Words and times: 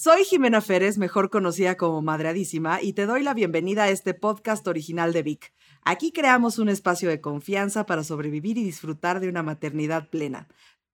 Soy 0.00 0.22
Jimena 0.22 0.60
Férez, 0.60 0.96
mejor 0.96 1.28
conocida 1.28 1.76
como 1.76 2.02
Madreadísima, 2.02 2.80
y 2.80 2.92
te 2.92 3.04
doy 3.04 3.24
la 3.24 3.34
bienvenida 3.34 3.82
a 3.82 3.90
este 3.90 4.14
podcast 4.14 4.64
original 4.68 5.12
de 5.12 5.24
Vic. 5.24 5.52
Aquí 5.82 6.12
creamos 6.12 6.60
un 6.60 6.68
espacio 6.68 7.08
de 7.08 7.20
confianza 7.20 7.84
para 7.84 8.04
sobrevivir 8.04 8.58
y 8.58 8.62
disfrutar 8.62 9.18
de 9.18 9.28
una 9.28 9.42
maternidad 9.42 10.08
plena. 10.08 10.46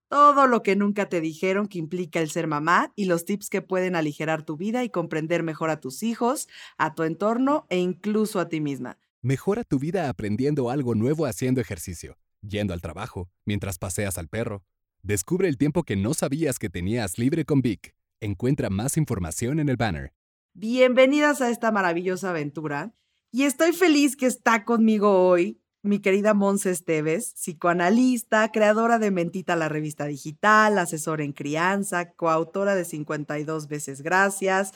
Todo 0.09 0.47
lo 0.47 0.63
que 0.63 0.75
nunca 0.75 1.11
te 1.11 1.21
dijeron 1.21 1.69
que 1.69 1.79
implica 1.79 2.19
el 2.19 2.31
ser 2.31 2.47
mamá 2.47 2.95
y 2.97 3.05
los 3.05 3.27
tips 3.27 3.51
que 3.51 3.61
pueden 3.61 3.95
aligerar 3.95 4.43
tu 4.43 4.57
vida 4.57 4.85
y 4.85 4.89
comprender 4.89 5.43
mejor 5.43 5.69
a 5.69 5.81
tus 5.81 6.03
hijos, 6.03 6.49
a 6.79 6.95
tu 6.95 7.03
entorno 7.03 7.67
e 7.69 7.77
incluso 7.77 8.41
a 8.41 8.49
ti 8.49 8.63
misma. 8.63 8.97
Mejora 9.21 9.65
tu 9.65 9.79
vida 9.79 10.09
aprendiendo 10.09 10.71
algo 10.71 10.95
nuevo 10.95 11.27
haciendo 11.27 11.61
ejercicio, 11.61 12.17
yendo 12.41 12.73
al 12.73 12.81
trabajo, 12.81 13.29
mientras 13.45 13.77
paseas 13.77 14.17
al 14.17 14.29
perro. 14.29 14.65
Descubre 15.03 15.47
el 15.47 15.59
tiempo 15.59 15.83
que 15.83 15.95
no 15.95 16.15
sabías 16.15 16.59
que 16.59 16.71
tenías 16.71 17.19
libre 17.19 17.45
con 17.45 17.61
Vic. 17.61 17.95
Encuentra 18.25 18.71
más 18.71 18.97
información 18.97 19.61
en 19.61 19.69
el 19.69 19.77
banner. 19.77 20.15
Bienvenidas 20.55 21.43
a 21.43 21.51
esta 21.51 21.71
maravillosa 21.71 22.31
aventura. 22.31 22.95
Y 23.31 23.43
estoy 23.43 23.75
feliz 23.75 24.17
que 24.17 24.25
está 24.25 24.65
conmigo 24.65 25.29
hoy 25.29 25.61
mi 25.83 25.99
querida 25.99 26.33
Monse 26.33 26.71
Esteves, 26.71 27.35
psicoanalista, 27.35 28.51
creadora 28.51 28.99
de 28.99 29.11
Mentita 29.11 29.57
la 29.57 29.69
revista 29.69 30.07
digital, 30.07 30.79
asesora 30.79 31.23
en 31.23 31.35
crianza, 31.35 32.13
coautora 32.13 32.75
de 32.75 32.87
52 32.87 33.69
veces 33.69 34.01
gracias. 34.01 34.73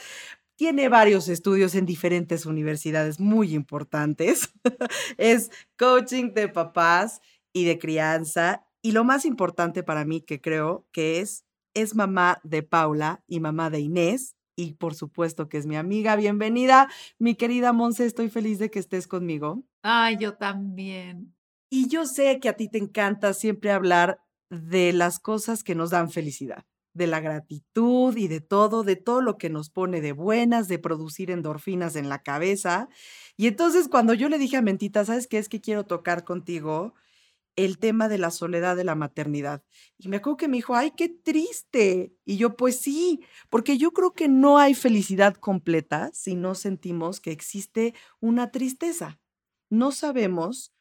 Tiene 0.57 0.91
varios 0.91 1.29
estudios 1.29 1.75
en 1.75 1.87
diferentes 1.87 2.45
universidades 2.45 3.19
muy 3.19 3.55
importantes. 3.55 4.51
es 5.17 5.51
coaching 5.79 6.35
de 6.35 6.49
papás 6.49 7.23
y 7.55 7.65
de 7.65 7.79
crianza. 7.79 8.67
Y 8.83 8.93
lo 8.93 9.05
más 9.05 9.25
importante 9.25 9.83
para 9.83 10.05
mí 10.05 10.21
que 10.21 10.43
creo 10.43 10.87
que 10.93 11.21
es, 11.21 11.47
es 11.75 11.95
mamá 11.95 12.41
de 12.45 12.63
Paula 12.63 13.23
y 13.27 13.41
mamá 13.41 13.71
de 13.71 13.81
Inés. 13.81 14.37
Y 14.57 14.75
por 14.75 14.95
supuesto 14.95 15.49
que 15.49 15.59
es 15.59 15.67
mi 15.67 15.77
amiga. 15.77 16.17
Bienvenida, 16.17 16.89
mi 17.19 17.37
querida 17.37 17.73
Monse. 17.73 18.07
Estoy 18.07 18.29
feliz 18.29 18.59
de 18.59 18.71
que 18.71 18.81
estés 18.81 19.07
conmigo. 19.07 19.65
Ay, 19.83 20.17
yo 20.19 20.37
también. 20.37 21.35
Y 21.71 21.89
yo 21.89 22.07
sé 22.07 22.41
que 22.41 22.49
a 22.49 22.55
ti 22.55 22.69
te 22.69 22.79
encanta 22.79 23.35
siempre 23.35 23.71
hablar 23.71 24.21
de 24.51 24.93
las 24.93 25.19
cosas 25.21 25.63
que 25.63 25.75
nos 25.75 25.91
dan 25.91 26.11
felicidad, 26.11 26.65
de 26.95 27.07
la 27.07 27.21
gratitud 27.21 28.17
y 28.17 28.27
de 28.27 28.41
todo, 28.41 28.83
de 28.83 28.97
todo 28.97 29.21
lo 29.21 29.37
que 29.37 29.51
nos 29.51 29.71
pone 29.71 30.01
de 30.01 30.13
buenas, 30.13 30.67
de 30.69 30.79
producir 30.79 31.31
endorfinas 31.31 31.95
en 31.97 32.09
la 32.09 32.23
cabeza. 32.23 32.89
Y 33.37 33.47
entonces 33.47 33.89
cuando 33.89 34.15
yo 34.15 34.29
le 34.29 34.39
dije 34.39 34.57
a 34.57 34.63
Mentita, 34.63 35.05
¿sabes 35.05 35.27
qué 35.27 35.39
es 35.39 35.49
que 35.49 35.61
quiero 35.61 35.85
tocar 35.85 36.25
contigo? 36.25 36.95
El 37.65 37.79
tema 37.79 38.09
de 38.09 38.19
la 38.19 38.31
soledad 38.31 38.77
de 38.77 38.85
la 38.85 38.95
maternidad. 38.95 39.63
Y 39.99 40.09
me 40.09 40.17
acuerdo 40.17 40.39
que 40.39 40.49
me 40.49 40.57
dijo, 40.57 40.75
ay, 40.75 40.93
qué 40.97 41.09
triste. 41.09 42.15
Y 42.25 42.37
yo, 42.37 42.57
pues 42.57 42.81
sí, 42.81 43.21
porque 43.51 43.79
yo 43.79 43.93
creo 43.93 44.13
que 44.13 44.29
no 44.29 44.59
hay 44.59 44.75
felicidad 44.75 45.35
completa 45.35 46.11
si 46.13 46.35
no 46.35 46.55
sentimos 46.55 47.21
que 47.21 47.33
existe 47.33 47.95
una 48.21 48.51
tristeza 48.51 49.21
no 49.71 49.93
sabemos 49.93 50.75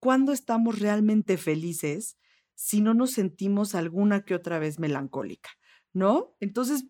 cuándo 0.00 0.32
estamos 0.32 0.78
realmente 0.78 1.36
felices 1.36 2.18
si 2.54 2.80
no 2.80 2.94
nos 2.94 3.12
sentimos 3.12 3.74
alguna 3.74 4.24
que 4.24 4.34
otra 4.34 4.58
vez 4.58 4.78
melancólica, 4.78 5.50
¿no? 5.92 6.36
Entonces, 6.40 6.86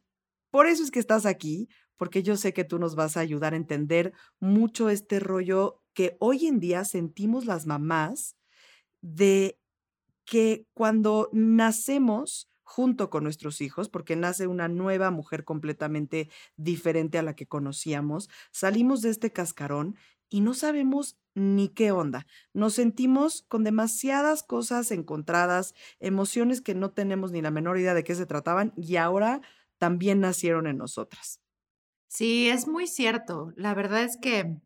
por 0.50 0.66
eso 0.66 0.82
es 0.82 0.90
que 0.90 0.98
estás 0.98 1.24
aquí, 1.24 1.68
porque 1.96 2.22
yo 2.22 2.36
sé 2.36 2.52
que 2.52 2.64
tú 2.64 2.78
nos 2.78 2.96
vas 2.96 3.16
a 3.16 3.20
ayudar 3.20 3.54
a 3.54 3.56
entender 3.56 4.12
mucho 4.40 4.90
este 4.90 5.20
rollo 5.20 5.82
que 5.94 6.16
hoy 6.20 6.46
en 6.46 6.60
día 6.60 6.84
sentimos 6.84 7.46
las 7.46 7.66
mamás 7.66 8.36
de 9.04 9.60
que 10.24 10.66
cuando 10.72 11.28
nacemos 11.32 12.50
junto 12.62 13.10
con 13.10 13.24
nuestros 13.24 13.60
hijos, 13.60 13.90
porque 13.90 14.16
nace 14.16 14.46
una 14.46 14.68
nueva 14.68 15.10
mujer 15.10 15.44
completamente 15.44 16.30
diferente 16.56 17.18
a 17.18 17.22
la 17.22 17.36
que 17.36 17.46
conocíamos, 17.46 18.30
salimos 18.50 19.02
de 19.02 19.10
este 19.10 19.30
cascarón 19.30 19.96
y 20.30 20.40
no 20.40 20.54
sabemos 20.54 21.18
ni 21.34 21.68
qué 21.68 21.92
onda. 21.92 22.26
Nos 22.54 22.74
sentimos 22.74 23.44
con 23.48 23.62
demasiadas 23.62 24.42
cosas 24.42 24.90
encontradas, 24.90 25.74
emociones 26.00 26.62
que 26.62 26.74
no 26.74 26.90
tenemos 26.92 27.30
ni 27.30 27.42
la 27.42 27.50
menor 27.50 27.78
idea 27.78 27.92
de 27.92 28.04
qué 28.04 28.14
se 28.14 28.24
trataban 28.24 28.72
y 28.74 28.96
ahora 28.96 29.42
también 29.76 30.20
nacieron 30.20 30.66
en 30.66 30.78
nosotras. 30.78 31.40
Sí, 32.08 32.48
es 32.48 32.66
muy 32.66 32.86
cierto. 32.86 33.52
La 33.56 33.74
verdad 33.74 34.04
es 34.04 34.16
que 34.16 34.56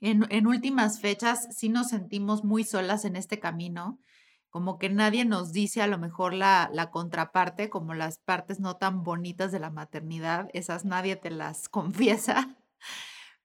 en, 0.00 0.26
en 0.30 0.46
últimas 0.46 1.00
fechas 1.00 1.48
sí 1.56 1.68
nos 1.68 1.88
sentimos 1.88 2.44
muy 2.44 2.64
solas 2.64 3.04
en 3.04 3.16
este 3.16 3.38
camino, 3.38 4.00
como 4.50 4.78
que 4.78 4.90
nadie 4.90 5.24
nos 5.24 5.52
dice 5.52 5.80
a 5.80 5.86
lo 5.86 5.98
mejor 5.98 6.34
la, 6.34 6.70
la 6.72 6.90
contraparte, 6.90 7.70
como 7.70 7.94
las 7.94 8.18
partes 8.18 8.60
no 8.60 8.76
tan 8.76 9.04
bonitas 9.04 9.52
de 9.52 9.60
la 9.60 9.70
maternidad, 9.70 10.48
esas 10.52 10.84
nadie 10.84 11.16
te 11.16 11.30
las 11.30 11.68
confiesa. 11.70 12.56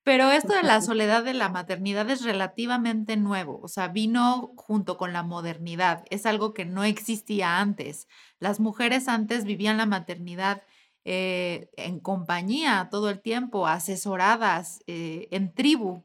Pero 0.03 0.31
esto 0.31 0.53
de 0.53 0.61
la 0.61 0.81
soledad 0.81 1.23
de 1.23 1.33
la 1.33 1.49
maternidad 1.49 2.07
es 2.11 2.23
relativamente 2.23 3.17
nuevo, 3.17 3.59
o 3.63 3.67
sea, 3.67 3.87
vino 3.87 4.53
junto 4.55 4.97
con 4.97 5.13
la 5.13 5.23
modernidad, 5.23 6.05
es 6.11 6.27
algo 6.27 6.53
que 6.53 6.63
no 6.63 6.83
existía 6.83 7.59
antes. 7.59 8.07
Las 8.39 8.59
mujeres 8.59 9.07
antes 9.07 9.45
vivían 9.45 9.77
la 9.77 9.87
maternidad 9.87 10.61
eh, 11.05 11.71
en 11.77 11.99
compañía 11.99 12.87
todo 12.91 13.09
el 13.09 13.19
tiempo, 13.19 13.65
asesoradas, 13.65 14.83
eh, 14.85 15.27
en 15.31 15.53
tribu, 15.53 16.03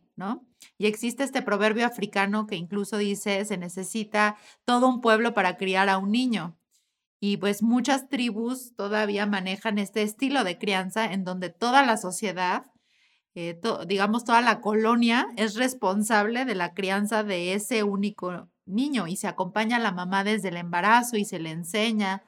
Y 0.79 0.87
existe 0.87 1.25
este 1.25 1.43
proverbio 1.43 1.87
africano 1.87 2.47
que 2.47 2.57
incluso 2.57 2.99
dice, 2.99 3.45
se 3.45 3.57
necesita 3.57 4.37
todo 4.65 4.89
un 4.89 5.01
pueblo 5.01 5.35
para 5.35 5.57
criar 5.57 5.89
a 5.89 5.99
un 5.99 6.11
niño. 6.11 6.59
Y 7.21 7.37
pues 7.37 7.63
muchas 7.63 8.09
tribus 8.09 8.75
todavía 8.77 9.27
manejan 9.27 9.79
este 9.79 10.03
estilo 10.03 10.45
de 10.45 10.59
crianza 10.59 11.13
en 11.13 11.25
donde 11.25 11.51
toda 11.51 11.85
la 11.85 11.97
sociedad 11.97 12.67
eh, 13.35 13.61
digamos, 13.87 14.25
toda 14.25 14.41
la 14.41 14.61
colonia 14.61 15.27
es 15.37 15.55
responsable 15.55 16.45
de 16.45 16.57
la 16.57 16.75
crianza 16.75 17.23
de 17.23 17.55
ese 17.55 17.85
único 17.85 18.49
niño 18.67 19.07
y 19.07 19.17
se 19.17 19.29
acompaña 19.29 19.77
a 19.77 19.81
la 19.81 19.93
mamá 19.93 20.25
desde 20.25 20.49
el 20.49 20.57
embarazo 20.57 21.17
y 21.17 21.25
se 21.25 21.39
le 21.39 21.51
enseña 21.51 22.25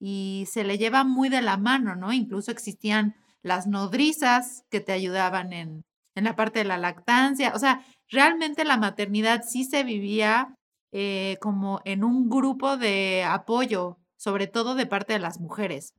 y 0.00 0.46
se 0.50 0.64
le 0.64 0.76
lleva 0.78 1.04
muy 1.04 1.28
de 1.28 1.42
la 1.42 1.56
mano, 1.56 1.94
¿no? 1.94 2.12
Incluso 2.12 2.50
existían 2.50 3.14
las 3.42 3.66
nodrizas 3.68 4.64
que 4.70 4.80
te 4.80 4.92
ayudaban 4.92 5.52
en, 5.52 5.84
en 6.14 6.24
la 6.24 6.36
parte 6.36 6.60
de 6.60 6.64
la 6.64 6.78
lactancia. 6.78 7.52
O 7.54 7.58
sea, 7.58 7.84
realmente 8.08 8.64
la 8.64 8.76
maternidad 8.76 9.42
sí 9.46 9.64
se 9.64 9.84
vivía 9.84 10.54
eh, 10.92 11.38
como 11.40 11.80
en 11.84 12.04
un 12.04 12.28
grupo 12.28 12.76
de 12.76 13.24
apoyo, 13.24 13.98
sobre 14.16 14.46
todo 14.46 14.74
de 14.74 14.86
parte 14.86 15.12
de 15.12 15.20
las 15.20 15.40
mujeres. 15.40 15.94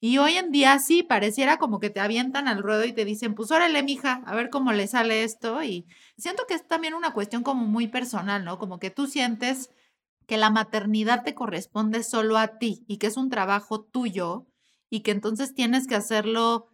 Y 0.00 0.18
hoy 0.18 0.34
en 0.34 0.52
día 0.52 0.78
sí, 0.78 1.02
pareciera 1.02 1.56
como 1.56 1.80
que 1.80 1.88
te 1.88 2.00
avientan 2.00 2.46
al 2.46 2.62
ruedo 2.62 2.84
y 2.84 2.92
te 2.92 3.06
dicen, 3.06 3.34
pues 3.34 3.50
órale, 3.50 3.82
mija, 3.82 4.22
a 4.26 4.34
ver 4.34 4.50
cómo 4.50 4.72
le 4.72 4.86
sale 4.86 5.24
esto. 5.24 5.62
Y 5.62 5.86
siento 6.18 6.44
que 6.46 6.54
es 6.54 6.66
también 6.66 6.92
una 6.92 7.14
cuestión 7.14 7.42
como 7.42 7.64
muy 7.64 7.88
personal, 7.88 8.44
¿no? 8.44 8.58
Como 8.58 8.78
que 8.78 8.90
tú 8.90 9.06
sientes 9.06 9.70
que 10.26 10.36
la 10.36 10.50
maternidad 10.50 11.22
te 11.24 11.34
corresponde 11.34 12.02
solo 12.02 12.36
a 12.36 12.58
ti 12.58 12.84
y 12.86 12.98
que 12.98 13.06
es 13.06 13.16
un 13.16 13.30
trabajo 13.30 13.82
tuyo 13.82 14.46
y 14.90 15.00
que 15.00 15.10
entonces 15.10 15.54
tienes 15.54 15.86
que 15.86 15.94
hacerlo 15.94 16.68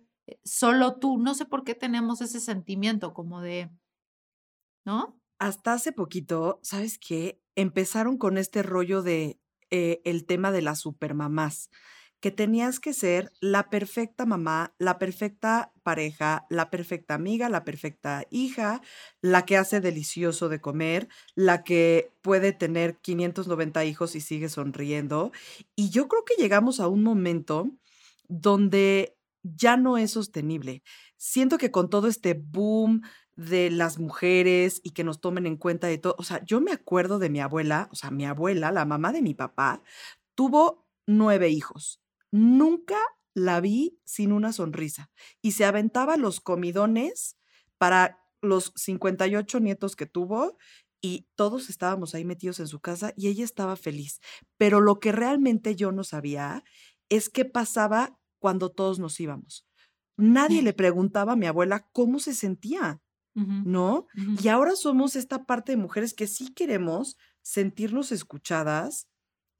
solo 0.45 0.99
tú. 0.99 1.19
No 1.19 1.35
sé 1.35 1.45
por 1.47 1.65
qué 1.65 1.75
tenemos 1.75 2.21
ese 2.21 2.41
sentimiento 2.41 3.15
como 3.15 3.41
de, 3.41 3.71
¿no? 4.85 5.21
Hasta 5.39 5.73
hace 5.73 5.93
poquito, 5.93 6.61
¿sabes 6.63 6.99
qué? 6.99 7.41
Empezaron 7.55 8.19
con 8.19 8.39
este 8.39 8.63
rollo 8.63 9.03
de 9.03 9.41
eh, 9.71 10.03
el 10.05 10.27
tema 10.27 10.53
de 10.53 10.63
las 10.63 10.81
supermamás 10.81 11.71
que 12.21 12.31
tenías 12.31 12.81
que 12.81 12.93
ser 12.93 13.33
la 13.41 13.71
perfecta 13.71 14.27
mamá, 14.27 14.75
la 14.79 14.99
perfecta 14.99 15.73
pareja, 15.83 16.47
la 16.51 16.71
perfecta 16.71 17.15
amiga, 17.15 17.49
la 17.49 17.65
perfecta 17.65 18.25
hija, 18.31 18.83
la 19.23 19.47
que 19.47 19.57
hace 19.57 19.81
delicioso 19.81 20.51
de 20.51 20.61
comer, 20.61 21.09
la 21.35 21.65
que 21.65 22.13
puede 22.21 22.53
tener 22.53 22.99
590 22.99 23.85
hijos 23.87 24.15
y 24.15 24.21
sigue 24.21 24.51
sonriendo. 24.51 25.33
Y 25.75 25.89
yo 25.91 26.09
creo 26.09 26.25
que 26.25 26.41
llegamos 26.41 26.79
a 26.79 26.89
un 26.89 27.03
momento 27.03 27.71
donde 28.29 29.17
ya 29.43 29.77
no 29.77 29.99
es 29.99 30.13
sostenible. 30.13 30.83
Siento 31.17 31.59
que 31.59 31.71
con 31.71 31.91
todo 31.91 32.09
este 32.09 32.35
boom 32.35 33.03
de 33.37 33.71
las 33.71 33.99
mujeres 33.99 34.81
y 34.85 34.91
que 34.91 35.05
nos 35.05 35.21
tomen 35.21 35.47
en 35.47 35.57
cuenta 35.57 35.87
de 35.87 35.99
todo, 35.99 36.15
o 36.19 36.25
sea, 36.25 36.45
yo 36.45 36.61
me 36.61 36.73
acuerdo 36.73 37.19
de 37.19 37.31
mi 37.31 37.41
abuela, 37.41 37.89
o 37.93 37.97
sea, 37.97 38.11
mi 38.11 38.27
abuela, 38.27 38.71
la 38.73 38.85
mamá 38.85 39.13
de 39.13 39.23
mi 39.23 39.35
papá, 39.35 39.83
tuvo 40.35 40.87
nueve 41.07 41.49
hijos 41.49 42.01
nunca 42.31 42.97
la 43.35 43.61
vi 43.61 43.99
sin 44.05 44.33
una 44.33 44.53
sonrisa 44.53 45.11
y 45.43 45.53
se 45.53 45.65
aventaba 45.65 46.17
los 46.17 46.41
comidones 46.41 47.37
para 47.79 48.19
los 48.43 48.73
58 48.77 49.61
nietos 49.61 49.97
que 49.97 50.07
tuvo 50.07 50.57
y 51.01 51.29
todos 51.35 51.71
estábamos 51.71 52.15
ahí 52.15 52.25
metidos 52.25 52.61
en 52.61 52.67
su 52.67 52.81
casa 52.81 53.13
y 53.17 53.29
ella 53.29 53.45
estaba 53.45 53.77
feliz. 53.77 54.21
Pero 54.59 54.81
lo 54.81 55.01
que 55.01 55.13
realmente 55.13 55.75
yo 55.75 55.93
no 55.93 56.05
sabía 56.05 56.65
es 57.09 57.31
qué 57.31 57.45
pasaba 57.45 58.19
cuando 58.41 58.71
todos 58.71 58.99
nos 59.01 59.21
íbamos. 59.21 59.67
Nadie 60.19 60.63
le 60.63 60.75
preguntaba 60.75 61.33
a 61.35 61.37
mi 61.37 61.47
abuela 61.47 61.89
cómo 61.93 62.21
se 62.21 62.35
sentía, 62.35 63.03
¿no? 63.65 64.07
Y 64.37 64.49
ahora 64.49 64.77
somos 64.77 65.17
esta 65.17 65.45
parte 65.45 65.73
de 65.73 65.79
mujeres 65.79 66.15
que 66.15 66.27
sí 66.27 66.53
queremos 66.55 67.17
sentirnos 67.43 68.13
escuchadas 68.13 69.09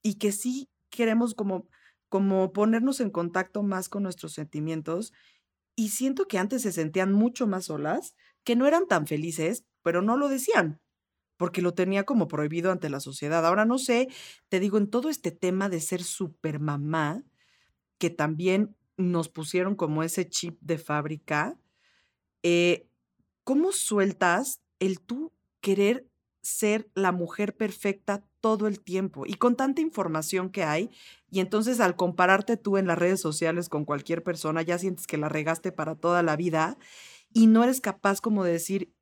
y 0.03 0.15
que 0.17 0.33
sí 0.33 0.71
queremos 0.91 1.35
como 1.35 1.69
como 2.11 2.53
ponernos 2.53 3.01
en 3.01 3.11
contacto 3.11 3.63
más 3.63 3.89
con 3.89 4.03
nuestros 4.03 4.33
sentimientos 4.35 5.13
y 5.77 5.91
siento 5.91 6.27
que 6.27 6.39
antes 6.39 6.63
se 6.63 6.73
sentían 6.73 7.13
mucho 7.13 7.47
más 7.47 7.67
solas, 7.67 8.15
que 8.45 8.57
no 8.57 8.67
eran 8.67 8.87
tan 8.87 9.07
felices, 9.07 9.65
pero 9.83 10.03
no 10.03 10.17
lo 10.17 10.29
decían, 10.29 10.81
porque 11.39 11.63
lo 11.63 11.75
tenía 11.75 12.05
como 12.05 12.29
prohibido 12.29 12.73
ante 12.73 12.91
la 12.91 13.01
sociedad. 13.01 13.47
Ahora 13.47 13.65
no 13.65 13.79
sé, 13.79 14.09
te 14.49 14.61
digo, 14.61 14.79
en 14.79 14.91
todo 14.91 15.11
este 15.11 15.33
tema 15.33 15.69
de 15.69 15.81
ser 15.81 16.03
super 16.05 16.61
mamá, 16.61 17.25
que 18.01 18.11
también 18.11 18.75
nos 18.97 19.29
pusieron 19.29 19.77
como 19.77 20.03
ese 20.03 20.29
chip 20.29 20.59
de 20.63 20.79
fábrica, 20.79 21.59
eh, 22.43 22.89
¿cómo 23.45 23.73
sueltas 23.73 24.63
el 24.81 25.01
tú 25.01 25.33
querer 25.61 26.09
ser 26.43 26.91
la 26.95 27.13
mujer 27.13 27.55
perfecta 27.55 28.25
todo 28.41 28.67
el 28.67 28.81
tiempo 28.81 29.27
y 29.27 29.35
con 29.35 29.55
tanta 29.55 29.83
información 29.83 30.51
que 30.51 30.65
hay? 30.65 30.91
Y 31.31 31.41
entonces 31.41 31.79
al 31.79 31.95
compararte 31.95 32.57
tú 32.57 32.79
en 32.79 32.87
las 32.87 32.99
redes 32.99 33.21
sociales 33.21 33.69
con 33.69 33.85
cualquier 33.85 34.25
persona, 34.25 34.63
ya 34.63 34.79
sientes 34.79 35.07
que 35.07 35.19
la 35.19 35.29
regaste 35.29 35.71
para 35.71 35.95
toda 35.95 36.23
la 36.23 36.37
vida 36.37 36.79
y 37.35 37.49
no 37.49 37.63
eres 37.63 37.83
capaz 37.83 38.23
como 38.23 38.45
de 38.45 38.53
decir, 38.53 38.95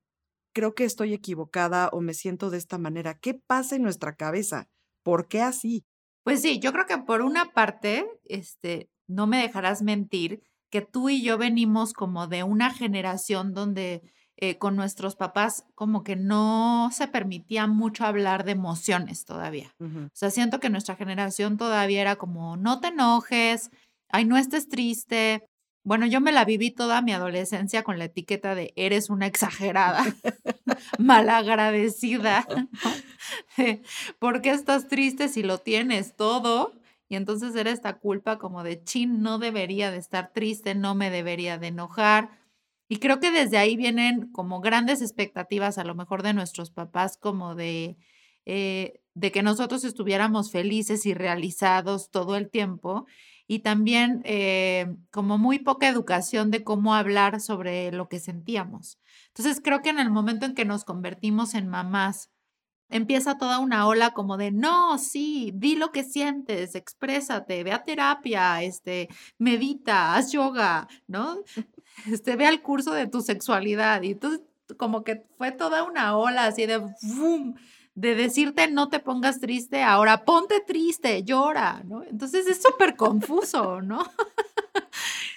creo 0.52 0.74
que 0.74 0.84
estoy 0.84 1.14
equivocada 1.14 1.88
o 1.92 2.00
me 2.00 2.14
siento 2.14 2.50
de 2.50 2.58
esta 2.58 2.78
manera. 2.78 3.14
¿Qué 3.20 3.34
pasa 3.34 3.76
en 3.76 3.82
nuestra 3.82 4.16
cabeza? 4.16 4.68
¿Por 5.04 5.28
qué 5.28 5.40
así? 5.40 5.84
Pues 6.28 6.42
sí, 6.42 6.58
yo 6.58 6.74
creo 6.74 6.84
que 6.84 6.98
por 6.98 7.22
una 7.22 7.54
parte, 7.54 8.06
este, 8.26 8.90
no 9.06 9.26
me 9.26 9.38
dejarás 9.38 9.80
mentir, 9.80 10.42
que 10.68 10.82
tú 10.82 11.08
y 11.08 11.22
yo 11.22 11.38
venimos 11.38 11.94
como 11.94 12.26
de 12.26 12.42
una 12.42 12.68
generación 12.68 13.54
donde 13.54 14.02
eh, 14.36 14.58
con 14.58 14.76
nuestros 14.76 15.16
papás 15.16 15.64
como 15.74 16.02
que 16.02 16.16
no 16.16 16.90
se 16.92 17.08
permitía 17.08 17.66
mucho 17.66 18.04
hablar 18.04 18.44
de 18.44 18.52
emociones 18.52 19.24
todavía. 19.24 19.74
O 19.80 20.10
sea, 20.12 20.28
siento 20.28 20.60
que 20.60 20.68
nuestra 20.68 20.96
generación 20.96 21.56
todavía 21.56 22.02
era 22.02 22.16
como, 22.16 22.58
no 22.58 22.78
te 22.80 22.88
enojes, 22.88 23.70
ay, 24.10 24.26
no 24.26 24.36
estés 24.36 24.68
triste, 24.68 25.48
bueno, 25.88 26.04
yo 26.04 26.20
me 26.20 26.32
la 26.32 26.44
viví 26.44 26.70
toda 26.70 27.00
mi 27.00 27.12
adolescencia 27.12 27.82
con 27.82 27.98
la 27.98 28.04
etiqueta 28.04 28.54
de 28.54 28.74
eres 28.76 29.08
una 29.08 29.24
exagerada, 29.24 30.04
malagradecida. 30.98 32.46
¿Por 34.18 34.42
qué 34.42 34.50
estás 34.50 34.88
triste 34.88 35.28
si 35.28 35.42
lo 35.42 35.58
tienes 35.58 36.16
todo? 36.16 36.72
Y 37.08 37.16
entonces 37.16 37.54
era 37.54 37.70
esta 37.70 37.98
culpa 37.98 38.38
como 38.38 38.62
de, 38.62 38.82
chin, 38.82 39.22
no 39.22 39.38
debería 39.38 39.90
de 39.90 39.98
estar 39.98 40.32
triste, 40.32 40.74
no 40.74 40.94
me 40.94 41.10
debería 41.10 41.58
de 41.58 41.68
enojar. 41.68 42.30
Y 42.88 42.98
creo 42.98 43.20
que 43.20 43.30
desde 43.30 43.58
ahí 43.58 43.76
vienen 43.76 44.30
como 44.32 44.60
grandes 44.60 45.02
expectativas 45.02 45.78
a 45.78 45.84
lo 45.84 45.94
mejor 45.94 46.22
de 46.22 46.34
nuestros 46.34 46.70
papás, 46.70 47.16
como 47.18 47.54
de, 47.54 47.96
eh, 48.46 49.00
de 49.14 49.32
que 49.32 49.42
nosotros 49.42 49.84
estuviéramos 49.84 50.50
felices 50.50 51.06
y 51.06 51.14
realizados 51.14 52.10
todo 52.10 52.36
el 52.36 52.50
tiempo 52.50 53.06
y 53.50 53.60
también 53.60 54.20
eh, 54.24 54.94
como 55.10 55.38
muy 55.38 55.58
poca 55.58 55.88
educación 55.88 56.50
de 56.50 56.62
cómo 56.62 56.94
hablar 56.94 57.40
sobre 57.40 57.90
lo 57.90 58.08
que 58.08 58.20
sentíamos. 58.20 58.98
Entonces 59.28 59.60
creo 59.64 59.80
que 59.80 59.88
en 59.88 59.98
el 59.98 60.10
momento 60.10 60.44
en 60.44 60.54
que 60.54 60.66
nos 60.66 60.84
convertimos 60.84 61.54
en 61.54 61.66
mamás, 61.66 62.30
empieza 62.90 63.38
toda 63.38 63.58
una 63.58 63.86
ola 63.86 64.12
como 64.12 64.36
de, 64.36 64.50
no, 64.50 64.98
sí, 64.98 65.50
di 65.54 65.76
lo 65.76 65.92
que 65.92 66.04
sientes, 66.04 66.74
exprésate, 66.74 67.64
ve 67.64 67.72
a 67.72 67.84
terapia, 67.84 68.62
este, 68.62 69.08
medita, 69.38 70.14
haz 70.14 70.30
yoga, 70.30 70.86
¿no? 71.06 71.38
Este, 72.06 72.36
ve 72.36 72.46
al 72.46 72.62
curso 72.62 72.92
de 72.92 73.08
tu 73.08 73.22
sexualidad. 73.22 74.02
Y 74.02 74.12
entonces 74.12 74.40
como 74.76 75.02
que 75.02 75.24
fue 75.36 75.52
toda 75.52 75.82
una 75.82 76.16
ola 76.16 76.44
así 76.44 76.66
de, 76.66 76.78
¡boom! 77.02 77.56
De 77.98 78.14
decirte 78.14 78.68
no 78.70 78.88
te 78.88 79.00
pongas 79.00 79.40
triste, 79.40 79.82
ahora 79.82 80.24
ponte 80.24 80.60
triste, 80.60 81.24
llora, 81.24 81.82
¿no? 81.84 82.04
Entonces 82.04 82.46
es 82.46 82.62
súper 82.62 82.94
confuso, 82.94 83.82
¿no? 83.82 84.04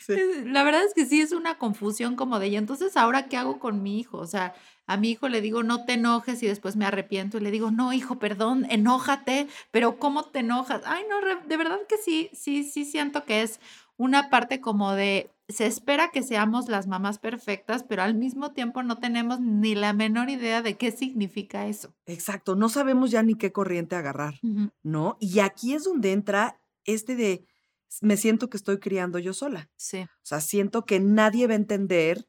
La 0.45 0.63
verdad 0.63 0.83
es 0.83 0.93
que 0.93 1.05
sí 1.05 1.21
es 1.21 1.31
una 1.31 1.57
confusión 1.57 2.15
como 2.15 2.37
de, 2.37 2.49
y 2.49 2.57
entonces 2.57 2.97
ahora 2.97 3.27
qué 3.27 3.37
hago 3.37 3.57
con 3.57 3.81
mi 3.81 3.99
hijo? 3.99 4.19
O 4.19 4.27
sea, 4.27 4.53
a 4.85 4.97
mi 4.97 5.09
hijo 5.09 5.27
le 5.27 5.41
digo, 5.41 5.63
no 5.63 5.85
te 5.85 5.93
enojes 5.93 6.43
y 6.43 6.47
después 6.47 6.75
me 6.75 6.85
arrepiento 6.85 7.37
y 7.37 7.41
le 7.41 7.49
digo, 7.49 7.71
no, 7.71 7.93
hijo, 7.93 8.19
perdón, 8.19 8.67
enójate, 8.69 9.47
pero 9.71 9.97
¿cómo 9.97 10.25
te 10.25 10.39
enojas? 10.39 10.83
Ay, 10.85 11.03
no, 11.09 11.15
de 11.47 11.57
verdad 11.57 11.79
que 11.89 11.97
sí, 11.97 12.29
sí, 12.33 12.63
sí 12.63 12.85
siento 12.85 13.25
que 13.25 13.41
es 13.41 13.59
una 13.97 14.29
parte 14.29 14.61
como 14.61 14.93
de 14.93 15.31
se 15.51 15.65
espera 15.65 16.11
que 16.11 16.23
seamos 16.23 16.67
las 16.67 16.87
mamás 16.87 17.19
perfectas, 17.19 17.83
pero 17.83 18.01
al 18.01 18.15
mismo 18.15 18.51
tiempo 18.51 18.83
no 18.83 18.97
tenemos 18.97 19.39
ni 19.39 19.75
la 19.75 19.93
menor 19.93 20.29
idea 20.29 20.61
de 20.61 20.77
qué 20.77 20.91
significa 20.91 21.67
eso. 21.67 21.93
Exacto, 22.05 22.55
no 22.55 22.69
sabemos 22.69 23.11
ya 23.11 23.23
ni 23.23 23.35
qué 23.35 23.51
corriente 23.51 23.95
agarrar, 23.95 24.35
¿no? 24.83 25.17
Y 25.19 25.39
aquí 25.39 25.73
es 25.73 25.83
donde 25.83 26.11
entra 26.11 26.59
este 26.85 27.15
de, 27.15 27.45
me 28.01 28.17
siento 28.17 28.49
que 28.49 28.57
estoy 28.57 28.79
criando 28.79 29.19
yo 29.19 29.33
sola. 29.33 29.69
Sí. 29.75 30.01
O 30.01 30.23
sea, 30.23 30.41
siento 30.41 30.85
que 30.85 30.99
nadie 30.99 31.47
va 31.47 31.53
a 31.53 31.57
entender 31.57 32.27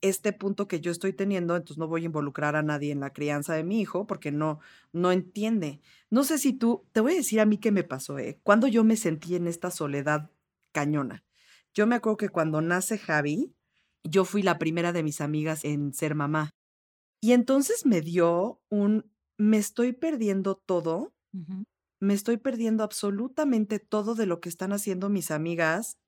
este 0.00 0.34
punto 0.34 0.68
que 0.68 0.80
yo 0.80 0.90
estoy 0.90 1.14
teniendo, 1.14 1.56
entonces 1.56 1.78
no 1.78 1.88
voy 1.88 2.02
a 2.02 2.06
involucrar 2.06 2.56
a 2.56 2.62
nadie 2.62 2.92
en 2.92 3.00
la 3.00 3.14
crianza 3.14 3.54
de 3.54 3.64
mi 3.64 3.80
hijo 3.80 4.06
porque 4.06 4.32
no, 4.32 4.60
no 4.92 5.12
entiende. 5.12 5.80
No 6.10 6.24
sé 6.24 6.38
si 6.38 6.52
tú, 6.52 6.84
te 6.92 7.00
voy 7.00 7.14
a 7.14 7.16
decir 7.16 7.40
a 7.40 7.46
mí 7.46 7.56
qué 7.56 7.72
me 7.72 7.84
pasó, 7.84 8.18
¿eh? 8.18 8.38
Cuando 8.42 8.66
yo 8.66 8.84
me 8.84 8.96
sentí 8.96 9.34
en 9.34 9.46
esta 9.46 9.70
soledad 9.70 10.30
cañona. 10.72 11.24
Yo 11.74 11.86
me 11.86 11.96
acuerdo 11.96 12.16
que 12.16 12.28
cuando 12.28 12.60
nace 12.60 12.98
Javi, 12.98 13.54
yo 14.04 14.24
fui 14.24 14.42
la 14.42 14.58
primera 14.58 14.92
de 14.92 15.02
mis 15.02 15.20
amigas 15.20 15.64
en 15.64 15.92
ser 15.92 16.14
mamá. 16.14 16.50
Y 17.20 17.32
entonces 17.32 17.86
me 17.86 18.00
dio 18.00 18.60
un, 18.70 19.10
me 19.38 19.56
estoy 19.56 19.92
perdiendo 19.92 20.56
todo, 20.56 21.14
me 22.00 22.14
estoy 22.14 22.36
perdiendo 22.36 22.84
absolutamente 22.84 23.78
todo 23.80 24.14
de 24.14 24.26
lo 24.26 24.40
que 24.40 24.48
están 24.48 24.72
haciendo 24.72 25.08
mis 25.08 25.30
amigas 25.30 25.98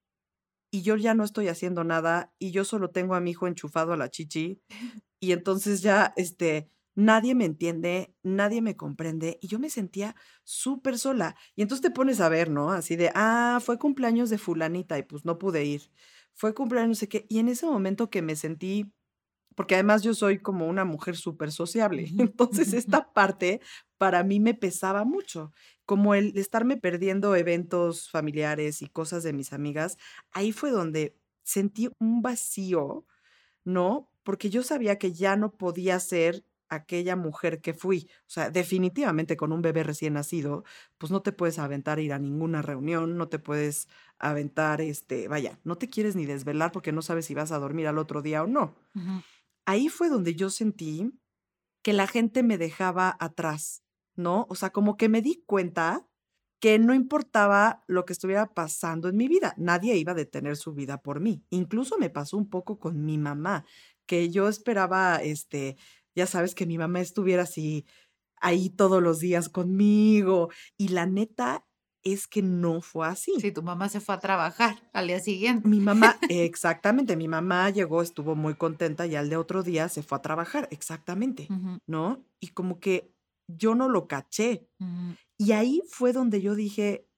y 0.70 0.82
yo 0.82 0.96
ya 0.96 1.14
no 1.14 1.24
estoy 1.24 1.48
haciendo 1.48 1.84
nada 1.84 2.32
y 2.38 2.50
yo 2.50 2.64
solo 2.64 2.90
tengo 2.90 3.14
a 3.14 3.20
mi 3.20 3.30
hijo 3.30 3.46
enchufado 3.46 3.92
a 3.92 3.96
la 3.96 4.10
chichi 4.10 4.60
y 5.20 5.32
entonces 5.32 5.82
ya, 5.82 6.12
este, 6.16 6.70
nadie 6.96 7.34
me 7.34 7.44
entiende, 7.44 8.14
nadie 8.22 8.62
me 8.62 8.76
comprende 8.76 9.38
y 9.40 9.48
yo 9.48 9.58
me 9.60 9.70
sentía 9.70 10.16
súper 10.42 10.98
sola. 10.98 11.36
Y 11.54 11.62
entonces 11.62 11.82
te 11.82 11.90
pones 11.90 12.20
a 12.20 12.28
ver, 12.28 12.50
¿no? 12.50 12.72
Así 12.72 12.96
de, 12.96 13.12
ah, 13.14 13.60
fue 13.62 13.78
cumpleaños 13.78 14.30
de 14.30 14.38
fulanita 14.38 14.98
y 14.98 15.02
pues 15.04 15.24
no 15.24 15.38
pude 15.38 15.64
ir. 15.64 15.92
Fue 16.34 16.54
cumpleaños 16.54 16.88
no 16.88 16.94
sé 16.96 17.08
qué. 17.08 17.26
Y 17.28 17.38
en 17.38 17.48
ese 17.48 17.66
momento 17.66 18.10
que 18.10 18.22
me 18.22 18.34
sentí, 18.34 18.92
porque 19.54 19.74
además 19.74 20.02
yo 20.02 20.14
soy 20.14 20.38
como 20.40 20.66
una 20.68 20.84
mujer 20.84 21.16
súper 21.16 21.52
sociable, 21.52 22.06
entonces 22.18 22.72
esta 22.72 23.12
parte 23.12 23.60
para 23.98 24.24
mí 24.24 24.40
me 24.40 24.54
pesaba 24.54 25.04
mucho, 25.04 25.52
como 25.86 26.14
el 26.14 26.36
estarme 26.36 26.76
perdiendo 26.76 27.36
eventos 27.36 28.10
familiares 28.10 28.82
y 28.82 28.88
cosas 28.88 29.22
de 29.22 29.32
mis 29.32 29.52
amigas, 29.52 29.98
ahí 30.32 30.52
fue 30.52 30.70
donde 30.70 31.16
sentí 31.44 31.88
un 32.00 32.22
vacío, 32.22 33.06
¿no? 33.64 34.10
Porque 34.24 34.50
yo 34.50 34.62
sabía 34.62 34.98
que 34.98 35.12
ya 35.12 35.36
no 35.36 35.52
podía 35.56 36.00
ser 36.00 36.44
aquella 36.68 37.16
mujer 37.16 37.60
que 37.60 37.74
fui. 37.74 38.08
O 38.22 38.30
sea, 38.30 38.50
definitivamente 38.50 39.36
con 39.36 39.52
un 39.52 39.62
bebé 39.62 39.82
recién 39.82 40.14
nacido, 40.14 40.64
pues 40.98 41.10
no 41.12 41.22
te 41.22 41.32
puedes 41.32 41.58
aventar 41.58 41.98
a 41.98 42.02
ir 42.02 42.12
a 42.12 42.18
ninguna 42.18 42.62
reunión, 42.62 43.16
no 43.16 43.28
te 43.28 43.38
puedes 43.38 43.88
aventar, 44.18 44.80
este, 44.80 45.28
vaya, 45.28 45.58
no 45.64 45.76
te 45.76 45.88
quieres 45.88 46.16
ni 46.16 46.26
desvelar 46.26 46.72
porque 46.72 46.92
no 46.92 47.02
sabes 47.02 47.26
si 47.26 47.34
vas 47.34 47.52
a 47.52 47.58
dormir 47.58 47.86
al 47.86 47.98
otro 47.98 48.22
día 48.22 48.42
o 48.42 48.46
no. 48.46 48.74
Ahí 49.64 49.88
fue 49.88 50.08
donde 50.08 50.34
yo 50.34 50.50
sentí 50.50 51.12
que 51.82 51.92
la 51.92 52.06
gente 52.06 52.42
me 52.42 52.58
dejaba 52.58 53.16
atrás, 53.20 53.82
¿no? 54.14 54.46
O 54.48 54.54
sea, 54.54 54.70
como 54.70 54.96
que 54.96 55.08
me 55.08 55.22
di 55.22 55.42
cuenta 55.46 56.06
que 56.60 56.78
no 56.78 56.94
importaba 56.94 57.84
lo 57.86 58.04
que 58.04 58.12
estuviera 58.12 58.54
pasando 58.54 59.08
en 59.08 59.16
mi 59.16 59.28
vida, 59.28 59.54
nadie 59.58 59.96
iba 59.96 60.12
a 60.12 60.16
detener 60.16 60.56
su 60.56 60.72
vida 60.72 61.02
por 61.02 61.20
mí. 61.20 61.44
Incluso 61.50 61.98
me 61.98 62.10
pasó 62.10 62.36
un 62.36 62.48
poco 62.48 62.78
con 62.78 63.04
mi 63.04 63.18
mamá, 63.18 63.64
que 64.06 64.30
yo 64.30 64.48
esperaba, 64.48 65.16
este, 65.16 65.76
ya 66.16 66.26
sabes, 66.26 66.54
que 66.54 66.66
mi 66.66 66.78
mamá 66.78 67.00
estuviera 67.00 67.44
así 67.44 67.86
ahí 68.40 68.70
todos 68.70 69.02
los 69.02 69.20
días 69.20 69.48
conmigo. 69.48 70.50
Y 70.76 70.88
la 70.88 71.06
neta 71.06 71.64
es 72.02 72.26
que 72.26 72.40
no 72.40 72.80
fue 72.80 73.06
así. 73.06 73.32
Sí, 73.40 73.52
tu 73.52 73.62
mamá 73.62 73.88
se 73.88 74.00
fue 74.00 74.14
a 74.14 74.20
trabajar 74.20 74.76
al 74.92 75.08
día 75.08 75.20
siguiente. 75.20 75.68
Mi 75.68 75.80
mamá, 75.80 76.16
exactamente, 76.28 77.16
mi 77.16 77.28
mamá 77.28 77.70
llegó, 77.70 78.00
estuvo 78.00 78.34
muy 78.34 78.54
contenta 78.54 79.06
y 79.06 79.16
al 79.16 79.28
de 79.28 79.36
otro 79.36 79.62
día 79.62 79.88
se 79.88 80.02
fue 80.02 80.18
a 80.18 80.22
trabajar, 80.22 80.68
exactamente, 80.70 81.48
¿no? 81.86 82.24
Y 82.40 82.48
como 82.48 82.78
que 82.80 83.12
yo 83.48 83.74
no 83.74 83.88
lo 83.88 84.06
caché. 84.06 84.68
Y 85.36 85.52
ahí 85.52 85.82
fue 85.88 86.12
donde 86.12 86.40
yo 86.40 86.54
dije, 86.54 87.08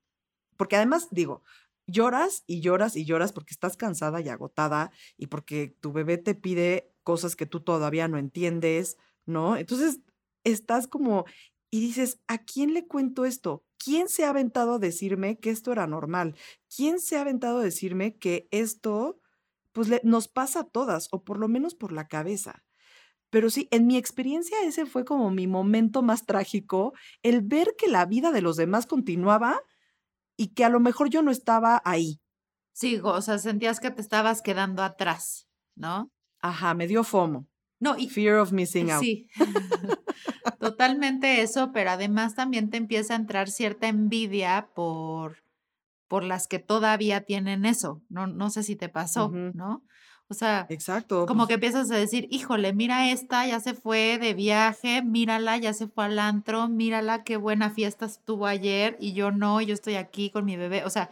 porque 0.56 0.76
además 0.76 1.08
digo, 1.10 1.42
lloras 1.86 2.44
y 2.46 2.60
lloras 2.60 2.96
y 2.96 3.04
lloras 3.04 3.32
porque 3.32 3.52
estás 3.54 3.76
cansada 3.76 4.20
y 4.20 4.28
agotada 4.28 4.90
y 5.16 5.26
porque 5.26 5.76
tu 5.80 5.92
bebé 5.92 6.18
te 6.18 6.34
pide 6.34 6.94
cosas 7.08 7.36
que 7.36 7.46
tú 7.46 7.60
todavía 7.60 8.06
no 8.06 8.18
entiendes, 8.18 8.98
¿no? 9.24 9.56
Entonces, 9.56 10.00
estás 10.44 10.86
como 10.86 11.24
y 11.70 11.80
dices, 11.80 12.20
¿a 12.26 12.36
quién 12.36 12.74
le 12.74 12.86
cuento 12.86 13.24
esto? 13.24 13.64
¿Quién 13.82 14.10
se 14.10 14.26
ha 14.26 14.28
aventado 14.28 14.74
a 14.74 14.78
decirme 14.78 15.38
que 15.38 15.48
esto 15.48 15.72
era 15.72 15.86
normal? 15.86 16.36
¿Quién 16.76 17.00
se 17.00 17.16
ha 17.16 17.22
aventado 17.22 17.60
a 17.60 17.62
decirme 17.62 18.18
que 18.18 18.46
esto, 18.50 19.22
pues, 19.72 19.88
nos 20.04 20.28
pasa 20.28 20.60
a 20.60 20.64
todas, 20.64 21.08
o 21.10 21.24
por 21.24 21.38
lo 21.38 21.48
menos 21.48 21.74
por 21.74 21.92
la 21.92 22.08
cabeza? 22.08 22.66
Pero 23.30 23.48
sí, 23.48 23.68
en 23.70 23.86
mi 23.86 23.96
experiencia 23.96 24.58
ese 24.64 24.84
fue 24.84 25.06
como 25.06 25.30
mi 25.30 25.46
momento 25.46 26.02
más 26.02 26.26
trágico, 26.26 26.92
el 27.22 27.40
ver 27.40 27.74
que 27.78 27.88
la 27.88 28.04
vida 28.04 28.32
de 28.32 28.42
los 28.42 28.58
demás 28.58 28.84
continuaba 28.84 29.62
y 30.36 30.48
que 30.48 30.66
a 30.66 30.68
lo 30.68 30.80
mejor 30.80 31.08
yo 31.08 31.22
no 31.22 31.30
estaba 31.30 31.80
ahí. 31.86 32.20
Sí, 32.74 33.00
o 33.02 33.20
sea, 33.22 33.38
sentías 33.38 33.80
que 33.80 33.90
te 33.90 34.02
estabas 34.02 34.42
quedando 34.42 34.82
atrás, 34.82 35.48
¿no? 35.74 36.10
Ajá, 36.40 36.74
me 36.74 36.86
dio 36.86 37.04
FOMO. 37.04 37.46
No, 37.80 37.96
y 37.96 38.08
Fear 38.08 38.38
of 38.38 38.52
missing 38.52 38.90
out. 38.90 39.02
sí. 39.02 39.28
Totalmente 40.58 41.42
eso, 41.42 41.70
pero 41.72 41.90
además 41.90 42.34
también 42.34 42.70
te 42.70 42.76
empieza 42.76 43.12
a 43.12 43.16
entrar 43.16 43.48
cierta 43.48 43.86
envidia 43.86 44.68
por, 44.74 45.44
por 46.08 46.24
las 46.24 46.48
que 46.48 46.58
todavía 46.58 47.20
tienen 47.20 47.64
eso. 47.64 48.02
No, 48.08 48.26
no 48.26 48.50
sé 48.50 48.62
si 48.64 48.74
te 48.74 48.88
pasó. 48.88 49.30
¿no? 49.30 49.84
O 50.28 50.34
sea, 50.34 50.66
Exacto. 50.68 51.26
como 51.26 51.40
pues, 51.40 51.48
que 51.48 51.54
empiezas 51.54 51.90
a 51.90 51.96
decir, 51.96 52.26
híjole, 52.30 52.72
mira 52.72 53.10
esta, 53.10 53.46
ya 53.46 53.60
se 53.60 53.74
fue 53.74 54.18
de 54.18 54.34
viaje, 54.34 55.02
mírala, 55.02 55.56
ya 55.56 55.72
se 55.72 55.86
fue 55.86 56.04
al 56.04 56.18
antro, 56.18 56.68
mírala, 56.68 57.24
qué 57.24 57.36
buena 57.36 57.70
fiesta 57.70 58.06
estuvo 58.06 58.46
ayer 58.46 58.96
y 59.00 59.14
yo 59.14 59.30
no, 59.30 59.60
yo 59.62 59.72
estoy 59.72 59.94
aquí 59.94 60.30
con 60.30 60.44
mi 60.44 60.56
bebé. 60.56 60.84
O 60.84 60.90
sea, 60.90 61.08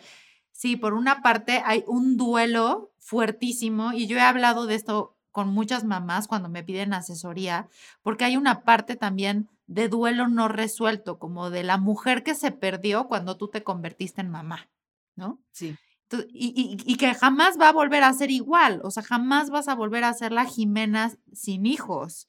sí, 0.51 0.77
por 0.77 0.93
una 0.93 1.23
parte 1.23 1.63
hay 1.65 1.83
un 1.87 2.17
duelo 2.17 2.93
fuertísimo 2.99 3.93
y 3.93 4.07
yo 4.07 4.19
he 4.19 4.23
hablado 4.23 4.67
de 4.67 4.75
esto 4.75 5.16
con 5.37 5.49
muchas 5.51 5.85
mamás 5.85 6.29
cuando 6.29 6.49
me 6.49 6.65
piden 6.65 6.95
asesoría, 6.95 7.69
porque 8.03 8.25
hay 8.25 8.39
una 8.39 8.63
parte 8.65 8.97
también 8.97 9.51
de 9.67 9.89
duelo 9.91 10.29
no 10.29 10.49
resuelto, 10.49 11.19
como 11.19 11.51
de 11.51 11.63
la 11.63 11.77
mujer 11.77 12.23
que 12.23 12.35
se 12.35 12.53
perdió 12.53 13.07
cuando 13.07 13.37
tú 13.37 13.49
te 13.49 13.63
convertiste 13.63 14.23
en 14.23 14.31
mamá, 14.31 14.71
¿no? 15.15 15.43
Sí. 15.53 15.77
Entonces, 16.05 16.31
y, 16.33 16.55
y- 16.57 16.93
y 16.93 16.97
que 16.97 17.13
jamás 17.15 17.59
va 17.61 17.69
a 17.69 17.73
volver 17.73 18.03
a 18.03 18.15
ser 18.15 18.31
igual, 18.31 18.81
o 18.83 18.91
sea, 18.91 19.03
jamás 19.03 19.51
vas 19.51 19.69
a 19.69 19.75
volver 19.75 20.05
a 20.05 20.15
ser 20.15 20.33
la 20.33 20.47
Jimena 20.47 21.13
sin 21.35 21.67
hijos. 21.67 22.29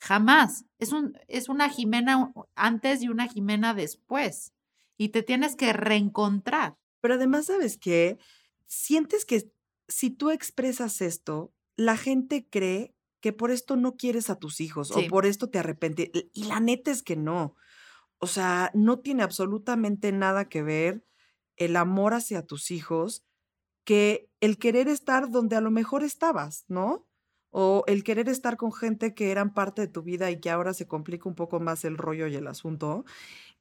Jamás. 0.00 0.64
Es, 0.78 0.92
un, 0.92 1.18
es 1.28 1.48
una 1.48 1.68
Jimena 1.68 2.32
antes 2.54 3.02
y 3.02 3.08
una 3.08 3.28
Jimena 3.28 3.74
después. 3.74 4.52
Y 4.96 5.08
te 5.10 5.22
tienes 5.22 5.56
que 5.56 5.72
reencontrar. 5.72 6.76
Pero 7.00 7.14
además, 7.14 7.46
¿sabes 7.46 7.78
qué? 7.78 8.18
Sientes 8.66 9.24
que 9.24 9.50
si 9.88 10.10
tú 10.10 10.30
expresas 10.30 11.00
esto, 11.00 11.52
la 11.76 11.96
gente 11.96 12.46
cree 12.50 12.94
que 13.20 13.32
por 13.32 13.50
esto 13.50 13.76
no 13.76 13.96
quieres 13.96 14.30
a 14.30 14.38
tus 14.38 14.60
hijos 14.60 14.88
Sí. 14.88 15.06
o 15.06 15.08
por 15.08 15.26
esto 15.26 15.48
te 15.48 15.58
arrepientes. 15.58 16.10
Y 16.32 16.44
la 16.44 16.60
neta 16.60 16.90
es 16.90 17.02
que 17.02 17.16
no. 17.16 17.56
O 18.18 18.26
sea, 18.26 18.70
no 18.74 19.00
tiene 19.00 19.22
absolutamente 19.22 20.12
nada 20.12 20.48
que 20.48 20.62
ver 20.62 21.04
el 21.56 21.76
amor 21.76 22.14
hacia 22.14 22.46
tus 22.46 22.70
hijos 22.70 23.24
que 23.84 24.30
el 24.40 24.58
querer 24.58 24.88
estar 24.88 25.30
donde 25.30 25.56
a 25.56 25.60
lo 25.60 25.70
mejor 25.70 26.02
estabas, 26.04 26.64
¿no? 26.68 27.06
O 27.50 27.84
el 27.86 28.02
querer 28.02 28.28
estar 28.28 28.56
con 28.56 28.72
gente 28.72 29.14
que 29.14 29.30
eran 29.30 29.54
parte 29.54 29.82
de 29.82 29.88
tu 29.88 30.02
vida 30.02 30.30
y 30.30 30.40
que 30.40 30.50
ahora 30.50 30.74
se 30.74 30.86
complica 30.88 31.28
un 31.28 31.34
poco 31.34 31.60
más 31.60 31.84
el 31.84 31.96
rollo 31.98 32.26
y 32.26 32.34
el 32.34 32.46
asunto. 32.46 33.04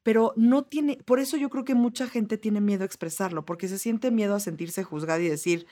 Pero 0.03 0.33
no 0.37 0.63
tiene, 0.65 0.97
por 1.05 1.19
eso 1.19 1.37
yo 1.37 1.49
creo 1.49 1.65
que 1.65 1.75
mucha 1.75 2.07
gente 2.07 2.37
tiene 2.37 2.61
miedo 2.61 2.83
a 2.83 2.85
expresarlo, 2.85 3.45
porque 3.45 3.67
se 3.67 3.79
siente 3.79 4.11
miedo 4.11 4.35
a 4.35 4.39
sentirse 4.39 4.83
juzgada 4.83 5.21
y 5.21 5.29
decir, 5.29 5.67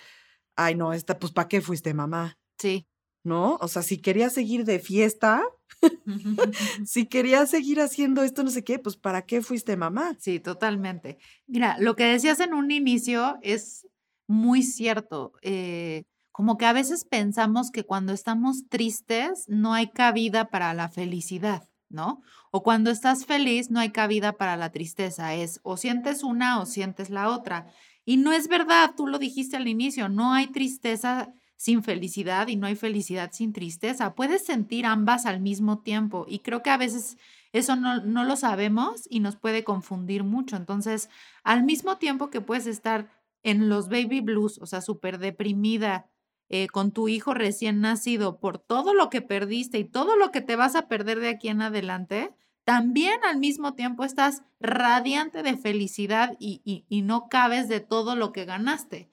ay, 0.55 0.75
no, 0.75 0.93
esta, 0.93 1.20
pues, 1.20 1.31
¿para 1.31 1.48
qué 1.48 1.62
fuiste 1.62 1.93
mamá? 1.93 2.38
Sí. 2.58 2.88
¿No? 3.24 3.58
O 3.62 3.67
sea, 3.67 3.81
si 3.84 4.00
querías 4.00 4.34
seguir 4.34 4.65
de 4.65 4.79
fiesta, 4.79 5.43
si 6.86 7.05
querías 7.05 7.50
seguir 7.50 7.79
haciendo 7.81 8.24
esto, 8.24 8.43
no 8.43 8.50
sé 8.50 8.63
qué, 8.63 8.79
pues, 8.79 8.98
¿para 8.98 9.24
qué 9.24 9.41
fuiste 9.41 9.77
mamá? 9.77 10.15
Sí, 10.20 10.39
totalmente. 10.39 11.17
Mira, 11.48 11.77
lo 11.79 11.96
que 11.96 12.05
decías 12.05 12.39
en 12.39 12.53
un 12.53 12.72
inicio 12.72 13.38
es 13.41 13.88
muy 14.27 14.63
cierto. 14.63 15.34
eh, 15.41 16.03
como 16.31 16.58
que 16.58 16.65
a 16.65 16.74
veces 16.74 17.03
pensamos 17.05 17.72
que 17.72 17.84
cuando 17.86 18.13
estamos 18.13 18.67
tristes 18.70 19.46
no 19.48 19.74
hay 19.74 19.89
cabida 19.91 20.50
para 20.50 20.74
la 20.74 20.88
felicidad, 20.89 21.70
¿no? 21.89 22.22
O 22.51 22.63
cuando 22.63 22.89
estás 22.89 23.25
feliz 23.25 23.70
no 23.70 23.79
hay 23.81 23.91
cabida 23.91 24.34
para 24.34 24.55
la 24.55 24.72
tristeza. 24.72 25.36
Es 25.36 25.60
o 25.63 25.75
sientes 25.77 26.24
una 26.24 26.62
o 26.62 26.65
sientes 26.65 27.10
la 27.10 27.29
otra. 27.29 27.67
Y 28.05 28.17
no 28.17 28.31
es 28.34 28.48
verdad, 28.48 28.93
tú 28.96 29.08
lo 29.08 29.20
dijiste 29.20 29.58
al 29.58 29.67
inicio, 29.67 30.10
no 30.10 30.34
hay 30.34 30.48
tristeza 30.48 31.34
sin 31.55 31.84
felicidad 31.84 32.48
y 32.48 32.55
no 32.55 32.65
hay 32.65 32.75
felicidad 32.75 33.31
sin 33.31 33.53
tristeza. 33.53 34.15
Puedes 34.15 34.46
sentir 34.46 34.86
ambas 34.86 35.25
al 35.25 35.39
mismo 35.39 35.79
tiempo 35.79 36.25
y 36.27 36.39
creo 36.39 36.63
que 36.63 36.72
a 36.72 36.77
veces 36.77 37.17
eso 37.53 37.75
no, 37.75 38.01
no 38.01 38.24
lo 38.24 38.36
sabemos 38.36 39.03
y 39.10 39.20
nos 39.20 39.36
puede 39.36 39.63
confundir 39.63 40.24
mucho. 40.24 40.55
Entonces, 40.55 41.10
al 41.43 41.63
mismo 41.63 41.98
tiempo 41.98 42.29
que 42.31 42.41
puedes 42.41 42.65
estar 42.65 43.12
en 43.43 43.70
los 43.70 43.89
baby 43.89 44.22
blues, 44.22 44.58
o 44.60 44.65
sea, 44.65 44.81
súper 44.81 45.20
deprimida 45.20 46.10
eh, 46.50 46.67
con 46.67 46.91
tu 46.91 47.08
hijo 47.08 47.34
recién 47.34 47.79
nacido 47.79 48.39
por 48.39 48.58
todo 48.58 48.93
lo 48.93 49.10
que 49.10 49.22
perdiste 49.22 49.79
y 49.79 49.86
todo 49.86 50.15
lo 50.17 50.31
que 50.31 50.41
te 50.41 50.55
vas 50.55 50.75
a 50.75 50.88
perder 50.88 51.20
de 51.20 51.29
aquí 51.29 51.48
en 51.48 51.62
adelante, 51.62 52.34
también 52.63 53.20
al 53.24 53.38
mismo 53.38 53.74
tiempo 53.74 54.03
estás 54.03 54.44
radiante 54.60 55.44
de 55.44 55.58
felicidad 55.58 56.36
y, 56.39 56.84
no 57.03 57.27
cabes 57.30 57.68
de 57.68 57.80
todo 57.80 58.15
lo 58.15 58.32
que 58.32 58.46
ganaste. 58.46 59.10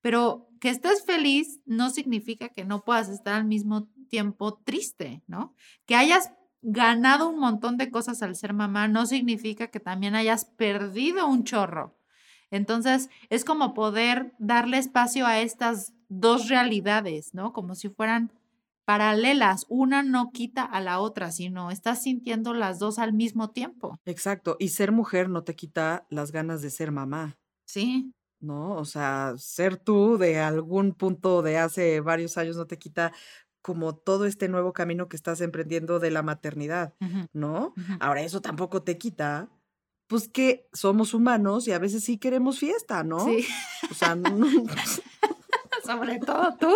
Pero 0.00 0.48
que 0.60 0.70
estés 0.70 1.04
feliz 1.04 1.60
no 1.64 1.90
significa 1.90 2.48
que 2.48 2.64
no 2.64 2.84
puedas 2.84 3.08
estar 3.08 3.34
al 3.34 3.44
mismo 3.44 3.88
tiempo 4.08 4.54
triste, 4.64 5.22
¿no? 5.26 5.54
Que 5.86 5.94
hayas 5.94 6.32
ganado 6.62 7.28
un 7.28 7.38
montón 7.38 7.76
de 7.76 7.90
cosas 7.90 8.22
al 8.22 8.34
ser 8.34 8.52
mamá 8.52 8.88
no 8.88 9.06
significa 9.06 9.68
que 9.68 9.80
también 9.80 10.14
hayas 10.16 10.44
perdido 10.44 11.26
un 11.28 11.44
chorro. 11.44 11.96
Entonces, 12.50 13.10
es 13.28 13.44
como 13.44 13.74
poder 13.74 14.34
darle 14.38 14.78
espacio 14.78 15.26
a 15.26 15.40
estas 15.40 15.92
dos 16.08 16.48
realidades, 16.48 17.34
¿no? 17.34 17.52
Como 17.52 17.74
si 17.74 17.90
fueran 17.90 18.32
paralelas. 18.88 19.66
Una 19.68 20.02
no 20.02 20.30
quita 20.32 20.64
a 20.64 20.80
la 20.80 20.98
otra, 21.00 21.30
sino 21.30 21.70
estás 21.70 22.02
sintiendo 22.02 22.54
las 22.54 22.78
dos 22.78 22.98
al 22.98 23.12
mismo 23.12 23.50
tiempo. 23.50 23.98
Exacto. 24.06 24.56
Y 24.58 24.68
ser 24.70 24.92
mujer 24.92 25.28
no 25.28 25.44
te 25.44 25.54
quita 25.54 26.06
las 26.08 26.32
ganas 26.32 26.62
de 26.62 26.70
ser 26.70 26.90
mamá. 26.90 27.36
Sí, 27.66 28.14
¿no? 28.40 28.76
O 28.76 28.86
sea, 28.86 29.34
ser 29.36 29.76
tú 29.76 30.16
de 30.16 30.38
algún 30.38 30.94
punto 30.94 31.42
de 31.42 31.58
hace 31.58 32.00
varios 32.00 32.38
años 32.38 32.56
no 32.56 32.66
te 32.66 32.78
quita 32.78 33.12
como 33.60 33.94
todo 33.94 34.24
este 34.24 34.48
nuevo 34.48 34.72
camino 34.72 35.06
que 35.06 35.16
estás 35.16 35.42
emprendiendo 35.42 35.98
de 35.98 36.10
la 36.10 36.22
maternidad, 36.22 36.94
¿no? 37.34 37.74
Ahora, 38.00 38.22
eso 38.22 38.40
tampoco 38.40 38.82
te 38.84 38.96
quita, 38.96 39.50
pues 40.06 40.30
que 40.30 40.66
somos 40.72 41.12
humanos 41.12 41.68
y 41.68 41.72
a 41.72 41.78
veces 41.78 42.04
sí 42.04 42.16
queremos 42.16 42.58
fiesta, 42.58 43.04
¿no? 43.04 43.22
Sí, 43.26 43.44
O 43.90 43.94
sea, 43.94 44.14
no- 44.14 44.64
sobre 45.88 46.18
todo 46.18 46.56
tú. 46.58 46.74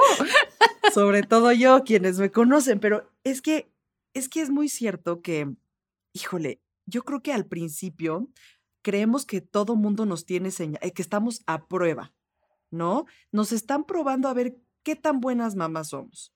sobre 0.94 1.22
todo 1.22 1.52
yo, 1.52 1.84
quienes 1.84 2.18
me 2.18 2.30
conocen, 2.30 2.80
pero 2.80 3.10
es 3.24 3.42
que, 3.42 3.70
es 4.14 4.28
que 4.28 4.40
es 4.40 4.48
muy 4.48 4.68
cierto 4.70 5.20
que, 5.20 5.54
híjole, 6.14 6.62
yo 6.86 7.04
creo 7.04 7.22
que 7.22 7.32
al 7.32 7.46
principio 7.46 8.28
creemos 8.80 9.26
que 9.26 9.42
todo 9.42 9.76
mundo 9.76 10.06
nos 10.06 10.24
tiene 10.24 10.50
señal, 10.50 10.80
que 10.94 11.02
estamos 11.02 11.42
a 11.46 11.66
prueba, 11.66 12.14
¿no? 12.70 13.04
Nos 13.30 13.52
están 13.52 13.84
probando 13.84 14.28
a 14.28 14.34
ver 14.34 14.56
qué 14.82 14.96
tan 14.96 15.20
buenas 15.20 15.56
mamás 15.56 15.90
somos. 15.90 16.32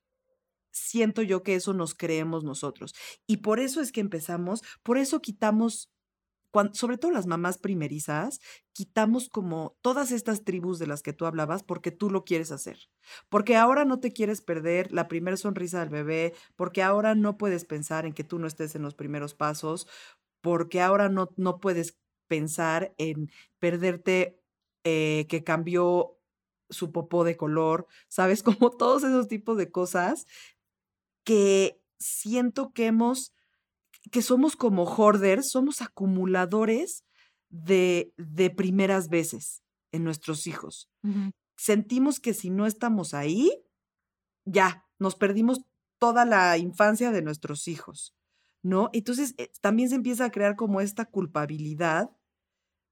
Siento 0.71 1.23
yo 1.23 1.43
que 1.43 1.55
eso 1.55 1.73
nos 1.73 1.95
creemos 1.95 2.45
nosotros. 2.45 2.95
Y 3.27 3.39
por 3.39 3.59
eso 3.59 3.81
es 3.81 3.91
que 3.91 4.01
empezamos, 4.01 4.63
por 4.83 4.99
eso 4.99 5.23
quitamos, 5.23 5.91
sobre 6.73 6.99
todo 6.99 7.11
las 7.11 7.27
mamás 7.27 7.59
primerizas, 7.59 8.41
quitamos 8.73 9.29
como 9.29 9.77
todas 9.83 10.11
estas 10.13 10.45
tribus 10.45 10.79
de 10.79 10.87
las 10.87 11.03
que 11.03 11.13
tú 11.13 11.27
hablabas 11.27 11.63
porque 11.63 11.91
tú 11.91 12.11
lo 12.11 12.25
quieres 12.25 12.53
hacer. 12.53 12.79
Porque 13.29 13.57
ahora 13.57 13.85
no 13.85 14.01
te 14.01 14.13
quieres 14.13 14.41
perder 14.41 14.93
la 14.93 15.09
primera 15.09 15.37
sonrisa 15.37 15.81
del 15.81 15.91
bebé, 15.91 16.35
porque 16.57 16.83
ahora 16.83 17.15
no 17.15 17.37
puedes 17.39 17.65
pensar 17.65 18.07
en 18.07 18.13
que 18.13 18.25
tú 18.25 18.39
no 18.39 18.47
estés 18.47 18.75
en 18.75 18.83
los 18.83 18.95
primeros 18.95 19.35
pasos, 19.35 19.87
porque 20.41 20.81
ahora 20.81 21.09
no, 21.09 21.31
no 21.37 21.61
puedes 21.61 21.99
pensar 22.29 22.95
en 22.99 23.31
perderte 23.59 24.41
eh, 24.85 25.27
que 25.29 25.45
cambió 25.45 26.19
su 26.71 26.93
popó 26.93 27.25
de 27.25 27.37
color, 27.37 27.87
¿sabes? 28.09 28.43
Como 28.45 28.71
todos 28.71 29.05
esos 29.05 29.29
tipos 29.29 29.57
de 29.57 29.71
cosas 29.71 30.27
que 31.25 31.81
siento 31.99 32.73
que 32.73 32.87
hemos, 32.87 33.33
que 34.11 34.23
somos 34.23 34.57
como 34.57 34.85
hoarders, 34.85 35.51
somos 35.51 35.83
acumuladores 35.83 37.05
de, 37.49 38.13
de 38.17 38.51
primeras 38.51 39.09
veces 39.09 39.63
en 39.93 40.05
nuestros 40.05 40.47
hijos 40.47 40.89
sentimos 41.57 42.21
que 42.21 42.35
si 42.35 42.51
no 42.51 42.67
estamos 42.67 43.15
ahí, 43.15 43.51
ya, 44.45 44.85
nos 44.99 45.17
perdimos 45.17 45.63
toda 45.99 46.25
la 46.25 46.57
infancia 46.59 47.11
de 47.11 47.23
nuestros 47.23 47.67
hijos, 47.69 48.15
¿no? 48.63 48.91
Entonces, 48.93 49.35
eh, 49.39 49.51
también 49.61 49.89
se 49.89 49.97
empieza 49.97 50.27
a 50.27 50.31
crear 50.31 50.57
como 50.57 50.81
esta 50.81 51.07
culpabilidad 51.07 52.11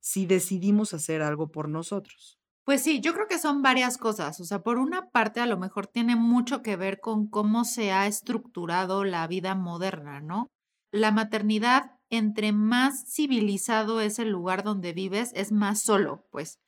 si 0.01 0.27
decidimos 0.27 0.95
hacer 0.95 1.23
algo 1.23 1.51
por 1.51 1.69
nosotros. 1.69 2.39
Pues 2.65 2.83
sí, 2.83 3.01
yo 3.01 3.13
creo 3.13 3.27
que 3.27 3.39
son 3.39 3.61
varias 3.61 3.99
cosas. 3.99 4.41
O 4.41 4.45
sea, 4.45 4.63
por 4.63 4.79
una 4.79 5.11
parte, 5.11 5.41
a 5.41 5.47
lo 5.47 5.59
mejor 5.59 5.87
tiene 5.87 6.17
mucho 6.17 6.63
que 6.63 6.77
ver 6.77 7.01
con 7.01 7.29
cómo 7.29 7.65
se 7.65 7.93
ha 7.93 8.07
estructurado 8.07 9.05
la 9.05 9.27
vida 9.27 9.55
moderna, 9.55 10.21
¿no? 10.21 10.49
La 10.95 11.11
maternidad, 11.11 11.91
entre 12.09 12.53
más 12.53 13.13
civilizado 13.13 14.01
es 14.01 14.21
el 14.21 14.29
lugar 14.29 14.63
donde 14.63 14.93
vives, 14.93 15.33
es 15.35 15.51
más 15.51 15.83
solo, 15.83 16.25
pues. 16.31 16.61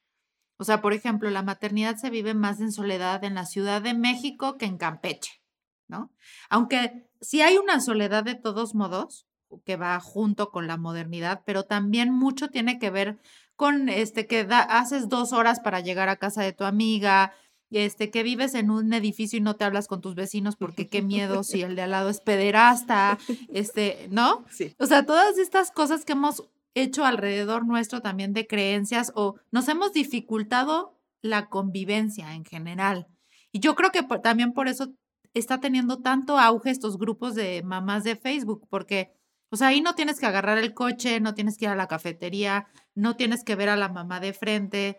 O 0.59 0.65
sea, 0.65 0.83
por 0.83 0.93
ejemplo, 0.93 1.31
la 1.31 1.45
maternidad 1.45 1.95
se 1.95 2.11
vive 2.11 2.35
más 2.35 2.59
en 2.61 2.73
soledad 2.73 3.23
en 3.23 3.37
la 3.37 3.47
Ciudad 3.47 3.81
de 3.83 3.95
México 3.95 4.57
que 4.59 4.65
en 4.65 4.79
Campeche, 4.79 5.41
¿no? 5.87 6.11
Aunque 6.51 7.09
sí 7.21 7.41
hay 7.41 7.57
una 7.57 7.79
soledad 7.79 8.25
de 8.25 8.35
todos 8.35 8.75
modos 8.75 9.29
que 9.65 9.77
va 9.77 10.01
junto 10.01 10.51
con 10.51 10.67
la 10.67 10.77
modernidad, 10.77 11.43
pero 11.47 11.63
también 11.63 12.13
mucho 12.13 12.49
tiene 12.49 12.81
que 12.81 12.91
ver 12.91 13.21
con 13.55 13.89
este 13.89 14.27
que 14.27 14.43
da, 14.43 14.59
haces 14.59 15.09
dos 15.09 15.33
horas 15.33 15.61
para 15.61 15.79
llegar 15.79 16.09
a 16.09 16.17
casa 16.17 16.43
de 16.43 16.53
tu 16.53 16.65
amiga, 16.65 17.33
este, 17.71 18.11
que 18.11 18.23
vives 18.23 18.55
en 18.55 18.71
un 18.71 18.93
edificio 18.93 19.39
y 19.39 19.43
no 19.43 19.57
te 19.57 19.65
hablas 19.65 19.89
con 19.89 20.01
tus 20.01 20.15
vecinos 20.15 20.57
porque 20.57 20.89
qué 20.89 21.03
miedo 21.03 21.43
si 21.43 21.63
el 21.63 21.77
de 21.77 21.83
al 21.83 21.91
lado 21.91 22.09
es 22.09 22.21
pederasta, 22.21 23.19
este, 23.53 24.09
¿no? 24.11 24.45
Sí. 24.51 24.75
O 24.79 24.87
sea, 24.87 25.05
todas 25.05 25.39
estas 25.39 25.71
cosas 25.71 26.05
que 26.05 26.13
hemos 26.13 26.45
hecho 26.75 27.05
alrededor 27.05 27.67
nuestro 27.67 28.01
también 28.01 28.33
de 28.33 28.47
creencias 28.47 29.13
o 29.15 29.37
nos 29.51 29.69
hemos 29.69 29.93
dificultado 29.93 30.99
la 31.23 31.49
convivencia 31.49 32.35
en 32.35 32.45
general. 32.45 33.07
Y 33.53 33.61
yo 33.61 33.75
creo 33.75 33.91
que 33.91 34.03
también 34.23 34.53
por 34.53 34.69
eso 34.69 34.93
está 35.35 35.61
teniendo 35.61 35.99
tanto 35.99 36.39
auge 36.39 36.71
estos 36.71 36.99
grupos 36.99 37.35
de 37.35 37.63
mamás 37.63 38.05
de 38.05 38.17
Facebook, 38.17 38.67
porque, 38.71 39.13
o 39.51 39.57
sea, 39.57 39.69
ahí 39.69 39.81
no 39.81 39.95
tienes 39.95 40.21
que 40.21 40.27
agarrar 40.27 40.59
el 40.59 40.75
coche, 40.75 41.21
no 41.21 41.35
tienes 41.35 41.59
que 41.59 41.67
ir 41.67 41.71
a 41.71 41.77
la 41.77 41.89
cafetería, 41.89 42.67
no 42.95 43.17
tienes 43.17 43.45
que 43.45 43.55
ver 43.55 43.69
a 43.69 43.77
la 43.77 43.89
mamá 43.89 44.21
de 44.21 44.33
frente, 44.33 44.99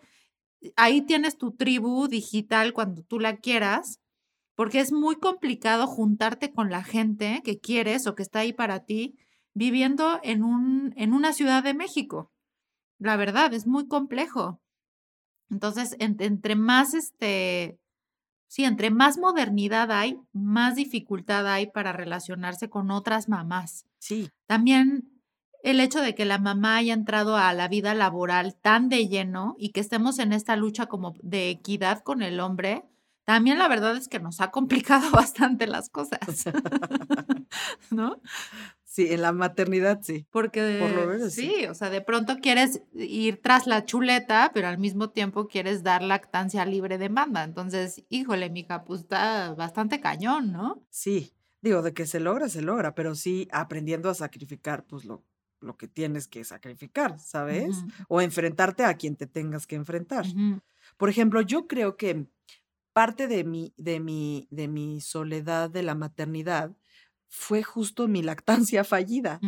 ahí 0.76 1.02
tienes 1.02 1.36
tu 1.36 1.52
tribu 1.52 2.08
digital 2.08 2.72
cuando 2.72 3.02
tú 3.02 3.20
la 3.20 3.36
quieras, 3.36 4.00
porque 4.54 4.80
es 4.80 4.92
muy 4.92 5.16
complicado 5.16 5.86
juntarte 5.86 6.52
con 6.52 6.70
la 6.70 6.82
gente 6.82 7.42
que 7.44 7.60
quieres 7.60 8.06
o 8.06 8.14
que 8.14 8.22
está 8.22 8.40
ahí 8.40 8.52
para 8.52 8.84
ti 8.84 9.16
viviendo 9.54 10.20
en, 10.22 10.42
un, 10.42 10.92
en 10.96 11.12
una 11.12 11.32
ciudad 11.32 11.62
de 11.62 11.74
México. 11.74 12.32
La 12.98 13.16
verdad, 13.16 13.54
es 13.54 13.66
muy 13.66 13.86
complejo. 13.86 14.60
Entonces, 15.50 15.96
entre 15.98 16.56
más 16.56 16.94
este, 16.94 17.78
sí, 18.48 18.64
entre 18.64 18.90
más 18.90 19.18
modernidad 19.18 19.92
hay, 19.92 20.18
más 20.32 20.74
dificultad 20.74 21.46
hay 21.46 21.70
para 21.70 21.92
relacionarse 21.92 22.68
con 22.68 22.90
otras 22.90 23.28
mamás. 23.28 23.86
Sí. 23.98 24.30
También 24.46 25.17
el 25.70 25.80
hecho 25.80 26.00
de 26.00 26.14
que 26.14 26.24
la 26.24 26.38
mamá 26.38 26.76
haya 26.76 26.94
entrado 26.94 27.36
a 27.36 27.52
la 27.52 27.68
vida 27.68 27.94
laboral 27.94 28.54
tan 28.54 28.88
de 28.88 29.08
lleno 29.08 29.54
y 29.58 29.70
que 29.70 29.80
estemos 29.80 30.18
en 30.18 30.32
esta 30.32 30.56
lucha 30.56 30.86
como 30.86 31.14
de 31.22 31.50
equidad 31.50 32.02
con 32.02 32.22
el 32.22 32.40
hombre, 32.40 32.84
también 33.24 33.58
la 33.58 33.68
verdad 33.68 33.96
es 33.96 34.08
que 34.08 34.20
nos 34.20 34.40
ha 34.40 34.50
complicado 34.50 35.10
bastante 35.12 35.66
las 35.66 35.90
cosas. 35.90 36.18
¿No? 37.90 38.20
Sí, 38.84 39.12
en 39.12 39.20
la 39.20 39.32
maternidad 39.32 40.00
sí. 40.02 40.26
Porque 40.30 40.78
Por 40.80 40.90
lo 40.90 41.06
menos 41.06 41.34
sí, 41.34 41.52
sí. 41.58 41.66
o 41.66 41.74
sea, 41.74 41.90
de 41.90 42.00
pronto 42.00 42.38
quieres 42.38 42.82
ir 42.94 43.40
tras 43.42 43.66
la 43.66 43.84
chuleta, 43.84 44.50
pero 44.54 44.66
al 44.66 44.78
mismo 44.78 45.10
tiempo 45.10 45.46
quieres 45.46 45.82
dar 45.82 46.02
lactancia 46.02 46.64
libre 46.64 46.98
demanda. 46.98 47.44
Entonces, 47.44 48.02
híjole, 48.08 48.50
mija, 48.50 48.84
pues 48.84 49.02
está 49.02 49.54
bastante 49.54 50.00
cañón, 50.00 50.50
¿no? 50.50 50.82
Sí. 50.90 51.32
Digo, 51.60 51.82
de 51.82 51.92
que 51.92 52.06
se 52.06 52.20
logra, 52.20 52.48
se 52.48 52.62
logra, 52.62 52.94
pero 52.94 53.14
sí 53.14 53.48
aprendiendo 53.52 54.08
a 54.08 54.14
sacrificar, 54.14 54.84
pues 54.84 55.04
lo, 55.04 55.24
lo 55.60 55.76
que 55.76 55.88
tienes 55.88 56.28
que 56.28 56.44
sacrificar, 56.44 57.18
¿sabes? 57.18 57.84
O 58.08 58.20
enfrentarte 58.20 58.84
a 58.84 58.94
quien 58.94 59.16
te 59.16 59.26
tengas 59.26 59.66
que 59.66 59.76
enfrentar. 59.76 60.26
Por 60.96 61.08
ejemplo, 61.08 61.40
yo 61.40 61.66
creo 61.66 61.96
que 61.96 62.26
parte 62.92 63.28
de 63.28 63.44
mi, 63.44 63.74
de 63.76 64.00
mi, 64.00 64.48
de 64.50 64.68
mi 64.68 65.00
soledad 65.00 65.70
de 65.70 65.82
la 65.82 65.94
maternidad 65.94 66.76
fue 67.28 67.62
justo 67.62 68.08
mi 68.08 68.22
lactancia 68.22 68.84
fallida. 68.84 69.40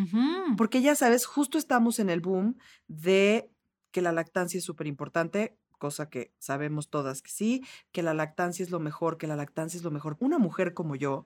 Porque 0.57 0.83
ya 0.83 0.95
sabes, 0.95 1.26
justo 1.26 1.59
estamos 1.59 1.99
en 1.99 2.11
el 2.11 2.21
boom 2.21 2.59
de 2.87 3.50
que 3.90 4.02
la 4.02 4.12
lactancia 4.12 4.59
es 4.59 4.64
súper 4.64 4.87
importante, 4.87 5.59
cosa 5.79 6.09
que 6.11 6.33
sabemos 6.38 6.90
todas 6.90 7.23
que 7.23 7.31
sí, 7.31 7.64
que 7.90 8.02
la 8.02 8.14
lactancia 8.14 8.62
es 8.62 8.71
lo 8.71 8.79
mejor, 8.79 9.19
que 9.19 9.26
la 9.26 9.37
lactancia 9.37 9.79
es 9.79 9.83
lo 9.83 9.90
mejor. 9.90 10.17
Una 10.21 10.38
mujer 10.38 10.75
como 10.75 10.95
yo, 10.95 11.25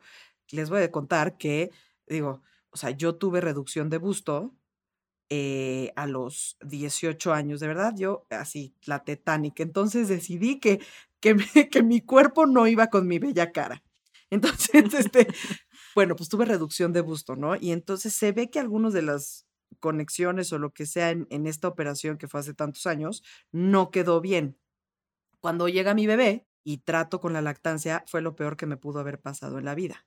les 0.50 0.70
voy 0.70 0.82
a 0.82 0.90
contar 0.90 1.36
que, 1.36 1.70
digo, 2.06 2.42
o 2.70 2.76
sea, 2.76 2.90
yo 2.90 3.16
tuve 3.16 3.40
reducción 3.40 3.90
de 3.90 3.98
busto 3.98 4.54
eh, 5.30 5.92
a 5.96 6.06
los 6.06 6.56
18 6.64 7.32
años, 7.32 7.60
de 7.60 7.68
verdad, 7.68 7.94
yo 7.96 8.26
así, 8.30 8.74
la 8.86 9.04
tetánica. 9.04 9.62
Entonces 9.62 10.08
decidí 10.08 10.60
que, 10.60 10.80
que, 11.20 11.36
que 11.70 11.82
mi 11.82 12.00
cuerpo 12.00 12.46
no 12.46 12.66
iba 12.66 12.88
con 12.88 13.06
mi 13.06 13.18
bella 13.18 13.52
cara. 13.52 13.82
Entonces, 14.30 14.94
este, 14.94 15.28
bueno, 15.94 16.16
pues 16.16 16.28
tuve 16.28 16.44
reducción 16.44 16.92
de 16.92 17.00
busto, 17.00 17.36
¿no? 17.36 17.56
Y 17.56 17.72
entonces 17.72 18.14
se 18.14 18.32
ve 18.32 18.50
que 18.50 18.58
algunas 18.58 18.92
de 18.92 19.02
las 19.02 19.46
conexiones 19.80 20.52
o 20.52 20.58
lo 20.58 20.72
que 20.72 20.86
sea 20.86 21.10
en, 21.10 21.26
en 21.30 21.46
esta 21.46 21.68
operación 21.68 22.18
que 22.18 22.28
fue 22.28 22.40
hace 22.40 22.54
tantos 22.54 22.86
años 22.86 23.22
no 23.52 23.90
quedó 23.90 24.20
bien. 24.20 24.58
Cuando 25.40 25.68
llega 25.68 25.94
mi 25.94 26.06
bebé 26.06 26.46
y 26.64 26.78
trato 26.78 27.20
con 27.20 27.32
la 27.32 27.42
lactancia, 27.42 28.04
fue 28.08 28.22
lo 28.22 28.34
peor 28.36 28.56
que 28.56 28.66
me 28.66 28.76
pudo 28.76 29.00
haber 29.00 29.20
pasado 29.20 29.58
en 29.58 29.66
la 29.66 29.74
vida. 29.74 30.06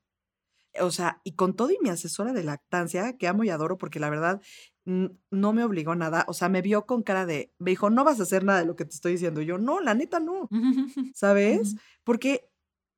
O 0.81 0.91
sea, 0.91 1.21
y 1.23 1.33
con 1.33 1.55
todo 1.55 1.71
y 1.71 1.77
mi 1.81 1.89
asesora 1.89 2.33
de 2.33 2.43
lactancia, 2.43 3.17
que 3.17 3.27
amo 3.27 3.43
y 3.43 3.49
adoro 3.49 3.77
porque 3.77 3.99
la 3.99 4.09
verdad 4.09 4.41
no 4.85 5.51
me 5.53 5.65
obligó 5.65 5.91
a 5.91 5.95
nada, 5.97 6.23
o 6.29 6.33
sea, 6.33 6.47
me 6.47 6.61
vio 6.61 6.85
con 6.85 7.03
cara 7.03 7.25
de, 7.25 7.53
me 7.59 7.71
dijo, 7.71 7.89
no 7.89 8.05
vas 8.05 8.21
a 8.21 8.23
hacer 8.23 8.45
nada 8.45 8.59
de 8.59 8.65
lo 8.65 8.77
que 8.77 8.85
te 8.85 8.95
estoy 8.95 9.11
diciendo. 9.13 9.41
Y 9.41 9.45
yo, 9.45 9.57
no, 9.57 9.81
la 9.81 9.93
neta 9.93 10.19
no, 10.21 10.47
¿sabes? 11.13 11.75
Porque 12.05 12.49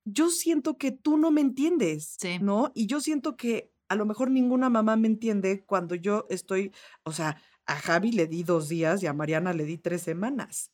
yo 0.05 0.29
siento 0.29 0.77
que 0.77 0.91
tú 0.91 1.17
no 1.17 1.31
me 1.31 1.41
entiendes, 1.41 2.15
Sí. 2.19 2.37
¿no? 2.39 2.71
Y 2.75 2.85
yo 2.85 3.01
siento 3.01 3.35
que 3.35 3.73
a 3.89 3.95
lo 3.95 4.05
mejor 4.05 4.29
ninguna 4.29 4.69
mamá 4.69 4.97
me 4.97 5.07
entiende 5.07 5.65
cuando 5.65 5.95
yo 5.95 6.27
estoy, 6.29 6.71
o 7.03 7.11
sea, 7.11 7.41
a 7.65 7.75
Javi 7.75 8.11
le 8.11 8.27
di 8.27 8.43
dos 8.43 8.69
días 8.69 9.01
y 9.01 9.07
a 9.07 9.13
Mariana 9.13 9.53
le 9.53 9.63
di 9.65 9.77
tres 9.79 10.03
semanas. 10.03 10.71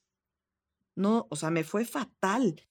No, 0.97 1.27
o 1.29 1.35
sea, 1.35 1.49
me 1.49 1.63
fue 1.63 1.85
fatal. 1.85 2.61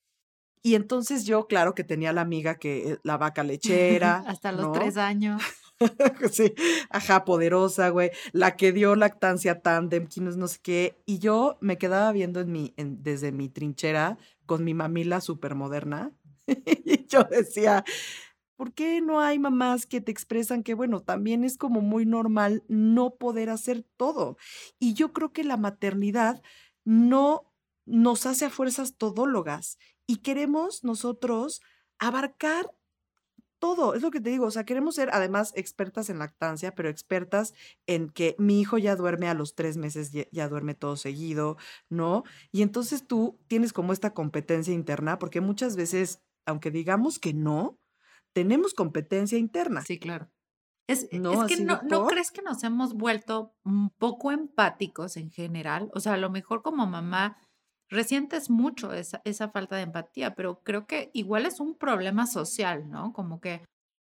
Y 0.64 0.76
entonces 0.76 1.26
yo, 1.26 1.46
claro 1.46 1.74
que 1.74 1.84
tenía 1.84 2.14
la 2.14 2.22
amiga 2.22 2.54
que 2.56 2.92
eh, 2.92 2.98
la 3.04 3.18
vaca 3.18 3.44
lechera, 3.44 4.24
Hasta 4.26 4.50
los 4.50 4.62
¿no? 4.62 4.72
tres 4.72 4.96
años. 4.96 5.40
Sí, 6.32 6.54
ajá, 6.88 7.24
poderosa, 7.24 7.88
güey. 7.90 8.10
La 8.32 8.56
que 8.56 8.72
dio 8.72 8.94
lactancia 8.94 9.60
tandem, 9.60 10.06
quién 10.06 10.28
es 10.28 10.36
no 10.36 10.46
sé 10.48 10.58
qué. 10.62 11.02
Y 11.04 11.18
yo 11.18 11.58
me 11.60 11.76
quedaba 11.78 12.12
viendo 12.12 12.40
en 12.40 12.52
mi, 12.52 12.72
en- 12.76 13.02
desde 13.02 13.32
mi 13.32 13.48
trinchera 13.48 14.16
con 14.46 14.64
mi 14.64 14.72
mamila 14.72 15.20
súper 15.20 15.54
moderna. 15.56 16.12
y 16.86 17.06
yo 17.08 17.24
decía, 17.24 17.84
¿por 18.56 18.72
qué 18.72 19.00
no 19.00 19.20
hay 19.20 19.38
mamás 19.40 19.84
que 19.84 20.00
te 20.00 20.12
expresan 20.12 20.62
que, 20.62 20.74
bueno, 20.74 21.02
también 21.02 21.44
es 21.44 21.58
como 21.58 21.80
muy 21.80 22.06
normal 22.06 22.62
no 22.68 23.16
poder 23.16 23.50
hacer 23.50 23.84
todo? 23.96 24.36
Y 24.78 24.94
yo 24.94 25.12
creo 25.12 25.32
que 25.32 25.44
la 25.44 25.56
maternidad 25.56 26.40
no 26.84 27.52
nos 27.84 28.26
hace 28.26 28.46
a 28.46 28.50
fuerzas 28.50 28.96
todólogas 28.96 29.76
y 30.06 30.16
queremos 30.16 30.84
nosotros 30.84 31.60
abarcar 31.98 32.70
todo, 33.58 33.94
es 33.94 34.02
lo 34.02 34.10
que 34.10 34.20
te 34.20 34.28
digo, 34.28 34.44
o 34.44 34.50
sea, 34.50 34.64
queremos 34.64 34.96
ser 34.96 35.08
además 35.12 35.52
expertas 35.56 36.10
en 36.10 36.18
lactancia, 36.18 36.74
pero 36.74 36.90
expertas 36.90 37.54
en 37.86 38.10
que 38.10 38.36
mi 38.38 38.60
hijo 38.60 38.76
ya 38.76 38.94
duerme 38.94 39.28
a 39.28 39.34
los 39.34 39.54
tres 39.54 39.78
meses, 39.78 40.12
ya, 40.12 40.24
ya 40.32 40.48
duerme 40.48 40.74
todo 40.74 40.96
seguido, 40.96 41.56
¿no? 41.88 42.24
Y 42.52 42.60
entonces 42.60 43.06
tú 43.06 43.40
tienes 43.48 43.72
como 43.72 43.94
esta 43.94 44.12
competencia 44.12 44.74
interna, 44.74 45.18
porque 45.18 45.40
muchas 45.40 45.76
veces, 45.76 46.20
aunque 46.44 46.70
digamos 46.70 47.18
que 47.18 47.32
no, 47.32 47.78
tenemos 48.34 48.74
competencia 48.74 49.38
interna. 49.38 49.80
Sí, 49.80 49.98
claro. 49.98 50.30
Es, 50.86 51.08
No, 51.12 51.46
es 51.46 51.56
que 51.56 51.64
no, 51.64 51.80
¿no 51.84 52.06
crees 52.06 52.30
que 52.30 52.42
nos 52.42 52.62
hemos 52.64 52.92
vuelto 52.92 53.54
un 53.64 53.88
poco 53.88 54.30
empáticos 54.30 55.16
en 55.16 55.30
general? 55.30 55.90
O 55.94 56.00
sea, 56.00 56.14
a 56.14 56.18
lo 56.18 56.28
mejor 56.28 56.60
como 56.60 56.86
mamá 56.86 57.38
resientes 57.94 58.50
mucho 58.50 58.92
esa, 58.92 59.22
esa 59.24 59.50
falta 59.50 59.76
de 59.76 59.82
empatía, 59.82 60.34
pero 60.34 60.60
creo 60.62 60.86
que 60.86 61.10
igual 61.14 61.46
es 61.46 61.60
un 61.60 61.76
problema 61.78 62.26
social, 62.26 62.90
¿no? 62.90 63.12
Como 63.12 63.40
que 63.40 63.62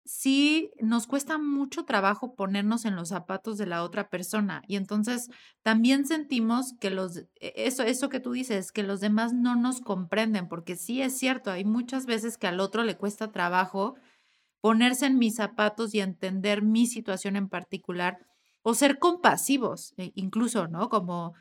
sí 0.06 0.70
nos 0.80 1.06
cuesta 1.06 1.38
mucho 1.38 1.84
trabajo 1.84 2.34
ponernos 2.36 2.84
en 2.84 2.94
los 2.96 3.08
zapatos 3.08 3.56
de 3.58 3.66
la 3.66 3.82
otra 3.82 4.10
persona 4.10 4.62
y 4.68 4.76
entonces 4.76 5.30
también 5.62 6.06
sentimos 6.06 6.74
que 6.80 6.90
los, 6.90 7.18
e- 7.18 7.28
eso, 7.56 7.82
eso 7.84 8.08
que 8.10 8.20
tú 8.20 8.32
dices, 8.32 8.70
que 8.72 8.82
los 8.82 9.00
demás 9.00 9.32
no 9.32 9.56
nos 9.56 9.80
comprenden, 9.80 10.48
porque 10.48 10.76
sí 10.76 11.00
es 11.02 11.18
cierto, 11.18 11.50
hay 11.50 11.64
muchas 11.64 12.06
veces 12.06 12.36
que 12.38 12.46
al 12.46 12.60
otro 12.60 12.84
le 12.84 12.96
cuesta 12.98 13.32
trabajo 13.32 13.94
ponerse 14.60 15.06
en 15.06 15.18
mis 15.18 15.36
zapatos 15.36 15.94
y 15.94 16.00
entender 16.00 16.62
mi 16.62 16.86
situación 16.86 17.36
en 17.36 17.48
particular 17.48 18.18
o 18.62 18.74
ser 18.74 18.98
compasivos, 18.98 19.94
e- 19.98 20.12
incluso, 20.14 20.68
¿no? 20.68 20.88
Como, 20.88 21.34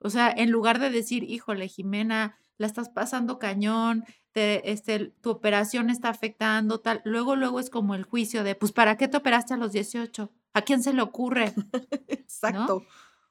o 0.00 0.10
sea, 0.10 0.30
en 0.30 0.50
lugar 0.50 0.78
de 0.78 0.90
decir, 0.90 1.24
híjole, 1.24 1.68
Jimena, 1.68 2.38
la 2.56 2.66
estás 2.66 2.88
pasando 2.88 3.38
cañón, 3.38 4.04
te, 4.32 4.70
este, 4.70 5.12
tu 5.20 5.30
operación 5.30 5.90
está 5.90 6.08
afectando, 6.08 6.80
tal. 6.80 7.00
Luego, 7.04 7.36
luego 7.36 7.60
es 7.60 7.70
como 7.70 7.94
el 7.94 8.04
juicio 8.04 8.44
de, 8.44 8.54
pues, 8.54 8.72
¿para 8.72 8.96
qué 8.96 9.08
te 9.08 9.16
operaste 9.16 9.54
a 9.54 9.56
los 9.56 9.72
18? 9.72 10.32
¿A 10.54 10.62
quién 10.62 10.82
se 10.82 10.92
le 10.92 11.02
ocurre? 11.02 11.52
Exacto. 12.08 12.82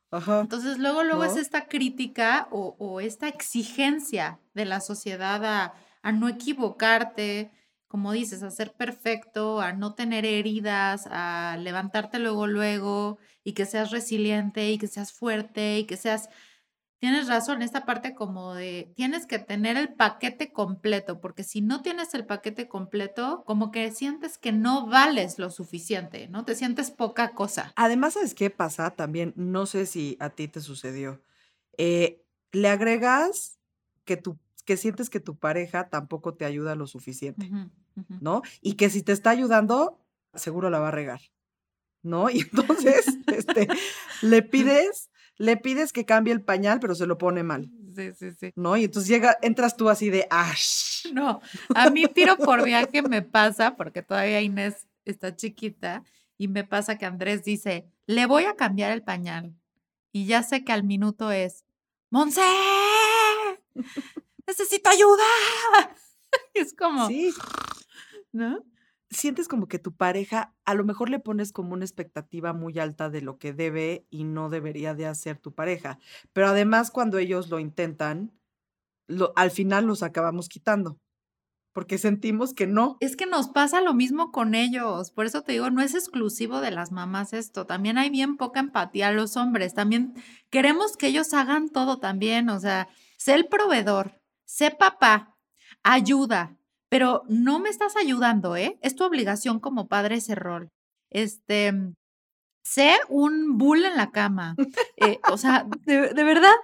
Ajá. 0.10 0.40
Entonces, 0.40 0.78
luego, 0.78 1.04
luego 1.04 1.26
es 1.26 1.36
esta 1.36 1.68
crítica 1.68 2.48
o, 2.52 2.76
o 2.80 3.02
esta 3.02 3.28
exigencia 3.28 4.40
de 4.54 4.64
la 4.64 4.80
sociedad 4.80 5.44
a, 5.44 5.74
a 6.02 6.12
no 6.14 6.30
equivocarte, 6.30 7.52
como 7.90 8.14
dices, 8.14 8.44
a 8.44 8.52
ser 8.52 8.74
perfecto, 8.74 9.60
a 9.60 9.74
no 9.74 9.94
tener 9.96 10.26
heridas, 10.26 11.08
a 11.12 11.58
levantarte 11.60 12.20
luego, 12.20 12.48
luego, 12.48 13.18
y 13.44 13.54
que 13.54 13.66
seas 13.66 13.92
resiliente, 13.92 14.72
y 14.72 14.78
que 14.78 14.88
seas 14.88 15.12
fuerte, 15.12 15.80
y 15.80 15.86
que 15.86 15.98
seas... 15.98 16.30
Tienes 17.00 17.28
razón, 17.28 17.62
esta 17.62 17.86
parte 17.86 18.16
como 18.16 18.56
de 18.56 18.92
tienes 18.96 19.28
que 19.28 19.38
tener 19.38 19.78
el 19.78 19.94
paquete 19.94 20.52
completo, 20.52 21.22
porque 21.22 21.44
si 21.44 21.62
no 21.62 21.82
tienes 21.84 22.14
el 22.16 22.26
paquete 22.26 22.68
completo, 22.68 23.44
como 23.46 23.70
que 23.70 23.92
sientes 23.92 24.38
que 24.40 24.52
no 24.52 24.88
vales 24.88 25.38
lo 25.38 25.52
suficiente, 25.52 26.28
¿no? 26.30 26.44
Te 26.44 26.56
sientes 26.56 26.90
poca 26.90 27.34
cosa. 27.36 27.72
Además, 27.76 28.14
¿sabes 28.16 28.34
qué 28.34 28.50
pasa? 28.50 28.90
También, 28.92 29.34
no 29.36 29.68
sé 29.68 29.86
si 29.86 30.18
a 30.20 30.32
ti 30.32 30.48
te 30.48 30.60
sucedió. 30.62 31.22
eh, 31.78 32.24
le 32.52 32.70
agregas 32.70 33.60
que, 34.06 34.18
tu, 34.18 34.40
que 34.66 34.78
sientes 34.78 35.10
que 35.10 35.20
tu 35.20 35.38
pareja 35.38 35.90
tampoco 35.90 36.34
te 36.36 36.46
ayuda 36.46 36.76
lo 36.76 36.88
suficiente. 36.88 37.52
¿no? 38.20 38.42
Y 38.62 38.74
que 38.74 38.90
si 38.90 39.04
te 39.04 39.12
está 39.12 39.32
ayudando, 39.32 40.00
seguro 40.34 40.70
la 40.70 40.80
va 40.80 40.90
a 40.90 40.92
regar, 40.92 41.22
¿no? 42.04 42.30
Y 42.30 42.42
entonces, 42.42 43.06
este, 43.28 43.68
le 44.22 44.42
pides, 44.44 45.10
le 45.38 45.58
pides 45.58 45.94
que 45.94 46.06
cambie 46.06 46.34
el 46.34 46.42
pañal, 46.42 46.80
pero 46.80 46.96
se 46.96 47.06
lo 47.06 47.18
pone 47.18 47.44
mal, 47.44 47.70
Sí, 47.96 48.12
sí, 48.14 48.32
sí. 48.32 48.52
¿no? 48.56 48.78
Y 48.78 48.84
entonces 48.84 49.10
llega, 49.10 49.38
entras 49.42 49.76
tú 49.76 49.90
así 49.90 50.10
de, 50.10 50.28
¡ash! 50.30 51.08
No, 51.14 51.42
a 51.74 51.90
mí 51.90 52.06
tiro 52.14 52.38
por 52.38 52.64
viaje 52.64 53.02
me 53.02 53.22
pasa, 53.24 53.76
porque 53.76 54.04
todavía 54.04 54.42
Inés 54.42 54.88
está 55.06 55.36
chiquita, 55.36 56.04
y 56.38 56.48
me 56.48 56.64
pasa 56.64 56.98
que 56.98 57.06
Andrés 57.06 57.44
dice, 57.44 57.88
le 58.06 58.26
voy 58.28 58.44
a 58.44 58.56
cambiar 58.56 58.92
el 58.92 59.02
pañal. 59.02 59.56
Y 60.12 60.26
ya 60.26 60.44
sé 60.44 60.64
que 60.64 60.72
al 60.72 60.84
minuto 60.84 61.32
es, 61.32 61.66
Monse, 62.10 62.42
necesito 64.48 64.90
ayuda. 64.90 65.24
Y 66.54 66.60
es 66.60 66.74
como, 66.74 67.08
Sí, 67.08 67.34
¿no? 68.32 68.64
Sientes 69.10 69.48
como 69.48 69.68
que 69.68 69.80
tu 69.80 69.96
pareja, 69.96 70.56
a 70.66 70.74
lo 70.74 70.84
mejor 70.84 71.10
le 71.10 71.20
pones 71.20 71.52
como 71.52 71.74
una 71.74 71.86
expectativa 71.86 72.54
muy 72.54 72.78
alta 72.80 73.10
de 73.10 73.22
lo 73.22 73.38
que 73.38 73.54
debe 73.54 74.06
y 74.10 74.24
no 74.24 74.50
debería 74.50 74.94
de 74.94 75.06
hacer 75.06 75.38
tu 75.38 75.54
pareja. 75.54 76.00
Pero 76.34 76.48
además 76.48 76.92
cuando 76.92 77.18
ellos 77.18 77.50
lo 77.50 77.60
intentan, 77.60 78.32
lo, 79.08 79.34
al 79.36 79.52
final 79.52 79.86
los 79.86 80.04
acabamos 80.04 80.50
quitando, 80.50 81.00
porque 81.78 81.98
sentimos 81.98 82.54
que 82.54 82.68
no. 82.68 82.98
Es 83.00 83.16
que 83.16 83.28
nos 83.28 83.50
pasa 83.50 83.82
lo 83.82 83.94
mismo 83.94 84.32
con 84.32 84.56
ellos. 84.56 85.12
Por 85.12 85.26
eso 85.26 85.44
te 85.44 85.52
digo, 85.52 85.70
no 85.70 85.82
es 85.82 85.94
exclusivo 85.94 86.60
de 86.60 86.72
las 86.72 86.92
mamás 86.92 87.34
esto. 87.34 87.68
También 87.68 87.98
hay 87.98 88.10
bien 88.10 88.36
poca 88.36 88.60
empatía 88.60 89.10
a 89.10 89.12
los 89.12 89.38
hombres. 89.38 89.76
También 89.76 90.16
queremos 90.50 90.98
que 90.98 91.08
ellos 91.08 91.34
hagan 91.34 91.70
todo 91.70 92.00
también. 92.00 92.50
O 92.50 92.60
sea, 92.60 92.90
sé 93.18 93.36
el 93.36 93.48
proveedor, 93.48 94.20
sé 94.44 94.72
papá, 94.72 95.38
ayuda, 95.84 96.58
pero 96.90 97.24
no 97.28 97.60
me 97.60 97.70
estás 97.70 97.96
ayudando, 97.98 98.56
¿eh? 98.56 98.78
Es 98.82 98.96
tu 98.96 99.04
obligación 99.04 99.60
como 99.60 99.88
padre 99.88 100.16
ese 100.16 100.36
rol. 100.36 100.70
Este, 101.12 101.74
sé 102.64 102.94
un 103.10 103.58
bull 103.58 103.86
en 103.86 103.98
la 103.98 104.12
cama. 104.12 104.56
Eh, 104.98 105.20
o 105.32 105.38
sea, 105.38 105.68
de, 105.86 106.14
de 106.14 106.24
verdad, 106.24 106.56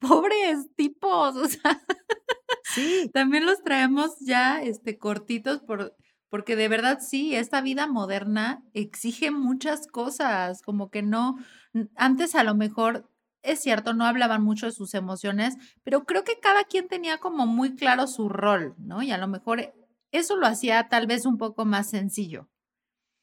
pobres 0.00 0.68
tipos. 0.76 1.36
O 1.44 1.46
sea, 1.48 1.80
Sí, 2.64 3.10
también 3.14 3.46
los 3.46 3.62
traemos 3.62 4.18
ya 4.20 4.62
este, 4.62 4.98
cortitos 4.98 5.60
por, 5.60 5.94
porque 6.30 6.56
de 6.56 6.68
verdad 6.68 6.98
sí, 7.00 7.34
esta 7.34 7.60
vida 7.62 7.86
moderna 7.86 8.62
exige 8.74 9.30
muchas 9.30 9.86
cosas, 9.86 10.62
como 10.62 10.90
que 10.90 11.02
no, 11.02 11.36
antes 11.96 12.34
a 12.34 12.44
lo 12.44 12.54
mejor 12.54 13.08
es 13.42 13.60
cierto, 13.60 13.94
no 13.94 14.04
hablaban 14.04 14.42
mucho 14.42 14.66
de 14.66 14.72
sus 14.72 14.94
emociones, 14.94 15.56
pero 15.84 16.04
creo 16.04 16.24
que 16.24 16.40
cada 16.40 16.64
quien 16.64 16.88
tenía 16.88 17.18
como 17.18 17.46
muy 17.46 17.74
claro 17.74 18.06
su 18.06 18.28
rol, 18.28 18.74
¿no? 18.78 19.02
Y 19.02 19.10
a 19.10 19.18
lo 19.18 19.28
mejor 19.28 19.72
eso 20.10 20.36
lo 20.36 20.46
hacía 20.46 20.88
tal 20.88 21.06
vez 21.06 21.26
un 21.26 21.38
poco 21.38 21.64
más 21.64 21.90
sencillo. 21.90 22.48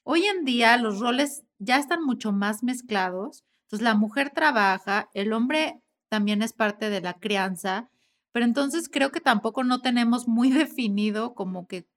Hoy 0.03 0.25
en 0.25 0.45
día 0.45 0.77
los 0.77 0.99
roles 0.99 1.43
ya 1.57 1.77
están 1.77 2.03
mucho 2.03 2.31
más 2.31 2.63
mezclados. 2.63 3.43
Entonces 3.63 3.83
la 3.83 3.95
mujer 3.95 4.29
trabaja, 4.29 5.09
el 5.13 5.33
hombre 5.33 5.81
también 6.09 6.41
es 6.41 6.53
parte 6.53 6.89
de 6.89 7.01
la 7.01 7.15
crianza, 7.15 7.89
pero 8.31 8.45
entonces 8.45 8.89
creo 8.89 9.11
que 9.11 9.21
tampoco 9.21 9.63
no 9.63 9.81
tenemos 9.81 10.27
muy 10.27 10.49
definido 10.51 11.33
como 11.33 11.67
que 11.67 11.87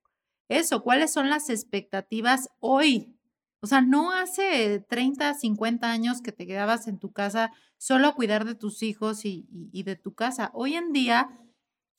eso, 0.48 0.83
cuáles 0.83 1.12
son 1.12 1.28
las 1.28 1.50
expectativas 1.50 2.48
hoy. 2.59 3.17
O 3.61 3.66
sea, 3.66 3.81
no 3.81 4.12
hace 4.12 4.85
30, 4.88 5.35
50 5.35 5.90
años 5.90 6.23
que 6.23 6.33
te 6.33 6.47
quedabas 6.47 6.87
en 6.87 6.99
tu 6.99 7.12
casa 7.12 7.53
solo 7.77 8.09
a 8.09 8.14
cuidar 8.14 8.44
de 8.44 8.55
tus 8.55 8.83
hijos 8.83 9.25
y, 9.25 9.47
de 9.73 9.97
tu 9.97 10.14
casa. 10.14 10.51
Hoy 10.55 10.75
en 10.75 10.92
día 10.92 11.31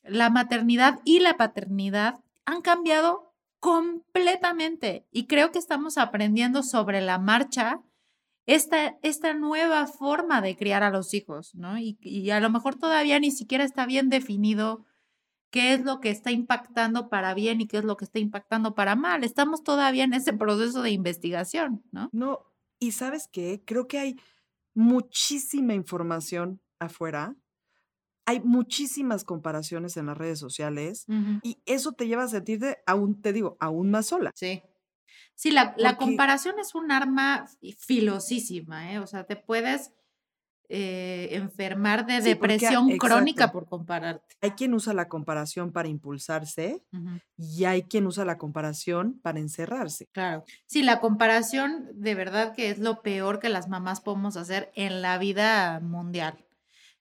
la 0.04 0.30
maternidad 0.30 1.00
y 1.04 1.20
la 1.20 1.36
paternidad 1.36 2.22
han 2.46 2.62
cambiado 2.62 3.34
completamente 3.60 5.06
y 5.12 5.28
creo 5.28 5.52
que 5.52 5.60
estamos 5.60 5.98
aprendiendo 5.98 6.64
sobre 6.64 7.02
la 7.02 7.20
marcha 7.20 7.82
esta, 8.46 8.98
esta 9.02 9.34
nueva 9.34 9.86
forma 9.86 10.42
de 10.42 10.56
criar 10.56 10.82
a 10.82 10.90
los 10.90 11.14
hijos, 11.14 11.54
¿no? 11.56 11.78
Y 11.78 12.32
a 12.32 12.40
lo 12.40 12.50
mejor 12.50 12.76
todavía 12.76 13.20
ni 13.20 13.32
siquiera 13.32 13.64
está 13.64 13.86
bien 13.86 14.10
definido 14.10 14.86
qué 15.52 15.74
es 15.74 15.84
lo 15.84 16.00
que 16.00 16.10
está 16.10 16.32
impactando 16.32 17.10
para 17.10 17.34
bien 17.34 17.62
y 17.62 17.68
qué 17.68 17.78
es 17.78 17.84
lo 17.84 17.98
que 17.98 18.06
está 18.06 18.20
impactando 18.20 18.76
para 18.76 18.96
mal. 18.96 19.24
Estamos 19.24 19.64
todavía 19.64 20.04
en 20.04 20.14
ese 20.14 20.34
proceso 20.34 20.82
de 20.82 20.92
investigación, 20.92 21.84
¿no? 21.92 22.10
no. 22.12 22.46
Y 22.80 22.92
sabes 22.94 23.28
qué, 23.32 23.62
creo 23.66 23.88
que 23.88 24.00
hay 24.00 24.16
muchísima 24.74 25.74
información 25.74 26.62
afuera. 26.80 27.36
Hay 28.26 28.40
muchísimas 28.42 29.24
comparaciones 29.24 29.98
en 29.98 30.06
las 30.06 30.18
redes 30.18 30.40
sociales 30.40 31.06
y 31.42 31.58
eso 31.66 31.94
te 31.94 32.08
lleva 32.08 32.24
a 32.24 32.28
sentirte 32.28 32.78
aún, 32.86 33.22
te 33.22 33.34
digo, 33.34 33.58
aún 33.60 33.90
más 33.90 34.06
sola. 34.06 34.32
Sí. 34.36 34.62
Sí, 35.34 35.52
la, 35.52 35.74
comparación 35.98 36.60
es 36.60 36.76
un 36.76 36.92
arma 36.92 37.48
fi- 37.60 37.74
filosísima, 37.74 38.94
¿eh? 38.94 39.00
O 39.00 39.08
sea, 39.08 39.24
te 39.24 39.36
puedes 39.36 39.94
eh, 40.70 41.30
enfermar 41.32 42.06
de 42.06 42.22
Sí, 42.22 42.36
porque 42.36 42.54
a- 42.54 42.70
depresión 42.70 42.98
crónica 42.98 43.46
exacto. 43.46 43.52
por 43.60 43.68
compararte. 43.70 44.36
Hay 44.42 44.52
quien 44.52 44.74
usa 44.76 44.94
la 44.94 45.10
comparación 45.10 45.72
para 45.72 45.88
impulsarse 45.88 46.84
y 47.38 47.64
hay 47.66 47.84
quien 47.84 48.06
usa 48.08 48.24
la 48.24 48.38
comparación 48.38 49.20
para 49.22 49.40
encerrarse. 49.40 50.06
Claro. 50.14 50.44
Sí, 50.68 50.84
la 50.84 51.00
comparación 51.00 51.88
de 51.94 52.14
verdad 52.16 52.54
que 52.54 52.70
es 52.70 52.78
lo 52.80 53.02
peor 53.02 53.40
que 53.40 53.50
las 53.50 53.68
mamás 53.68 54.00
podemos 54.02 54.38
hacer 54.38 54.72
en 54.76 55.02
la 55.02 55.18
vida 55.18 55.80
mundial. 55.80 56.46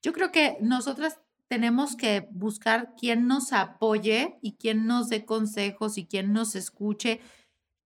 Yo 0.02 0.12
creo 0.12 0.33
que 0.33 0.57
nosotras 0.61 1.20
tenemos 1.48 1.96
que 1.96 2.28
buscar 2.31 2.94
quien 2.98 3.26
nos 3.26 3.52
apoye 3.52 4.38
y 4.42 4.52
quien 4.57 4.87
nos 4.87 5.09
dé 5.09 5.24
consejos 5.24 5.98
y 5.98 6.07
quien 6.07 6.33
nos 6.33 6.54
escuche, 6.54 7.20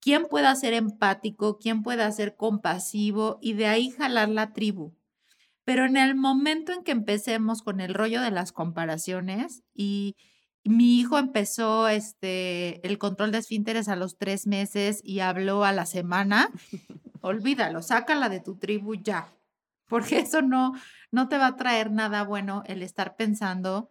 quien 0.01 0.25
pueda 0.27 0.53
ser 0.55 0.73
empático, 0.73 1.57
quien 1.59 1.81
pueda 1.81 2.11
ser 2.11 2.35
compasivo 2.35 3.39
y 3.41 3.53
de 3.53 3.67
ahí 3.67 3.89
jalar 3.91 4.29
la 4.29 4.53
tribu. 4.53 4.93
Pero 5.65 5.85
en 5.85 5.97
el 5.97 6.15
momento 6.15 6.73
en 6.73 6.83
que 6.83 6.91
empecemos 6.91 7.61
con 7.61 7.79
el 7.79 7.93
rollo 7.93 8.21
de 8.21 8.31
las 8.31 8.51
comparaciones 8.51 9.63
y 9.73 10.15
mi 10.65 10.99
hijo 10.99 11.17
empezó 11.17 11.87
este, 11.87 12.85
el 12.87 12.97
control 12.97 13.31
de 13.31 13.39
esfínteres 13.39 13.89
a 13.89 13.95
los 13.95 14.17
tres 14.17 14.47
meses 14.47 15.01
y 15.03 15.19
habló 15.19 15.63
a 15.63 15.73
la 15.73 15.85
semana, 15.85 16.49
olvídalo, 17.21 17.81
sácala 17.81 18.29
de 18.29 18.39
tu 18.39 18.57
tribu 18.57 18.95
ya, 18.95 19.27
porque 19.87 20.19
eso 20.19 20.41
no, 20.41 20.73
no 21.11 21.27
te 21.27 21.37
va 21.37 21.47
a 21.47 21.55
traer 21.55 21.91
nada 21.91 22.23
bueno 22.23 22.63
el 22.65 22.81
estar 22.81 23.15
pensando 23.15 23.89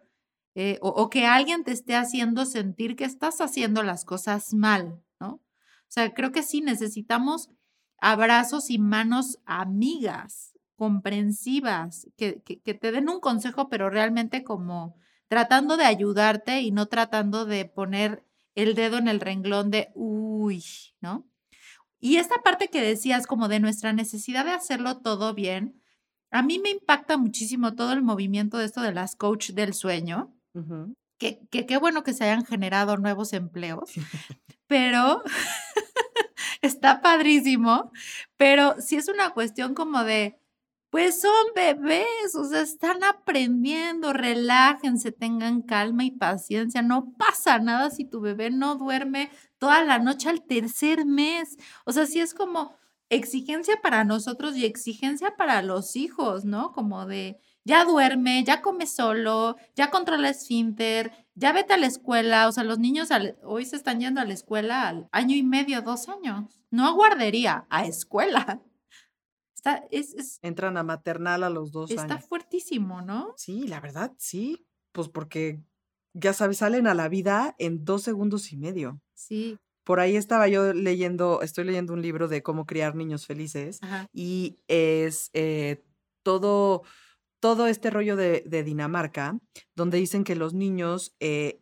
eh, 0.55 0.77
o, 0.81 0.89
o 0.89 1.09
que 1.09 1.25
alguien 1.25 1.63
te 1.63 1.71
esté 1.71 1.95
haciendo 1.95 2.45
sentir 2.45 2.95
que 2.95 3.05
estás 3.05 3.41
haciendo 3.41 3.81
las 3.81 4.05
cosas 4.05 4.53
mal, 4.53 5.01
¿no? 5.19 5.33
O 5.33 5.41
sea, 5.93 6.13
creo 6.13 6.31
que 6.31 6.43
sí 6.43 6.61
necesitamos 6.61 7.49
abrazos 7.99 8.69
y 8.69 8.79
manos 8.79 9.39
amigas, 9.45 10.52
comprensivas, 10.83 12.07
que, 12.17 12.41
que, 12.43 12.59
que 12.59 12.73
te 12.73 12.91
den 12.91 13.07
un 13.07 13.21
consejo, 13.21 13.69
pero 13.69 13.89
realmente 13.89 14.43
como 14.43 14.97
tratando 15.29 15.77
de 15.77 15.85
ayudarte 15.85 16.59
y 16.61 16.71
no 16.71 16.87
tratando 16.87 17.45
de 17.45 17.63
poner 17.63 18.25
el 18.55 18.75
dedo 18.75 18.97
en 18.97 19.07
el 19.07 19.21
renglón 19.21 19.71
de, 19.71 19.91
uy, 19.95 20.61
¿no? 20.99 21.25
Y 22.01 22.17
esta 22.17 22.35
parte 22.43 22.67
que 22.67 22.81
decías 22.81 23.27
como 23.27 23.47
de 23.47 23.61
nuestra 23.61 23.93
necesidad 23.93 24.43
de 24.43 24.51
hacerlo 24.51 24.97
todo 24.97 25.33
bien, 25.33 25.81
a 26.31 26.41
mí 26.43 26.59
me 26.59 26.69
impacta 26.71 27.15
muchísimo 27.17 27.75
todo 27.75 27.93
el 27.93 28.01
movimiento 28.01 28.57
de 28.57 28.65
esto 28.65 28.81
de 28.81 28.93
las 28.93 29.15
coach 29.15 29.51
del 29.51 29.73
sueño, 29.73 30.35
Ujú. 30.53 30.93
que 31.17 31.47
que 31.49 31.65
qué 31.65 31.77
bueno 31.77 32.03
que 32.03 32.13
se 32.13 32.25
hayan 32.25 32.43
generado 32.45 32.97
nuevos 32.97 33.31
empleos, 33.31 33.91
pero 34.67 35.23
está 36.61 37.01
padrísimo, 37.01 37.91
pero 38.37 38.75
sí 38.79 38.97
es 38.97 39.07
una 39.07 39.29
cuestión 39.31 39.73
como 39.73 40.03
de, 40.03 40.39
pues 40.93 41.21
son 41.21 41.31
bebés, 41.55 42.35
o 42.35 42.43
sea, 42.45 42.61
están 42.61 43.03
aprendiendo, 43.03 44.13
relájense, 44.13 45.11
tengan 45.11 45.63
calma 45.63 46.03
y 46.03 46.11
paciencia, 46.11 46.83
no 46.83 47.15
pasa 47.17 47.57
nada 47.57 47.89
si 47.89 48.05
tu 48.05 48.21
bebé 48.21 48.51
no 48.51 48.75
duerme 48.75 49.31
toda 49.57 49.83
la 49.83 49.97
noche 49.97 50.29
al 50.29 50.43
tercer 50.43 51.03
mes, 51.07 51.57
o 51.85 51.91
sea, 51.91 52.05
sí 52.05 52.19
es 52.19 52.35
como 52.35 52.75
exigencia 53.09 53.81
para 53.81 54.03
nosotros 54.03 54.55
y 54.55 54.65
exigencia 54.65 55.35
para 55.35 55.63
los 55.63 55.95
hijos, 55.95 56.45
¿no? 56.45 56.73
Como 56.73 57.07
de, 57.07 57.39
ya 57.63 57.85
duerme, 57.85 58.43
ya 58.43 58.61
come 58.61 58.85
solo, 58.85 59.55
ya 59.75 59.89
controla 59.89 60.29
esfínter, 60.29 61.11
ya 61.33 61.53
vete 61.53 61.73
a 61.73 61.77
la 61.77 61.87
escuela, 61.87 62.47
o 62.47 62.51
sea, 62.51 62.63
los 62.63 62.77
niños 62.77 63.09
hoy 63.41 63.65
se 63.65 63.77
están 63.77 63.99
yendo 63.99 64.21
a 64.21 64.25
la 64.25 64.33
escuela 64.35 64.89
al 64.89 65.09
año 65.11 65.35
y 65.35 65.41
medio, 65.41 65.81
dos 65.81 66.07
años, 66.07 66.61
no 66.69 66.85
a 66.85 66.91
guardería, 66.91 67.65
a 67.71 67.87
escuela. 67.87 68.61
Está, 69.65 69.85
es, 69.91 70.13
es- 70.13 70.39
Entran 70.41 70.75
a 70.77 70.83
maternal 70.83 71.43
a 71.43 71.49
los 71.49 71.71
dos 71.71 71.89
está 71.91 72.03
años. 72.15 72.25
fuertísimo, 72.27 73.01
¿no? 73.01 73.33
Sí, 73.37 73.67
la 73.67 73.79
verdad, 73.79 74.11
sí. 74.17 74.65
Pues 74.91 75.07
porque, 75.07 75.61
ya 76.13 76.33
sabes, 76.33 76.57
salen 76.57 76.85
a 76.85 76.93
la 76.93 77.07
vida 77.07 77.55
en 77.59 77.85
dos 77.85 78.03
segundos 78.03 78.51
y 78.51 78.57
medio. 78.57 78.99
Sí, 79.15 79.57
Por 79.85 79.99
ahí 80.01 80.15
estaba 80.17 80.47
yo 80.49 80.73
leyendo, 80.73 81.41
estoy 81.41 81.63
leyendo 81.65 81.93
un 81.93 82.01
libro 82.01 82.27
de 82.27 82.43
cómo 82.43 82.65
criar 82.65 82.95
niños 82.95 83.25
felices 83.25 83.79
ajá, 83.81 84.07
y 84.13 84.57
es 84.67 85.29
eh, 85.33 85.83
todo, 86.23 86.83
todo 87.41 87.67
este 87.67 87.89
rollo 87.89 88.15
de, 88.17 88.43
de 88.45 88.63
Dinamarca, 88.63 89.39
donde 89.75 89.97
dicen 89.97 90.23
que 90.25 90.35
los 90.35 90.53
niños, 90.53 91.15
eh, 91.19 91.61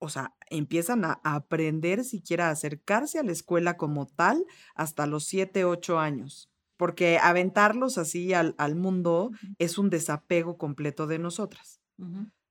o 0.00 0.08
sea, 0.08 0.34
empiezan 0.50 1.04
a, 1.04 1.20
a 1.24 1.34
aprender 1.36 2.04
siquiera 2.04 2.48
a 2.48 2.52
acercarse 2.52 3.18
a 3.18 3.22
la 3.24 3.32
escuela 3.32 3.76
como 3.76 4.06
tal 4.06 4.44
hasta 4.74 5.06
los 5.06 5.24
7, 5.24 5.64
8 5.64 5.98
años. 5.98 6.50
Porque 6.76 7.18
aventarlos 7.18 7.98
así 7.98 8.32
al, 8.32 8.54
al 8.58 8.74
mundo 8.76 9.30
es 9.58 9.78
un 9.78 9.90
desapego 9.90 10.58
completo 10.58 11.06
de 11.06 11.18
nosotras. 11.18 11.80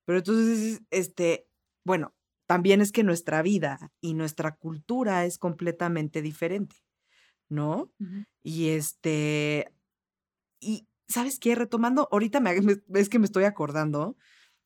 Pero 0.06 0.20
entonces, 0.20 0.82
este, 0.90 1.48
bueno, 1.86 2.14
también 2.48 2.82
es 2.82 2.92
que 2.92 3.04
nuestra 3.04 3.42
vida 3.42 3.92
y 4.02 4.14
nuestra 4.14 4.56
cultura 4.56 5.26
es 5.26 5.38
completamente 5.38 6.22
diferente, 6.22 6.76
¿no? 7.50 7.92
Y 8.44 8.70
este, 8.70 9.74
y 10.60 10.88
¿sabes 11.08 11.40
qué? 11.40 11.56
Retomando, 11.56 12.08
ahorita 12.12 12.40
me, 12.40 12.56
es 12.96 13.10
que 13.10 13.20
me 13.20 13.26
estoy 13.26 13.46
acordando, 13.46 14.18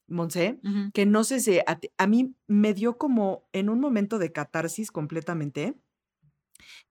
Monse, 0.07 0.59
que 0.93 1.05
no 1.05 1.23
sé 1.23 1.39
si 1.39 1.59
a, 1.59 1.79
a 1.97 2.07
mí 2.07 2.35
me 2.47 2.73
dio 2.73 2.97
como 2.97 3.47
en 3.53 3.69
un 3.69 3.79
momento 3.79 4.19
de 4.19 4.31
catarsis 4.31 4.91
completamente, 4.91 5.75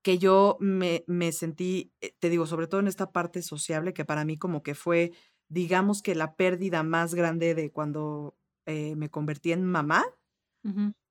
que 0.03 0.19
yo 0.19 0.57
me, 0.61 1.05
me 1.07 1.33
sentí, 1.33 1.93
eh, 2.01 2.15
te 2.19 2.31
digo, 2.31 2.47
sobre 2.47 2.67
todo 2.67 2.81
en 2.81 2.89
esta 2.89 3.13
parte 3.13 3.43
sociable, 3.43 3.95
que 3.95 4.05
para 4.05 4.25
mí 4.25 4.39
como 4.39 4.63
que 4.63 4.75
fue, 4.75 5.13
digamos 5.49 6.03
que 6.03 6.15
la 6.15 6.37
pérdida 6.37 6.83
más 6.83 7.15
grande 7.15 7.55
de 7.55 7.71
cuando 7.71 8.37
eh, 8.67 8.97
me 8.97 9.11
convertí 9.11 9.53
en 9.53 9.65
mamá. 9.65 10.05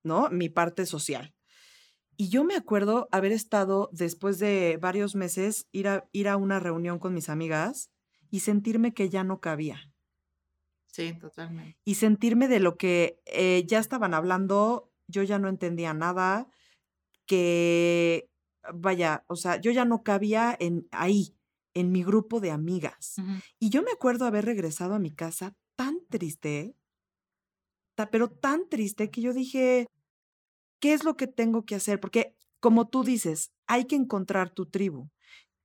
¿no? 0.02 0.28
Mi 0.30 0.48
parte 0.48 0.86
social. 0.86 1.34
Y 2.16 2.28
yo 2.28 2.44
me 2.44 2.54
acuerdo 2.54 3.08
haber 3.10 3.32
estado 3.32 3.88
después 3.92 4.38
de 4.38 4.78
varios 4.80 5.16
meses, 5.16 5.66
ir 5.72 5.88
a, 5.88 6.08
ir 6.12 6.28
a 6.28 6.36
una 6.36 6.60
reunión 6.60 6.98
con 6.98 7.12
mis 7.14 7.28
amigas 7.28 7.90
y 8.30 8.40
sentirme 8.40 8.94
que 8.94 9.08
ya 9.08 9.24
no 9.24 9.40
cabía. 9.40 9.90
Sí, 10.86 11.12
totalmente. 11.18 11.76
Y 11.84 11.96
sentirme 11.96 12.46
de 12.46 12.60
lo 12.60 12.76
que 12.76 13.20
eh, 13.26 13.64
ya 13.66 13.80
estaban 13.80 14.14
hablando, 14.14 14.92
yo 15.08 15.24
ya 15.24 15.40
no 15.40 15.48
entendía 15.48 15.92
nada, 15.92 16.46
que, 17.26 18.28
vaya, 18.72 19.24
o 19.28 19.36
sea, 19.36 19.60
yo 19.60 19.70
ya 19.72 19.84
no 19.84 20.02
cabía 20.02 20.56
en 20.58 20.88
ahí, 20.92 21.36
en 21.74 21.92
mi 21.92 22.02
grupo 22.04 22.40
de 22.40 22.50
amigas. 22.50 23.16
Y 23.58 23.70
yo 23.70 23.82
me 23.82 23.90
acuerdo 23.90 24.24
haber 24.26 24.44
regresado 24.44 24.94
a 24.94 24.98
mi 24.98 25.12
casa 25.14 25.56
tan 25.76 25.98
triste, 26.08 26.76
ta- 27.96 28.10
pero 28.10 28.30
tan 28.30 28.68
triste 28.68 29.10
que 29.10 29.20
yo 29.20 29.32
dije, 29.32 29.86
¿qué 30.80 30.92
es 30.94 31.04
lo 31.04 31.16
que 31.16 31.26
tengo 31.26 31.64
que 31.64 31.74
hacer? 31.74 32.00
Porque, 32.00 32.36
como 32.60 32.88
tú 32.88 33.04
dices, 33.04 33.52
hay 33.66 33.84
que 33.86 33.96
encontrar 33.96 34.50
tu 34.50 34.66
tribu. 34.66 35.10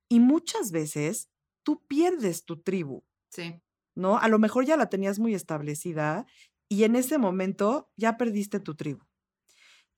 Y 0.08 0.20
muchas 0.20 0.72
veces 0.72 1.28
tú 1.64 1.84
pierdes 1.86 2.44
tu 2.44 2.60
tribu, 2.60 3.04
Sí. 3.30 3.60
¿no? 3.94 4.18
A 4.18 4.28
lo 4.28 4.38
mejor 4.38 4.64
ya 4.64 4.76
la 4.76 4.88
tenías 4.88 5.18
muy 5.18 5.34
establecida 5.34 6.26
y 6.68 6.84
en 6.84 6.96
ese 6.96 7.18
momento 7.18 7.90
ya 7.96 8.16
perdiste 8.16 8.58
tu 8.60 8.74
tribu. 8.74 9.04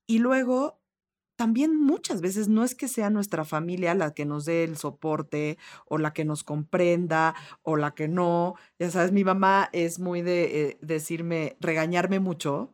Y 0.06 0.18
luego, 0.18 0.82
también 1.42 1.76
muchas 1.76 2.20
veces 2.20 2.46
no 2.46 2.62
es 2.62 2.76
que 2.76 2.87
sea 2.87 3.11
nuestra 3.11 3.44
familia 3.44 3.94
la 3.94 4.14
que 4.14 4.24
nos 4.24 4.44
dé 4.44 4.62
el 4.62 4.76
soporte 4.76 5.59
o 5.87 5.98
la 5.98 6.12
que 6.12 6.24
nos 6.24 6.44
comprenda 6.44 7.35
o 7.62 7.76
la 7.76 7.96
que 7.96 8.07
no. 8.07 8.55
Ya 8.78 8.92
sabes, 8.92 9.11
mi 9.11 9.24
mamá 9.24 9.68
es 9.72 9.98
muy 9.98 10.22
de 10.22 10.68
eh, 10.68 10.78
decirme, 10.83 11.57
regañarme 11.59 12.20
mucho 12.20 12.72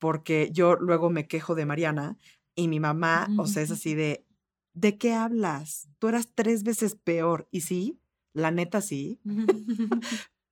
porque 0.00 0.50
yo 0.50 0.74
luego 0.74 1.10
me 1.10 1.28
quejo 1.28 1.54
de 1.54 1.64
Mariana 1.64 2.18
y 2.56 2.66
mi 2.66 2.80
mamá, 2.80 3.28
o 3.38 3.46
sea, 3.46 3.62
es 3.62 3.70
así 3.70 3.94
de, 3.94 4.26
¿de 4.74 4.98
qué 4.98 5.14
hablas? 5.14 5.88
Tú 6.00 6.08
eras 6.08 6.32
tres 6.34 6.64
veces 6.64 6.96
peor. 6.96 7.46
Y 7.52 7.60
sí, 7.60 8.00
la 8.32 8.50
neta 8.50 8.80
sí. 8.80 9.20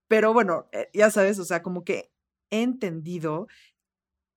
Pero 0.08 0.32
bueno, 0.32 0.68
eh, 0.70 0.88
ya 0.94 1.10
sabes, 1.10 1.40
o 1.40 1.44
sea, 1.44 1.64
como 1.64 1.82
que 1.82 2.12
he 2.52 2.62
entendido 2.62 3.48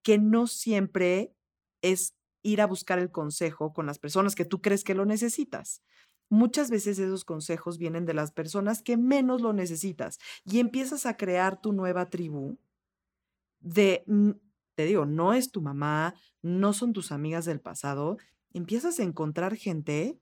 que 0.01 0.17
no 0.17 0.47
siempre 0.47 1.35
es 1.83 2.15
ir 2.43 2.61
a 2.61 2.67
buscar 2.67 2.99
el 2.99 3.11
consejo 3.11 3.73
con 3.73 3.85
las 3.85 3.99
personas 3.99 4.35
que 4.35 4.45
tú 4.45 4.61
crees 4.61 4.83
que 4.83 4.95
lo 4.95 5.05
necesitas. 5.05 5.81
Muchas 6.29 6.69
veces 6.69 6.99
esos 6.99 7.25
consejos 7.25 7.77
vienen 7.77 8.05
de 8.05 8.13
las 8.13 8.31
personas 8.31 8.81
que 8.83 8.97
menos 8.97 9.41
lo 9.41 9.51
necesitas 9.53 10.19
y 10.45 10.59
empiezas 10.59 11.05
a 11.05 11.17
crear 11.17 11.59
tu 11.59 11.73
nueva 11.73 12.09
tribu 12.09 12.57
de, 13.59 14.03
mm, 14.07 14.31
te 14.75 14.85
digo, 14.85 15.05
no 15.05 15.33
es 15.33 15.51
tu 15.51 15.61
mamá, 15.61 16.15
no 16.41 16.73
son 16.73 16.93
tus 16.93 17.11
amigas 17.11 17.45
del 17.45 17.59
pasado, 17.59 18.17
empiezas 18.53 18.99
a 18.99 19.03
encontrar 19.03 19.55
gente 19.55 20.19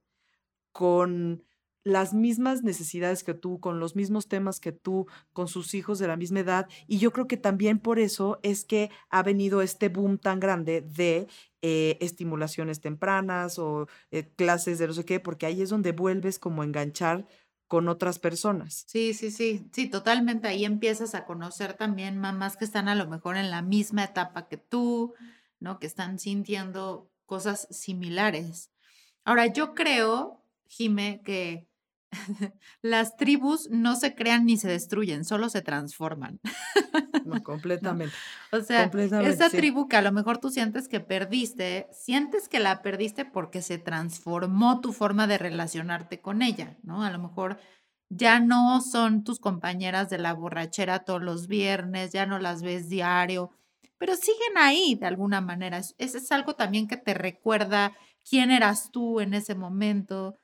con 0.72 1.44
las 1.88 2.14
mismas 2.14 2.64
necesidades 2.64 3.24
que 3.24 3.34
tú, 3.34 3.60
con 3.60 3.80
los 3.80 3.96
mismos 3.96 4.28
temas 4.28 4.60
que 4.60 4.72
tú, 4.72 5.08
con 5.34 5.48
sus 5.48 5.74
hijos 5.74 6.00
de 6.00 6.08
la 6.08 6.18
misma 6.18 6.42
edad. 6.42 6.68
Y 6.88 6.98
yo 6.98 7.12
creo 7.12 7.28
que 7.28 7.38
también 7.38 7.80
por 7.80 7.98
eso 7.98 8.40
es 8.44 8.66
que 8.66 8.90
ha 9.10 9.24
venido 9.24 9.62
este 9.62 9.90
boom 9.90 10.18
tan 10.18 10.40
grande 10.40 10.82
de 10.82 11.28
eh, 11.62 11.98
estimulaciones 12.02 12.82
tempranas 12.82 13.58
o 13.58 13.88
eh, 14.12 14.30
clases 14.36 14.80
de 14.80 14.88
no 14.88 14.94
sé 14.94 15.06
qué, 15.06 15.20
porque 15.20 15.46
ahí 15.46 15.62
es 15.62 15.70
donde 15.70 15.94
vuelves 15.94 16.40
como 16.40 16.62
a 16.62 16.66
enganchar 16.66 17.26
con 17.68 17.88
otras 17.90 18.20
personas. 18.20 18.84
Sí, 18.88 19.14
sí, 19.14 19.32
sí, 19.32 19.68
sí, 19.72 19.90
totalmente. 19.90 20.48
Ahí 20.48 20.66
empiezas 20.66 21.16
a 21.16 21.26
conocer 21.26 21.74
también 21.74 22.18
mamás 22.18 22.58
que 22.58 22.66
están 22.66 22.88
a 22.88 22.96
lo 22.96 23.08
mejor 23.08 23.38
en 23.38 23.50
la 23.50 23.62
misma 23.62 24.04
etapa 24.04 24.48
que 24.48 24.58
tú, 24.58 25.14
¿no? 25.60 25.80
Que 25.80 25.88
están 25.88 26.20
sintiendo 26.20 27.10
cosas 27.26 27.68
similares. 27.72 28.72
Ahora, 29.26 29.48
yo 29.48 29.74
creo, 29.74 30.42
Jime, 30.68 31.22
que 31.26 31.67
las 32.82 33.16
tribus 33.18 33.70
no 33.72 33.96
se 33.96 34.16
crean 34.16 34.46
ni 34.46 34.58
se 34.58 34.68
destruyen, 34.70 35.26
solo 35.26 35.50
se 35.50 35.62
transforman. 35.62 36.40
No, 37.26 37.44
completamente. 37.44 38.16
O 38.54 38.62
sea, 38.62 38.84
Completamente, 38.84 39.32
esa 39.34 39.50
sí. 39.50 39.58
tribu 39.58 39.90
que 39.90 39.98
a 39.98 40.02
lo 40.02 40.14
mejor 40.14 40.38
tú 40.38 40.50
sientes 40.50 40.88
que 40.88 41.02
perdiste, 41.02 41.88
sientes 41.92 42.48
que 42.48 42.60
la 42.60 42.82
perdiste 42.82 43.26
porque 43.26 43.62
se 43.62 43.78
transformó 43.80 44.80
tu 44.80 44.94
forma 44.94 45.28
de 45.28 45.38
relacionarte 45.38 46.22
con 46.22 46.42
ella, 46.42 46.78
¿no? 46.84 47.04
A 47.04 47.12
lo 47.12 47.20
mejor 47.20 47.60
ya 48.10 48.40
no 48.40 48.80
son 48.82 49.26
tus 49.26 49.40
compañeras 49.40 50.10
de 50.10 50.20
la 50.20 50.34
borrachera 50.34 51.00
todos 51.00 51.22
los 51.22 51.48
viernes, 51.48 52.14
ya 52.14 52.26
no 52.26 52.40
las 52.40 52.62
ves 52.62 52.88
diario, 52.88 53.52
pero 53.98 54.16
siguen 54.16 54.58
ahí 54.58 54.96
de 54.96 55.08
alguna 55.08 55.42
manera. 55.42 55.80
Es- 55.80 55.96
Eso 55.98 56.18
es 56.18 56.32
algo 56.32 56.54
también 56.56 56.88
que 56.88 56.96
te 56.98 57.14
recuerda 57.14 57.94
quién 58.30 58.52
eras 58.52 58.90
tú 58.92 59.20
en 59.20 59.34
ese 59.34 59.56
momento 59.56 60.38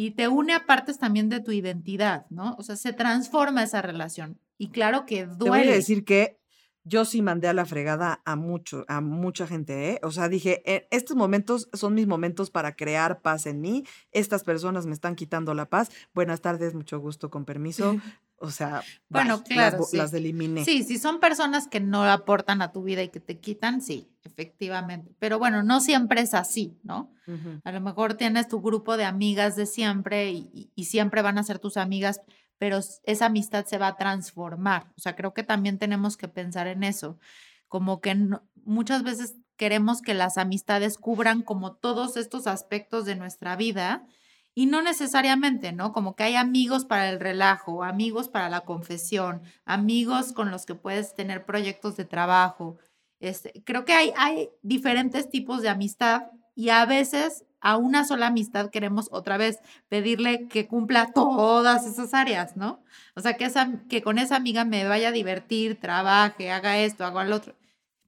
y 0.00 0.12
te 0.12 0.28
une 0.28 0.54
a 0.54 0.64
partes 0.64 0.96
también 1.00 1.28
de 1.28 1.40
tu 1.40 1.50
identidad, 1.50 2.26
¿no? 2.30 2.54
O 2.56 2.62
sea, 2.62 2.76
se 2.76 2.92
transforma 2.92 3.64
esa 3.64 3.82
relación. 3.82 4.38
Y 4.56 4.68
claro 4.70 5.06
que 5.06 5.22
Te 5.22 5.26
voy 5.26 5.48
a 5.48 5.62
duele. 5.64 5.72
decir 5.72 6.04
que 6.04 6.38
yo 6.84 7.04
sí 7.04 7.20
mandé 7.20 7.48
a 7.48 7.52
la 7.52 7.66
fregada 7.66 8.22
a 8.24 8.36
mucho, 8.36 8.84
a 8.86 9.00
mucha 9.00 9.48
gente, 9.48 9.90
¿eh? 9.90 10.00
O 10.04 10.12
sea, 10.12 10.28
dije, 10.28 10.62
"Eh, 10.72 10.86
estos 10.92 11.16
momentos 11.16 11.68
son 11.72 11.94
mis 11.94 12.06
momentos 12.06 12.48
para 12.52 12.76
crear 12.76 13.22
paz 13.22 13.46
en 13.46 13.60
mí. 13.60 13.82
Estas 14.12 14.44
personas 14.44 14.86
me 14.86 14.92
están 14.94 15.16
quitando 15.16 15.52
la 15.52 15.68
paz. 15.68 15.90
Buenas 16.14 16.40
tardes, 16.42 16.74
mucho 16.74 17.00
gusto, 17.00 17.28
con 17.28 17.44
permiso. 17.44 17.96
O 18.40 18.50
sea, 18.50 18.82
Bueno, 19.08 19.38
bye, 19.38 19.46
claro, 19.54 19.78
las, 19.78 19.90
sí. 19.90 19.96
las 19.96 20.12
eliminé. 20.14 20.64
Sí, 20.64 20.84
si 20.84 20.98
son 20.98 21.18
personas 21.18 21.66
que 21.66 21.80
no 21.80 22.04
aportan 22.04 22.62
a 22.62 22.70
tu 22.72 22.82
vida 22.82 23.02
y 23.02 23.08
que 23.08 23.20
te 23.20 23.38
quitan, 23.38 23.80
sí, 23.82 24.08
efectivamente. 24.22 25.12
Pero 25.18 25.38
bueno, 25.38 25.62
no 25.62 25.80
siempre 25.80 26.20
es 26.20 26.34
así, 26.34 26.78
¿no? 26.82 27.12
A 27.64 27.72
lo 27.72 27.80
mejor 27.82 28.14
tienes 28.14 28.48
tu 28.48 28.62
grupo 28.62 28.96
de 28.96 29.04
amigas 29.04 29.54
de 29.54 29.66
siempre 29.66 30.30
y, 30.30 30.70
siempre 30.84 31.20
van 31.20 31.36
a 31.36 31.42
ser 31.42 31.58
tus 31.58 31.76
amigas, 31.76 32.22
pero 32.56 32.80
esa 33.02 33.26
amistad 33.26 33.66
se 33.66 33.76
va 33.76 33.88
a 33.88 33.96
transformar. 33.96 34.86
O 34.96 35.00
sea, 35.00 35.14
creo 35.14 35.34
que 35.34 35.42
también 35.42 35.78
tenemos 35.78 36.16
que 36.16 36.28
pensar 36.28 36.68
en 36.68 36.84
eso. 36.84 37.18
Como 37.68 38.00
que 38.00 38.14
no- 38.14 38.42
muchas 38.64 39.02
veces 39.02 39.34
queremos 39.56 40.00
que 40.00 40.14
las 40.14 40.38
amistades 40.38 40.96
cubran 40.96 41.42
como 41.42 41.72
todos 41.74 42.16
estos 42.16 42.46
aspectos 42.46 43.04
de 43.04 43.16
nuestra 43.16 43.56
vida 43.56 44.06
y 44.58 44.66
no 44.66 44.82
necesariamente, 44.82 45.70
¿no? 45.70 45.92
Como 45.92 46.16
que 46.16 46.24
hay 46.24 46.34
amigos 46.34 46.84
para 46.84 47.08
el 47.10 47.20
relajo, 47.20 47.84
amigos 47.84 48.28
para 48.28 48.48
la 48.48 48.62
confesión, 48.62 49.40
amigos 49.64 50.32
con 50.32 50.50
los 50.50 50.66
que 50.66 50.74
puedes 50.74 51.14
tener 51.14 51.44
proyectos 51.44 51.96
de 51.96 52.04
trabajo. 52.04 52.76
Este, 53.20 53.62
creo 53.64 53.84
que 53.84 53.92
hay, 53.92 54.50
diferentes 54.62 55.30
tipos 55.30 55.62
de 55.62 55.68
amistad 55.68 56.22
y 56.56 56.70
a 56.70 56.84
veces 56.86 57.44
a 57.60 57.76
una 57.76 58.04
sola 58.04 58.26
amistad 58.26 58.70
queremos 58.70 59.06
otra 59.12 59.36
vez 59.36 59.60
pedirle 59.88 60.48
que 60.48 60.66
cumpla 60.66 61.12
todas 61.12 61.86
esas 61.86 62.12
áreas, 62.12 62.56
¿no? 62.56 62.82
O 63.14 63.20
sea, 63.20 63.36
que 63.36 64.02
con 64.02 64.18
esa 64.18 64.34
amiga 64.34 64.64
me 64.64 64.84
vaya 64.88 65.10
a 65.10 65.12
divertir, 65.12 65.78
trabaje, 65.78 66.50
haga 66.50 66.78
esto, 66.78 67.04
haga 67.04 67.22
lo 67.22 67.36
otro. 67.36 67.54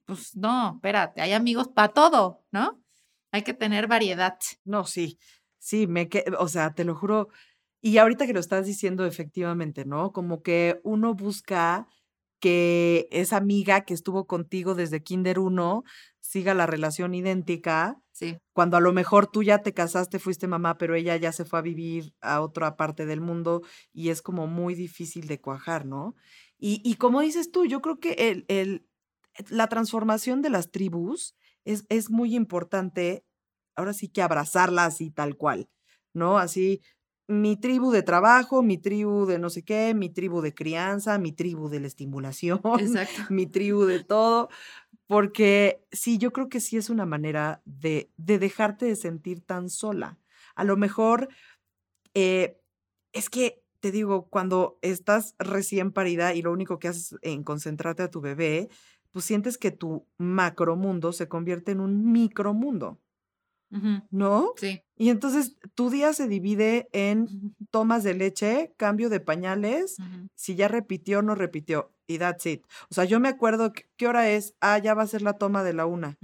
Pues 0.04 0.34
no, 0.34 0.72
espérate, 0.74 1.20
hay 1.20 1.32
amigos 1.32 1.68
para 1.68 1.92
todo, 1.92 2.42
¿no? 2.50 2.82
Hay 3.30 3.42
que 3.42 3.54
tener 3.54 3.86
variedad. 3.86 4.36
No, 4.64 4.84
sí, 4.84 5.16
sí, 5.60 5.86
me 5.86 6.08
que, 6.08 6.24
o 6.38 6.48
sea, 6.48 6.74
te 6.74 6.84
lo 6.84 6.96
juro. 6.96 7.28
Y 7.82 7.98
ahorita 7.98 8.26
que 8.26 8.32
lo 8.34 8.40
estás 8.40 8.66
diciendo, 8.66 9.06
efectivamente, 9.06 9.84
¿no? 9.86 10.12
Como 10.12 10.42
que 10.42 10.80
uno 10.84 11.14
busca 11.14 11.86
que 12.40 13.08
esa 13.12 13.36
amiga 13.36 13.82
que 13.82 13.94
estuvo 13.94 14.26
contigo 14.26 14.74
desde 14.74 15.02
Kinder 15.02 15.38
1 15.38 15.84
siga 16.20 16.54
la 16.54 16.66
relación 16.66 17.14
idéntica, 17.14 18.00
Sí, 18.12 18.38
cuando 18.52 18.76
a 18.76 18.80
lo 18.80 18.92
mejor 18.92 19.26
tú 19.28 19.42
ya 19.42 19.62
te 19.62 19.72
casaste, 19.72 20.18
fuiste 20.18 20.46
mamá, 20.46 20.76
pero 20.76 20.94
ella 20.94 21.16
ya 21.16 21.32
se 21.32 21.46
fue 21.46 21.58
a 21.58 21.62
vivir 21.62 22.14
a 22.20 22.42
otra 22.42 22.76
parte 22.76 23.06
del 23.06 23.20
mundo 23.22 23.62
y 23.94 24.10
es 24.10 24.20
como 24.20 24.46
muy 24.46 24.74
difícil 24.74 25.26
de 25.26 25.40
cuajar, 25.40 25.86
¿no? 25.86 26.16
Y, 26.58 26.82
y 26.84 26.96
como 26.96 27.22
dices 27.22 27.50
tú, 27.50 27.64
yo 27.64 27.80
creo 27.80 27.98
que 27.98 28.12
el, 28.30 28.44
el, 28.48 28.86
la 29.48 29.68
transformación 29.68 30.42
de 30.42 30.50
las 30.50 30.70
tribus 30.70 31.34
es, 31.64 31.84
es 31.88 32.10
muy 32.10 32.34
importante, 32.34 33.24
ahora 33.76 33.92
sí 33.92 34.08
que 34.08 34.22
abrazarla 34.22 34.84
así 34.84 35.10
tal 35.10 35.36
cual, 35.36 35.68
¿no? 36.14 36.38
Así, 36.38 36.82
mi 37.28 37.56
tribu 37.56 37.92
de 37.92 38.02
trabajo, 38.02 38.62
mi 38.62 38.78
tribu 38.78 39.26
de 39.26 39.38
no 39.38 39.50
sé 39.50 39.64
qué, 39.64 39.94
mi 39.94 40.08
tribu 40.10 40.40
de 40.40 40.54
crianza, 40.54 41.18
mi 41.18 41.32
tribu 41.32 41.68
de 41.68 41.80
la 41.80 41.86
estimulación, 41.86 42.60
Exacto. 42.78 43.22
mi 43.30 43.46
tribu 43.46 43.84
de 43.84 44.02
todo, 44.02 44.48
porque 45.06 45.84
sí, 45.92 46.18
yo 46.18 46.32
creo 46.32 46.48
que 46.48 46.60
sí 46.60 46.76
es 46.76 46.90
una 46.90 47.06
manera 47.06 47.62
de, 47.64 48.10
de 48.16 48.38
dejarte 48.38 48.86
de 48.86 48.96
sentir 48.96 49.42
tan 49.42 49.70
sola. 49.70 50.18
A 50.56 50.64
lo 50.64 50.76
mejor 50.76 51.28
eh, 52.14 52.60
es 53.12 53.30
que, 53.30 53.62
te 53.80 53.92
digo, 53.92 54.28
cuando 54.28 54.78
estás 54.82 55.34
recién 55.38 55.92
parida 55.92 56.34
y 56.34 56.42
lo 56.42 56.52
único 56.52 56.78
que 56.78 56.88
haces 56.88 57.16
en 57.22 57.44
concentrarte 57.44 58.02
a 58.02 58.10
tu 58.10 58.20
bebé, 58.20 58.68
pues 59.10 59.24
sientes 59.24 59.58
que 59.58 59.70
tu 59.70 60.06
macromundo 60.18 61.12
se 61.12 61.28
convierte 61.28 61.72
en 61.72 61.80
un 61.80 62.12
micromundo, 62.12 63.00
¿no? 64.10 64.52
Sí. 64.56 64.82
Y 64.96 65.08
entonces 65.10 65.56
tu 65.74 65.90
día 65.90 66.12
se 66.12 66.28
divide 66.28 66.88
en 66.92 67.54
tomas 67.70 68.04
de 68.04 68.14
leche, 68.14 68.74
cambio 68.76 69.08
de 69.08 69.20
pañales, 69.20 69.96
si 70.34 70.54
ya 70.56 70.68
repitió 70.68 71.20
o 71.20 71.22
no 71.22 71.34
repitió, 71.34 71.92
y 72.06 72.18
that's 72.18 72.44
it. 72.46 72.64
O 72.90 72.94
sea, 72.94 73.04
yo 73.04 73.20
me 73.20 73.28
acuerdo 73.28 73.72
que- 73.72 73.84
qué 73.96 74.06
hora 74.08 74.28
es, 74.30 74.54
ah, 74.60 74.78
ya 74.78 74.94
va 74.94 75.02
a 75.04 75.06
ser 75.06 75.22
la 75.22 75.34
toma 75.38 75.62
de 75.62 75.72
la 75.72 75.86
una, 75.86 76.18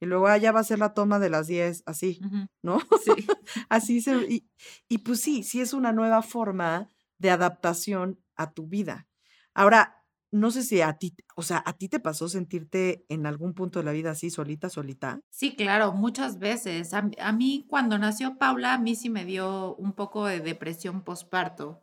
y 0.00 0.06
luego, 0.06 0.26
ah, 0.28 0.36
ya 0.38 0.52
va 0.52 0.60
a 0.60 0.64
ser 0.64 0.78
la 0.78 0.94
toma 0.94 1.18
de 1.18 1.30
las 1.30 1.46
diez, 1.46 1.82
así, 1.86 2.20
ujú. 2.24 2.46
¿no? 2.62 2.78
Sí. 3.04 3.12
Así 3.68 4.00
se, 4.00 4.14
y, 4.28 4.48
y 4.88 4.98
pues 4.98 5.20
sí, 5.20 5.42
sí 5.42 5.60
es 5.60 5.72
una 5.72 5.92
nueva 5.92 6.22
forma 6.22 6.88
de 7.18 7.30
adaptación 7.30 8.20
a 8.36 8.52
tu 8.52 8.66
vida. 8.68 9.08
Ahora, 9.54 9.97
no 10.30 10.50
sé 10.50 10.62
si 10.62 10.80
a 10.82 10.94
ti, 10.94 11.14
o 11.36 11.42
sea, 11.42 11.62
a 11.64 11.72
ti 11.72 11.88
te 11.88 12.00
pasó 12.00 12.28
sentirte 12.28 13.04
en 13.08 13.26
algún 13.26 13.54
punto 13.54 13.78
de 13.78 13.84
la 13.84 13.92
vida 13.92 14.10
así, 14.10 14.30
solita, 14.30 14.68
solita. 14.70 15.20
Sí, 15.30 15.54
claro, 15.56 15.92
muchas 15.92 16.38
veces. 16.38 16.92
A, 16.94 17.02
mí 17.32 17.66
cuando 17.68 17.98
nació 17.98 18.36
Paula, 18.38 18.74
a 18.74 18.78
mí 18.78 18.94
sí 18.94 19.08
me 19.10 19.24
dio 19.24 19.74
un 19.76 19.92
poco 19.94 20.26
de 20.26 20.40
depresión 20.40 21.02
postparto 21.02 21.82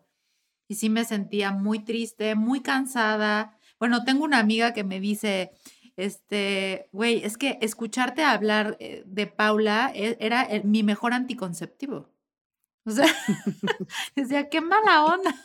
y 0.67 0.75
sí 0.75 0.89
me 0.89 1.05
sentía 1.05 1.51
muy 1.51 1.79
triste, 1.79 2.35
muy 2.35 2.61
cansada. 2.61 3.57
Bueno, 3.79 4.03
tengo 4.03 4.23
una 4.23 4.39
amiga 4.39 4.73
que 4.73 4.83
me 4.83 4.99
dice, 4.99 5.51
este, 5.95 6.89
güey, 6.91 7.23
es 7.23 7.37
que 7.37 7.57
escucharte 7.61 8.23
hablar 8.23 8.77
eh, 8.79 9.03
de 9.05 9.27
Paula 9.27 9.91
e- 9.93 10.17
era 10.19 10.43
el- 10.43 10.65
mi 10.65 10.83
mejor 10.83 11.13
anticonceptivo. 11.13 12.09
O 12.85 12.91
sea, 12.91 13.07
decía, 14.15 14.49
qué 14.49 14.61
mala 14.61 15.05
onda, 15.05 15.35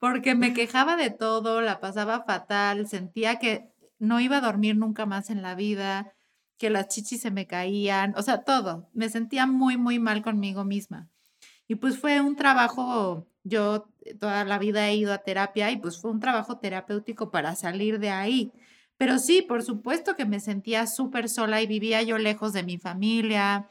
porque 0.00 0.34
me 0.34 0.54
quejaba 0.54 0.96
de 0.96 1.10
todo, 1.10 1.60
la 1.60 1.78
pasaba 1.78 2.24
fatal, 2.24 2.88
sentía 2.88 3.36
que 3.36 3.70
no 3.98 4.18
iba 4.18 4.38
a 4.38 4.40
dormir 4.40 4.76
nunca 4.76 5.06
más 5.06 5.30
en 5.30 5.42
la 5.42 5.54
vida, 5.54 6.14
que 6.58 6.70
las 6.70 6.88
chichis 6.88 7.20
se 7.20 7.30
me 7.30 7.46
caían, 7.46 8.14
o 8.16 8.22
sea, 8.22 8.42
todo. 8.42 8.88
Me 8.94 9.10
sentía 9.10 9.46
muy, 9.46 9.76
muy 9.76 9.98
mal 9.98 10.22
conmigo 10.22 10.64
misma. 10.64 11.08
Y 11.68 11.76
pues 11.76 11.98
fue 11.98 12.20
un 12.20 12.34
trabajo, 12.34 13.28
yo 13.44 13.88
toda 14.18 14.44
la 14.44 14.58
vida 14.58 14.88
he 14.88 14.96
ido 14.96 15.12
a 15.12 15.18
terapia 15.18 15.70
y 15.70 15.76
pues 15.76 16.00
fue 16.00 16.10
un 16.10 16.18
trabajo 16.18 16.58
terapéutico 16.58 17.30
para 17.30 17.54
salir 17.54 17.98
de 17.98 18.10
ahí. 18.10 18.52
Pero 18.96 19.18
sí, 19.18 19.42
por 19.42 19.62
supuesto 19.62 20.16
que 20.16 20.24
me 20.24 20.40
sentía 20.40 20.86
súper 20.86 21.28
sola 21.28 21.60
y 21.62 21.66
vivía 21.66 22.02
yo 22.02 22.18
lejos 22.18 22.52
de 22.54 22.62
mi 22.62 22.78
familia. 22.78 23.68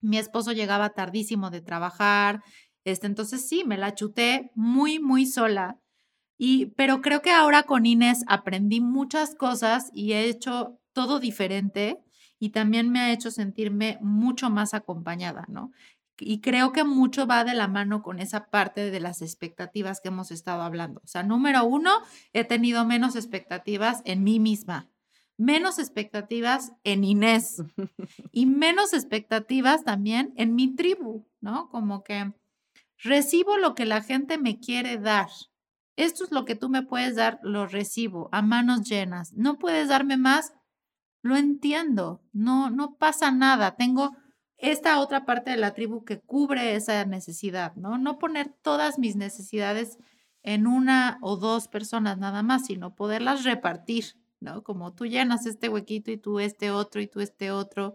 Mi 0.00 0.18
esposo 0.18 0.52
llegaba 0.52 0.90
tardísimo 0.90 1.50
de 1.50 1.62
trabajar. 1.62 2.42
Este, 2.84 3.06
entonces 3.06 3.48
sí, 3.48 3.64
me 3.64 3.78
la 3.78 3.94
chuté 3.94 4.50
muy, 4.54 4.98
muy 4.98 5.26
sola. 5.26 5.80
Y, 6.36 6.66
pero 6.76 7.00
creo 7.00 7.22
que 7.22 7.30
ahora 7.30 7.62
con 7.62 7.86
Inés 7.86 8.24
aprendí 8.26 8.80
muchas 8.80 9.34
cosas 9.34 9.90
y 9.94 10.12
he 10.12 10.24
hecho 10.24 10.80
todo 10.92 11.20
diferente 11.20 11.98
y 12.38 12.50
también 12.50 12.90
me 12.90 13.00
ha 13.00 13.12
hecho 13.12 13.30
sentirme 13.30 13.98
mucho 14.02 14.50
más 14.50 14.74
acompañada, 14.74 15.44
¿no? 15.48 15.72
Y 16.18 16.40
creo 16.40 16.72
que 16.72 16.84
mucho 16.84 17.26
va 17.26 17.42
de 17.42 17.54
la 17.54 17.66
mano 17.66 18.02
con 18.02 18.20
esa 18.20 18.46
parte 18.46 18.90
de 18.90 19.00
las 19.00 19.20
expectativas 19.22 20.00
que 20.00 20.08
hemos 20.08 20.30
estado 20.30 20.62
hablando. 20.62 21.00
O 21.02 21.06
sea, 21.06 21.22
número 21.22 21.64
uno, 21.64 21.90
he 22.32 22.44
tenido 22.44 22.84
menos 22.84 23.16
expectativas 23.16 24.02
en 24.04 24.22
mí 24.22 24.38
misma, 24.38 24.88
menos 25.36 25.78
expectativas 25.78 26.72
en 26.84 27.02
Inés 27.02 27.62
y 28.32 28.46
menos 28.46 28.92
expectativas 28.92 29.84
también 29.84 30.32
en 30.36 30.54
mi 30.54 30.74
tribu, 30.74 31.26
¿no? 31.40 31.68
Como 31.70 32.04
que 32.04 32.32
recibo 32.98 33.58
lo 33.58 33.74
que 33.74 33.86
la 33.86 34.02
gente 34.02 34.38
me 34.38 34.58
quiere 34.58 34.98
dar. 34.98 35.28
Esto 35.96 36.24
es 36.24 36.32
lo 36.32 36.44
que 36.44 36.56
tú 36.56 36.68
me 36.68 36.82
puedes 36.82 37.16
dar, 37.16 37.38
lo 37.42 37.66
recibo 37.66 38.28
a 38.32 38.42
manos 38.42 38.82
llenas. 38.88 39.32
No 39.32 39.58
puedes 39.58 39.88
darme 39.88 40.16
más, 40.16 40.52
lo 41.22 41.36
entiendo. 41.36 42.22
No, 42.32 42.70
no 42.70 42.96
pasa 42.96 43.30
nada. 43.30 43.76
Tengo 43.76 44.16
esta 44.56 45.00
otra 45.00 45.24
parte 45.24 45.50
de 45.50 45.56
la 45.56 45.74
tribu 45.74 46.04
que 46.04 46.20
cubre 46.20 46.74
esa 46.74 47.04
necesidad, 47.04 47.74
¿no? 47.76 47.98
No 47.98 48.18
poner 48.18 48.48
todas 48.62 48.98
mis 48.98 49.16
necesidades 49.16 49.98
en 50.42 50.66
una 50.66 51.18
o 51.22 51.36
dos 51.36 51.68
personas 51.68 52.18
nada 52.18 52.42
más, 52.42 52.66
sino 52.66 52.94
poderlas 52.94 53.44
repartir, 53.44 54.04
¿no? 54.40 54.62
Como 54.62 54.92
tú 54.92 55.06
llenas 55.06 55.46
este 55.46 55.68
huequito 55.68 56.10
y 56.10 56.18
tú 56.18 56.40
este 56.40 56.70
otro 56.70 57.00
y 57.00 57.06
tú 57.06 57.20
este 57.20 57.50
otro. 57.50 57.94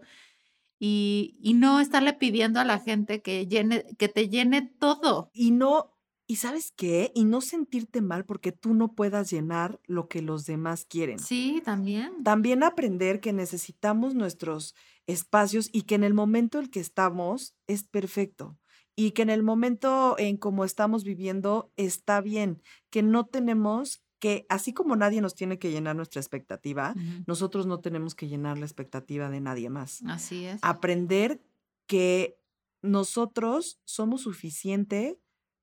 Y, 0.82 1.36
y 1.42 1.54
no 1.54 1.78
estarle 1.78 2.14
pidiendo 2.14 2.58
a 2.58 2.64
la 2.64 2.80
gente 2.80 3.20
que 3.20 3.46
llene, 3.46 3.84
que 3.98 4.08
te 4.08 4.30
llene 4.30 4.62
todo. 4.62 5.30
Y 5.34 5.50
no, 5.50 5.94
¿y 6.26 6.36
sabes 6.36 6.72
qué? 6.74 7.10
Y 7.14 7.24
no 7.24 7.40
sentirte 7.40 8.00
mal 8.00 8.24
porque 8.24 8.52
tú 8.52 8.72
no 8.72 8.94
puedas 8.94 9.30
llenar 9.30 9.80
lo 9.86 10.08
que 10.08 10.22
los 10.22 10.46
demás 10.46 10.86
quieren. 10.86 11.18
Sí, 11.18 11.60
también. 11.64 12.22
También 12.22 12.62
aprender 12.62 13.20
que 13.20 13.32
necesitamos 13.32 14.14
nuestros 14.14 14.74
espacios 15.06 15.68
y 15.72 15.82
que 15.82 15.96
en 15.96 16.04
el 16.04 16.14
momento 16.14 16.60
en 16.60 16.68
que 16.68 16.80
estamos 16.80 17.56
es 17.66 17.84
perfecto. 17.84 18.58
Y 18.94 19.10
que 19.10 19.22
en 19.22 19.30
el 19.30 19.42
momento 19.42 20.14
en 20.18 20.36
como 20.36 20.64
estamos 20.64 21.04
viviendo 21.04 21.72
está 21.76 22.20
bien. 22.20 22.62
Que 22.90 23.02
no 23.02 23.26
tenemos 23.26 24.02
que, 24.20 24.46
así 24.48 24.72
como 24.72 24.94
nadie 24.96 25.20
nos 25.20 25.34
tiene 25.34 25.58
que 25.58 25.70
llenar 25.70 25.96
nuestra 25.96 26.20
expectativa, 26.20 26.94
nosotros 27.26 27.66
no 27.66 27.80
tenemos 27.80 28.14
que 28.14 28.28
llenar 28.28 28.58
la 28.58 28.66
expectativa 28.66 29.28
de 29.30 29.40
nadie 29.40 29.70
más. 29.70 30.02
Así 30.06 30.44
es. 30.44 30.60
Aprender 30.62 31.40
que 31.86 32.38
nosotros 32.82 33.80
somos 33.84 34.22
suficiente 34.22 35.18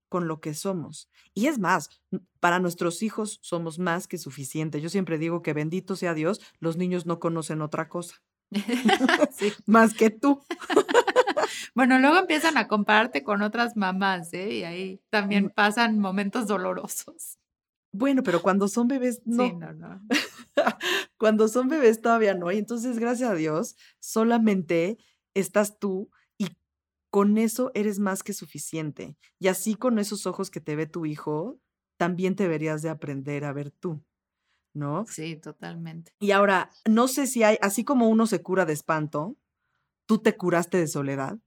con 0.10 0.28
lo 0.28 0.39
que 0.39 0.54
somos. 0.54 1.10
Y 1.34 1.48
es 1.48 1.60
más, 1.60 1.89
para 2.39 2.60
nuestros 2.60 3.04
hijos 3.04 3.39
somos 3.41 3.80
más 3.80 4.08
que 4.08 4.17
suficiente. 4.17 4.82
Yo 4.82 4.89
siempre 4.89 5.17
digo 5.17 5.41
que 5.41 5.54
bendito 5.54 5.96
sea 5.96 6.13
Dios, 6.13 6.41
los 6.60 6.78
niños 6.78 7.06
no 7.06 7.20
conocen 7.20 7.62
otra 7.62 7.89
cosa 7.89 8.22
Sí. 9.32 9.54
más 9.65 9.93
que 9.93 10.10
tú. 10.10 10.41
Bueno, 11.76 12.00
luego 12.00 12.17
empiezan 12.17 12.58
a 12.58 12.67
compararte 12.67 13.24
con 13.24 13.41
otras 13.41 13.78
mamás, 13.78 14.34
¿eh? 14.34 14.52
Y 14.56 14.63
ahí 14.63 15.02
también 15.10 15.46
Mm, 15.46 15.50
pasan 15.50 16.00
momentos 16.00 16.48
dolorosos. 16.48 17.37
Bueno, 17.91 18.23
pero 18.23 18.41
cuando 18.41 18.67
son 18.67 18.88
bebés, 18.88 19.17
Sí, 19.17 19.21
no. 19.26 19.54
no, 19.54 19.73
no. 19.73 20.02
Cuando 21.17 21.47
son 21.47 21.67
bebés 21.67 22.02
todavía 22.02 22.34
no. 22.36 22.52
Y 22.52 22.58
entonces, 22.58 23.00
gracias 23.00 23.30
a 23.32 23.36
Dios, 23.36 23.76
solamente 24.00 24.97
estás 25.34 25.80
tú 25.80 26.10
y 26.38 26.50
con 27.10 27.38
eso 27.38 27.71
eres 27.73 28.00
más 28.00 28.23
que 28.23 28.34
suficiente. 28.34 29.17
Y 29.39 29.47
así 29.47 29.76
con 29.76 30.00
esos 30.00 30.26
ojos 30.28 30.52
que 30.52 30.62
te 30.62 30.76
ve 30.76 30.86
tu 30.86 31.06
hijo, 31.06 31.60
también 31.97 32.36
te 32.36 32.43
deberías 32.43 32.82
de 32.82 32.89
aprender 32.89 33.45
a 33.45 33.54
ver 33.54 33.71
tú, 33.71 34.04
¿no? 34.73 35.06
Sí, 35.08 35.36
totalmente. 35.38 36.12
Y 36.19 36.32
ahora, 36.32 36.69
no 36.88 37.08
sé 37.08 37.26
si 37.26 37.43
hay, 37.43 37.58
así 37.62 37.84
como 37.84 38.10
uno 38.10 38.28
se 38.28 38.41
cura 38.43 38.65
de 38.65 38.73
espanto, 38.73 39.38
tú 40.06 40.19
te 40.19 40.36
curaste 40.38 40.78
de 40.78 40.88
soledad. 40.88 41.39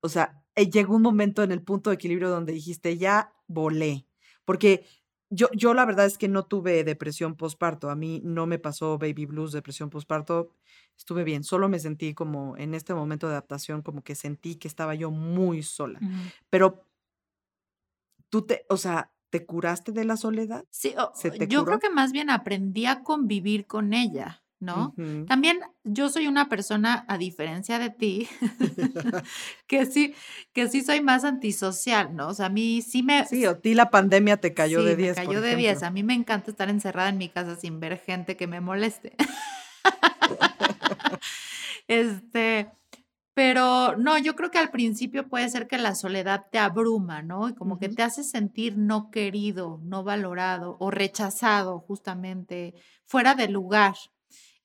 O 0.00 0.08
sea, 0.08 0.44
eh, 0.54 0.70
llegó 0.70 0.94
un 0.96 1.02
momento 1.02 1.42
en 1.42 1.50
el 1.50 1.62
punto 1.62 1.90
de 1.90 1.94
equilibrio 1.94 2.30
donde 2.30 2.52
dijiste, 2.52 2.96
ya 2.96 3.32
volé. 3.48 4.06
Porque 4.44 4.86
yo, 5.30 5.48
yo 5.52 5.74
la 5.74 5.84
verdad 5.84 6.06
es 6.06 6.18
que 6.18 6.28
no 6.28 6.44
tuve 6.44 6.84
depresión 6.84 7.34
postparto. 7.36 7.90
A 7.90 7.96
mí 7.96 8.20
no 8.24 8.46
me 8.46 8.58
pasó 8.58 8.98
baby 8.98 9.26
blues, 9.26 9.52
depresión 9.52 9.90
postparto. 9.90 10.50
Estuve 10.96 11.24
bien. 11.24 11.44
Solo 11.44 11.68
me 11.68 11.78
sentí 11.78 12.14
como 12.14 12.56
en 12.56 12.74
este 12.74 12.94
momento 12.94 13.26
de 13.26 13.32
adaptación, 13.34 13.82
como 13.82 14.02
que 14.02 14.14
sentí 14.14 14.56
que 14.56 14.68
estaba 14.68 14.94
yo 14.94 15.10
muy 15.10 15.62
sola. 15.62 16.00
Pero 16.50 16.84
tú 18.30 18.42
te, 18.46 18.64
o 18.68 18.76
sea, 18.76 19.12
¿te 19.30 19.46
curaste 19.46 19.92
de 19.92 20.04
la 20.04 20.16
soledad? 20.16 20.64
Sí, 20.70 20.94
o- 20.98 21.12
¿Se 21.14 21.28
o- 21.30 21.32
te 21.32 21.48
yo 21.48 21.64
creo 21.64 21.78
que 21.78 21.90
más 21.90 22.12
bien 22.12 22.30
aprendí 22.30 22.86
a 22.86 23.02
convivir 23.02 23.66
con 23.66 23.92
ella, 23.92 24.43
¿no? 24.64 24.94
También 25.28 25.58
yo 25.84 26.08
soy 26.08 26.26
una 26.26 26.48
persona, 26.48 27.04
a 27.08 27.18
diferencia 27.18 27.78
de 27.78 27.90
ti, 27.90 28.28
que 29.66 29.86
sí, 29.86 30.14
que 30.52 30.68
sí 30.68 30.82
soy 30.82 31.00
más 31.00 31.24
antisocial, 31.24 32.14
¿no? 32.16 32.28
O 32.28 32.34
sea, 32.34 32.46
a 32.46 32.48
mí 32.50 32.82
sí 32.82 33.02
me, 33.02 33.26
Sí, 33.26 33.44
a 33.44 33.60
ti 33.60 33.74
la 33.74 33.90
pandemia 33.90 34.38
te 34.38 34.54
cayó 34.54 34.80
sí, 34.80 34.86
de 34.86 34.96
me 34.96 35.02
10, 35.02 35.16
por 35.24 35.24
cayó 35.26 35.40
de 35.40 35.56
10. 35.56 35.68
ejemplo. 35.70 35.86
A 35.88 35.90
mí 35.90 36.02
me 36.02 36.14
encanta 36.14 36.50
estar 36.50 36.68
encerrada 36.70 37.08
en 37.10 37.18
mi 37.18 37.28
casa 37.28 37.56
sin 37.56 37.80
ver 37.80 37.98
gente 37.98 38.36
que 38.36 38.46
me 38.46 38.60
moleste. 38.60 39.14
Este, 41.88 42.70
Pero 43.34 43.96
no, 43.96 44.16
yo 44.18 44.36
creo 44.36 44.50
que 44.50 44.58
al 44.58 44.70
principio 44.70 45.28
puede 45.28 45.48
ser 45.48 45.66
que 45.66 45.78
la 45.78 45.94
soledad 45.96 46.46
te 46.52 46.58
abruma, 46.58 47.22
¿no? 47.22 47.48
Y 47.48 47.54
como 47.54 47.78
que 47.78 47.88
te 47.88 48.02
hace 48.02 48.24
sentir 48.24 48.78
no 48.78 49.10
querido, 49.10 49.80
no 49.82 50.04
valorado 50.04 50.76
o 50.80 50.90
rechazado 50.90 51.80
justamente, 51.80 52.74
fuera 53.04 53.34
de 53.34 53.48
lugar. 53.48 53.94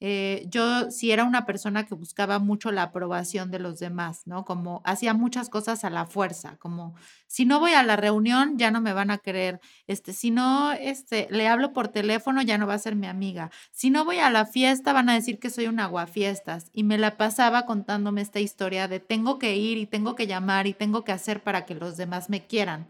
Eh, 0.01 0.45
yo 0.49 0.89
sí 0.91 1.11
era 1.11 1.25
una 1.25 1.45
persona 1.45 1.85
que 1.85 1.93
buscaba 1.93 2.39
mucho 2.39 2.71
la 2.71 2.83
aprobación 2.83 3.51
de 3.51 3.59
los 3.59 3.79
demás, 3.79 4.21
¿no? 4.25 4.45
Como 4.45 4.81
hacía 4.85 5.13
muchas 5.13 5.49
cosas 5.49 5.83
a 5.83 5.89
la 5.89 6.05
fuerza, 6.05 6.55
como 6.57 6.95
si 7.27 7.45
no 7.45 7.59
voy 7.59 7.73
a 7.73 7.83
la 7.83 7.97
reunión 7.97 8.57
ya 8.57 8.71
no 8.71 8.79
me 8.79 8.93
van 8.93 9.11
a 9.11 9.17
querer, 9.17 9.59
este, 9.87 10.13
si 10.13 10.31
no, 10.31 10.71
este, 10.71 11.27
le 11.31 11.47
hablo 11.49 11.73
por 11.73 11.89
teléfono 11.89 12.41
ya 12.41 12.57
no 12.57 12.65
va 12.65 12.75
a 12.75 12.79
ser 12.79 12.95
mi 12.95 13.07
amiga, 13.07 13.51
si 13.71 13.89
no 13.89 14.05
voy 14.05 14.19
a 14.19 14.29
la 14.29 14.45
fiesta 14.45 14.93
van 14.93 15.09
a 15.09 15.13
decir 15.15 15.37
que 15.37 15.49
soy 15.49 15.67
un 15.67 15.79
aguafiestas 15.81 16.69
y 16.71 16.83
me 16.83 16.97
la 16.97 17.17
pasaba 17.17 17.65
contándome 17.65 18.21
esta 18.21 18.39
historia 18.39 18.87
de 18.87 19.01
tengo 19.01 19.37
que 19.37 19.57
ir 19.57 19.77
y 19.77 19.85
tengo 19.85 20.15
que 20.15 20.27
llamar 20.27 20.65
y 20.67 20.73
tengo 20.73 21.03
que 21.03 21.11
hacer 21.11 21.43
para 21.43 21.65
que 21.65 21.75
los 21.75 21.97
demás 21.97 22.29
me 22.29 22.45
quieran. 22.47 22.89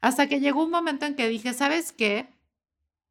Hasta 0.00 0.28
que 0.28 0.40
llegó 0.40 0.64
un 0.64 0.70
momento 0.70 1.06
en 1.06 1.14
que 1.14 1.28
dije, 1.28 1.54
¿sabes 1.54 1.92
qué? 1.92 2.28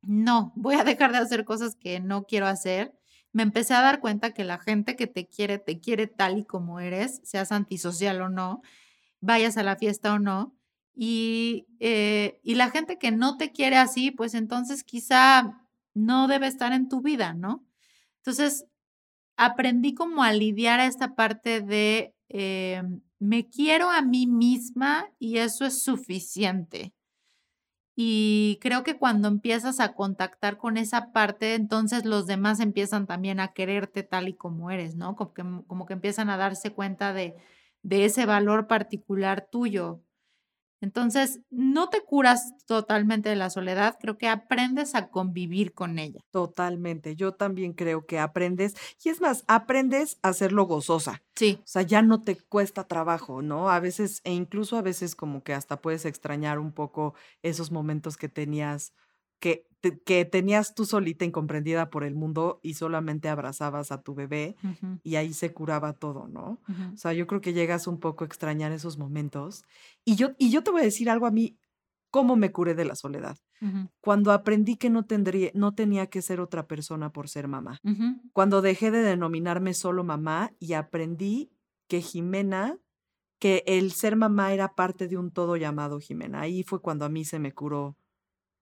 No, 0.01 0.53
voy 0.55 0.75
a 0.75 0.83
dejar 0.83 1.11
de 1.13 1.19
hacer 1.19 1.45
cosas 1.45 1.75
que 1.75 1.99
no 2.01 2.25
quiero 2.25 2.47
hacer. 2.47 2.99
Me 3.34 3.43
empecé 3.43 3.73
a 3.75 3.82
dar 3.82 3.99
cuenta 3.99 4.34
que 4.34 4.43
la 4.43 4.57
gente 4.59 4.95
que 4.95 5.07
te 5.07 5.27
quiere, 5.27 5.59
te 5.59 5.80
quiere 5.80 6.07
tal 6.07 6.39
y 6.39 6.45
como 6.45 6.80
eres, 6.80 7.21
seas 7.23 7.51
antisocial 7.51 8.21
o 8.21 8.30
no, 8.30 8.61
vayas 9.21 9.57
a 9.57 9.63
la 9.63 9.75
fiesta 9.77 10.13
o 10.13 10.19
no. 10.19 10.55
Y, 10.95 11.67
eh, 11.80 12.39
y 12.43 12.55
la 12.55 12.71
gente 12.71 12.97
que 12.99 13.11
no 13.11 13.38
te 13.38 13.51
quiere 13.51 13.77
así, 13.77 14.11
pues 14.11 14.34
entonces 14.34 14.84
quizá 14.84 15.65
no 15.93 16.27
debe 16.27 16.47
estar 16.47 16.73
en 16.73 16.89
tu 16.89 17.01
vida, 17.01 17.34
¿no? 17.34 17.65
Entonces, 18.17 18.65
aprendí 19.38 19.93
como 19.95 20.23
a 20.23 20.34
lidiar 20.34 20.80
a 20.80 20.86
esta 20.88 21.15
parte 21.15 21.61
de 21.61 22.15
eh, 22.30 22.84
me 23.19 23.49
quiero 23.49 23.89
a 23.89 24.01
mí 24.01 24.27
misma 24.27 25.09
y 25.19 25.38
eso 25.38 25.65
es 25.65 25.82
suficiente. 25.84 26.93
Y 28.02 28.60
creo 28.62 28.84
que 28.84 28.97
cuando 28.97 29.28
empiezas 29.28 29.82
a 29.82 29.93
contactar 29.93 30.58
con 30.58 30.78
esa 30.78 31.12
parte, 31.12 31.56
entonces 31.56 32.06
los 32.06 32.28
demás 32.28 32.62
empiezan 32.62 33.08
también 33.08 33.41
a 33.41 33.52
quererte 33.52 34.04
tal 34.04 34.30
y 34.30 34.36
como 34.36 34.72
eres, 34.72 34.95
¿no? 34.95 35.18
Como 35.18 35.34
que, 35.34 35.43
como 35.68 35.86
que 35.86 35.93
empiezan 35.93 36.30
a 36.30 36.38
darse 36.38 36.72
cuenta 36.72 37.12
de, 37.12 37.36
de 37.84 38.06
ese 38.06 38.26
valor 38.26 38.68
particular 38.68 39.50
tuyo. 39.52 40.02
Entonces, 40.82 41.41
no 41.49 41.89
te 41.89 42.01
curas 42.01 42.53
totalmente 42.65 43.30
de 43.30 43.36
la 43.36 43.49
soledad, 43.49 43.97
creo 43.99 44.17
que 44.17 44.27
aprendes 44.27 44.95
a 44.95 45.09
convivir 45.09 45.73
con 45.73 45.99
ella. 45.99 46.21
Totalmente. 46.32 47.15
Yo 47.15 47.34
también 47.34 47.73
creo 47.73 48.05
que 48.05 48.19
aprendes, 48.19 48.75
y 49.03 49.09
es 49.09 49.19
más, 49.19 49.43
aprendes 49.47 50.19
a 50.21 50.30
hacerlo 50.30 50.65
gozosa. 50.65 51.23
Sí, 51.36 51.59
O 51.63 51.71
sea, 51.71 51.82
ya 51.82 52.01
no 52.01 52.21
te 52.21 52.36
cuesta 52.38 52.88
trabajo, 52.88 53.41
¿no? 53.41 53.69
A 53.69 53.80
veces, 53.80 54.21
e 54.23 54.34
incluso 54.34 54.77
a 54.77 54.82
veces 54.82 55.15
como 55.15 55.43
que 55.43 55.53
hasta 55.53 55.82
puedes 55.82 56.05
extrañar 56.05 56.59
un 56.59 56.71
poco 56.71 57.13
esos 57.41 57.71
momentos 57.71 58.15
que 58.17 58.30
tenías, 58.30 58.93
que, 59.39 59.65
te- 59.81 59.99
que 60.01 60.25
tenías 60.25 60.73
tú 60.75 60.85
solita 60.85 61.25
incomprendida 61.25 61.89
por 61.89 62.03
el 62.03 62.15
mundo 62.15 62.59
y 62.63 62.75
solamente 62.75 63.29
abrazabas 63.29 63.91
a 63.91 64.01
tu 64.01 64.15
bebé 64.15 64.55
y 65.03 65.15
ahí 65.15 65.33
se 65.33 65.53
curaba 65.53 65.93
todo, 65.93 66.27
¿no? 66.27 66.61
ujú, 66.69 66.93
O 66.93 66.97
sea, 66.97 67.13
yo 67.13 67.27
creo 67.27 67.41
que 67.41 67.53
llegas 67.53 67.87
un 67.87 67.99
poco 67.99 68.23
a 68.23 68.27
extrañar 68.27 68.71
esos 68.71 68.97
momentos. 68.97 69.63
Y 70.05 70.15
yo, 70.15 70.29
y 70.37 70.51
yo 70.51 70.63
te 70.63 70.71
voy 70.71 70.81
a 70.81 70.85
decir 70.85 71.09
algo 71.09 71.25
a 71.25 71.31
mí, 71.31 71.57
cómo 72.11 72.35
me 72.35 72.51
curé 72.51 72.75
de 72.75 72.85
la 72.85 72.95
soledad. 72.95 73.37
Cuando 74.01 74.31
aprendí 74.31 74.77
que 74.77 74.89
no 74.89 75.05
tendría, 75.05 75.51
no 75.53 75.73
tenía 75.75 76.07
que 76.07 76.21
ser 76.21 76.39
otra 76.39 76.67
persona 76.67 77.11
por 77.11 77.27
ser 77.29 77.47
mamá. 77.47 77.79
Cuando 78.33 78.61
dejé 78.61 78.91
de 78.91 79.01
denominarme 79.01 79.73
solo 79.73 80.03
mamá 80.03 80.51
y 80.59 80.73
aprendí 80.73 81.51
que 81.87 82.01
Jimena, 82.01 82.77
que 83.39 83.63
el 83.67 83.91
ser 83.91 84.15
mamá 84.15 84.53
era 84.53 84.75
parte 84.75 85.07
de 85.07 85.17
un 85.17 85.31
todo 85.31 85.57
llamado 85.57 85.99
Jimena. 85.99 86.41
Ahí 86.41 86.63
fue 86.63 86.81
cuando 86.81 87.05
a 87.05 87.09
mí 87.09 87.25
se 87.25 87.39
me 87.39 87.53
curó 87.53 87.97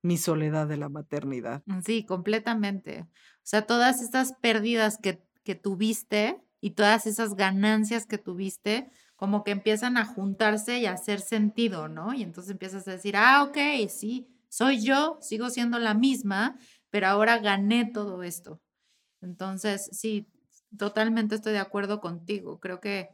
mi 0.02 0.18
soledad 0.18 0.68
de 0.68 0.78
la 0.78 0.90
maternidad. 0.90 1.64
Mm, 1.66 1.82
Sí, 1.82 2.06
completamente. 2.06 3.02
O 3.02 3.44
sea, 3.44 3.66
todas 3.66 4.02
estas 4.02 4.34
pérdidas 4.42 4.98
que, 4.98 5.24
que 5.44 5.56
tuviste 5.56 6.42
y 6.62 6.72
todas 6.72 7.08
esas 7.08 7.36
ganancias 7.36 8.06
que 8.06 8.18
tuviste, 8.18 8.90
como 9.16 9.44
que 9.44 9.52
empiezan 9.52 9.98
a 9.98 10.06
juntarse 10.06 10.80
y 10.80 10.86
a 10.86 10.94
hacer 10.94 11.22
sentido, 11.22 11.88
¿no? 11.88 12.14
Y 12.14 12.24
entonces 12.24 12.52
empiezas 12.52 12.88
a 12.88 12.92
decir, 12.92 13.16
ah, 13.18 13.44
ok, 13.44 13.58
sí, 13.90 14.28
soy 14.50 14.82
yo, 14.84 15.18
sigo 15.22 15.50
siendo 15.50 15.80
la 15.80 15.94
misma, 15.94 16.58
pero 16.90 17.08
ahora 17.08 17.40
gané 17.40 17.86
todo 17.92 18.24
esto. 18.24 18.62
Entonces, 19.22 19.90
sí, 19.92 20.30
totalmente 20.78 21.36
estoy 21.36 21.54
de 21.54 21.60
acuerdo 21.60 22.00
contigo. 22.02 22.60
Creo 22.60 22.80
que 22.80 23.10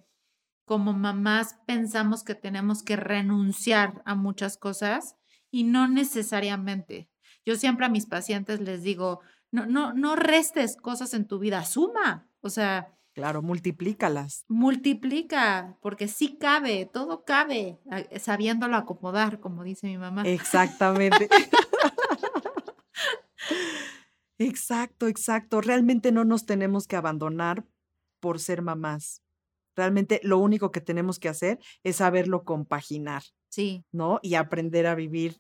como 0.66 0.94
mamás 0.94 1.56
pensamos 1.66 2.24
que 2.24 2.36
tenemos 2.36 2.84
que 2.84 2.96
renunciar 2.96 4.02
a 4.06 4.16
muchas 4.16 4.58
cosas 4.58 5.16
y 5.54 5.64
no 5.66 5.88
necesariamente. 5.88 7.10
Yo 7.46 7.56
siempre 7.56 7.86
a 7.86 7.90
mis 7.90 8.08
pacientes 8.08 8.60
les 8.60 8.82
digo, 8.82 9.20
no, 9.52 9.68
no, 9.68 9.94
no 9.94 10.16
restes 10.16 10.76
cosas 10.78 11.14
en 11.14 11.28
tu 11.28 11.38
vida, 11.38 11.64
suma, 11.64 12.28
o 12.42 12.50
sea, 12.50 12.90
Claro, 13.14 13.44
multiplícalas. 13.44 14.44
multiplica, 14.48 15.78
porque 15.84 16.08
sí 16.08 16.38
cabe, 16.40 16.90
todo 16.92 17.24
cabe, 17.24 17.78
a- 17.92 18.20
sabiéndolo 18.20 18.76
acomodar, 18.76 19.40
como 19.40 19.64
dice 19.64 19.86
mi 19.86 20.00
mamá. 20.00 20.24
Exactamente. 20.28 21.30
Exacto, 24.40 25.08
exacto. 25.08 25.62
Realmente 25.62 26.12
no 26.12 26.26
nos 26.26 26.46
tenemos 26.46 26.88
que 26.88 26.96
abandonar 26.96 27.66
por 28.20 28.40
ser 28.40 28.62
mamás. 28.64 29.22
Realmente 29.76 30.20
lo 30.24 30.38
único 30.40 30.72
que 30.72 30.82
tenemos 30.82 31.20
que 31.20 31.30
hacer 31.30 31.60
es 31.84 31.98
saberlo 31.98 32.44
compaginar, 32.44 33.24
Sí, 33.50 33.86
¿no? 33.92 34.20
Y 34.24 34.34
aprender 34.36 34.88
a 34.88 34.96
vivir 34.96 35.40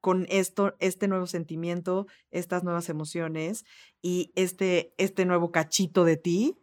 con 0.00 0.26
esto, 0.28 0.76
este 0.78 1.08
nuevo 1.08 1.26
sentimiento, 1.26 2.06
estas 2.30 2.64
nuevas 2.64 2.88
emociones 2.88 3.64
y 4.02 4.32
este, 4.34 4.94
este 4.98 5.24
nuevo 5.24 5.52
cachito 5.52 6.04
de 6.04 6.16
ti 6.16 6.56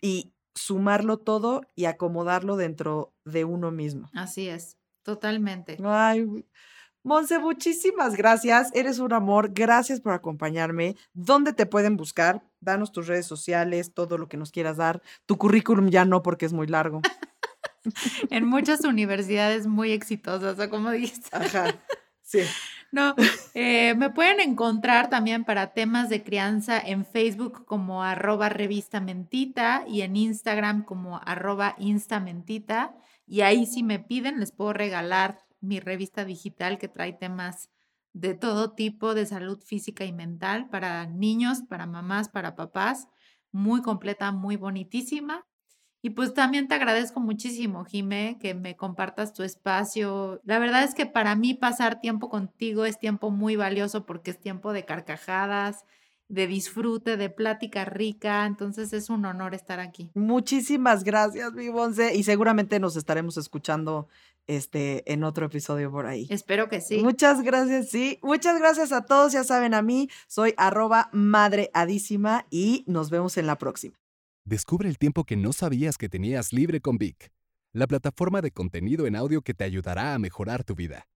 y 0.00 0.34
sumarlo 0.54 1.18
todo 1.18 1.62
y 1.74 1.86
acomodarlo 1.86 2.56
dentro 2.56 3.14
de 3.24 3.44
uno 3.44 3.70
mismo. 3.70 4.10
así 4.14 4.48
es, 4.48 4.76
totalmente. 5.02 5.78
Ay. 5.84 6.26
Monse, 7.04 7.40
muchísimas 7.40 8.14
gracias. 8.14 8.70
Eres 8.74 9.00
un 9.00 9.12
amor. 9.12 9.50
Gracias 9.52 10.00
por 10.00 10.12
acompañarme. 10.12 10.94
¿Dónde 11.12 11.52
te 11.52 11.66
pueden 11.66 11.96
buscar? 11.96 12.44
Danos 12.60 12.92
tus 12.92 13.08
redes 13.08 13.26
sociales, 13.26 13.92
todo 13.92 14.18
lo 14.18 14.28
que 14.28 14.36
nos 14.36 14.52
quieras 14.52 14.76
dar. 14.76 15.02
Tu 15.26 15.36
currículum 15.36 15.88
ya 15.88 16.04
no 16.04 16.22
porque 16.22 16.46
es 16.46 16.52
muy 16.52 16.68
largo. 16.68 17.00
En 18.30 18.46
muchas 18.46 18.84
universidades 18.84 19.66
muy 19.66 19.90
exitosas, 19.90 20.56
o 20.56 20.70
como 20.70 20.92
dijiste. 20.92 21.28
Ajá. 21.32 21.74
Sí. 22.22 22.40
No, 22.92 23.14
eh, 23.54 23.94
me 23.94 24.10
pueden 24.10 24.40
encontrar 24.40 25.08
también 25.08 25.44
para 25.44 25.72
temas 25.72 26.08
de 26.08 26.22
crianza 26.22 26.78
en 26.78 27.06
Facebook 27.06 27.64
como 27.64 28.02
arroba 28.02 28.48
revista 28.48 29.00
mentita 29.00 29.84
y 29.88 30.02
en 30.02 30.14
Instagram 30.16 30.84
como 30.84 31.18
arroba 31.24 31.74
instamentita. 31.78 32.94
Y 33.26 33.40
ahí 33.40 33.66
si 33.66 33.82
me 33.82 33.98
piden 33.98 34.40
les 34.40 34.52
puedo 34.52 34.72
regalar 34.72 35.38
mi 35.60 35.80
revista 35.80 36.24
digital 36.24 36.78
que 36.78 36.88
trae 36.88 37.14
temas 37.14 37.70
de 38.12 38.34
todo 38.34 38.72
tipo 38.72 39.14
de 39.14 39.24
salud 39.24 39.62
física 39.62 40.04
y 40.04 40.12
mental 40.12 40.68
para 40.68 41.06
niños, 41.06 41.62
para 41.62 41.86
mamás, 41.86 42.28
para 42.28 42.56
papás. 42.56 43.08
Muy 43.52 43.80
completa, 43.80 44.32
muy 44.32 44.56
bonitísima. 44.56 45.46
Y 46.04 46.10
pues 46.10 46.34
también 46.34 46.66
te 46.66 46.74
agradezco 46.74 47.20
muchísimo, 47.20 47.84
Jime, 47.84 48.36
que 48.40 48.54
me 48.54 48.76
compartas 48.76 49.32
tu 49.32 49.44
espacio. 49.44 50.40
La 50.44 50.58
verdad 50.58 50.82
es 50.82 50.94
que 50.94 51.06
para 51.06 51.36
mí 51.36 51.54
pasar 51.54 52.00
tiempo 52.00 52.28
contigo 52.28 52.84
es 52.84 52.98
tiempo 52.98 53.30
muy 53.30 53.54
valioso 53.54 54.04
porque 54.04 54.32
es 54.32 54.40
tiempo 54.40 54.72
de 54.72 54.84
carcajadas, 54.84 55.84
de 56.26 56.48
disfrute, 56.48 57.16
de 57.16 57.30
plática 57.30 57.84
rica. 57.84 58.46
Entonces 58.46 58.92
es 58.92 59.10
un 59.10 59.24
honor 59.26 59.54
estar 59.54 59.78
aquí. 59.78 60.10
Muchísimas 60.14 61.04
gracias, 61.04 61.52
mi 61.52 61.70
Monse. 61.70 62.16
Y 62.16 62.24
seguramente 62.24 62.80
nos 62.80 62.96
estaremos 62.96 63.36
escuchando 63.36 64.08
este, 64.48 65.04
en 65.12 65.22
otro 65.22 65.46
episodio 65.46 65.92
por 65.92 66.06
ahí. 66.06 66.26
Espero 66.30 66.68
que 66.68 66.80
sí. 66.80 66.98
Muchas 66.98 67.42
gracias, 67.42 67.90
sí. 67.90 68.18
Muchas 68.22 68.58
gracias 68.58 68.90
a 68.90 69.04
todos. 69.04 69.34
Ya 69.34 69.44
saben 69.44 69.72
a 69.72 69.82
mí, 69.82 70.10
soy 70.26 70.52
arroba 70.56 71.10
madreadísima 71.12 72.44
y 72.50 72.82
nos 72.88 73.08
vemos 73.08 73.36
en 73.36 73.46
la 73.46 73.56
próxima. 73.56 74.01
Descubre 74.44 74.88
el 74.88 74.98
tiempo 74.98 75.22
que 75.22 75.36
no 75.36 75.52
sabías 75.52 75.96
que 75.96 76.08
tenías 76.08 76.52
libre 76.52 76.80
con 76.80 76.98
Vic, 76.98 77.30
la 77.72 77.86
plataforma 77.86 78.40
de 78.40 78.50
contenido 78.50 79.06
en 79.06 79.14
audio 79.14 79.40
que 79.40 79.54
te 79.54 79.62
ayudará 79.62 80.14
a 80.14 80.18
mejorar 80.18 80.64
tu 80.64 80.74
vida. 80.74 81.06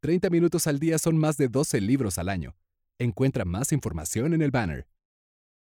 30 0.00 0.30
minutos 0.30 0.68
al 0.68 0.78
día 0.78 0.96
son 0.98 1.18
más 1.18 1.36
de 1.36 1.48
12 1.48 1.80
libros 1.80 2.18
al 2.18 2.28
año. 2.28 2.54
Encuentra 3.00 3.44
más 3.44 3.72
información 3.72 4.32
en 4.32 4.42
el 4.42 4.52
banner. 4.52 4.86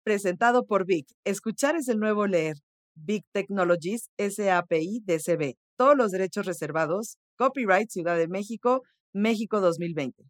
Presentado 0.03 0.67
por 0.67 0.87
Vic. 0.87 1.07
Escuchar 1.25 1.77
es 1.77 1.87
el 1.89 2.01
nuevo 2.01 2.27
leer. 2.27 2.57
Big 2.97 3.25
Technologies 3.31 4.11
SAPI 4.19 5.01
DCB. 5.05 5.55
Todos 5.77 5.97
los 5.97 6.11
derechos 6.11 6.47
reservados. 6.47 7.17
Copyright 7.37 7.91
Ciudad 7.91 8.17
de 8.17 8.27
México, 8.27 8.83
México 9.13 9.61
2020. 9.61 10.25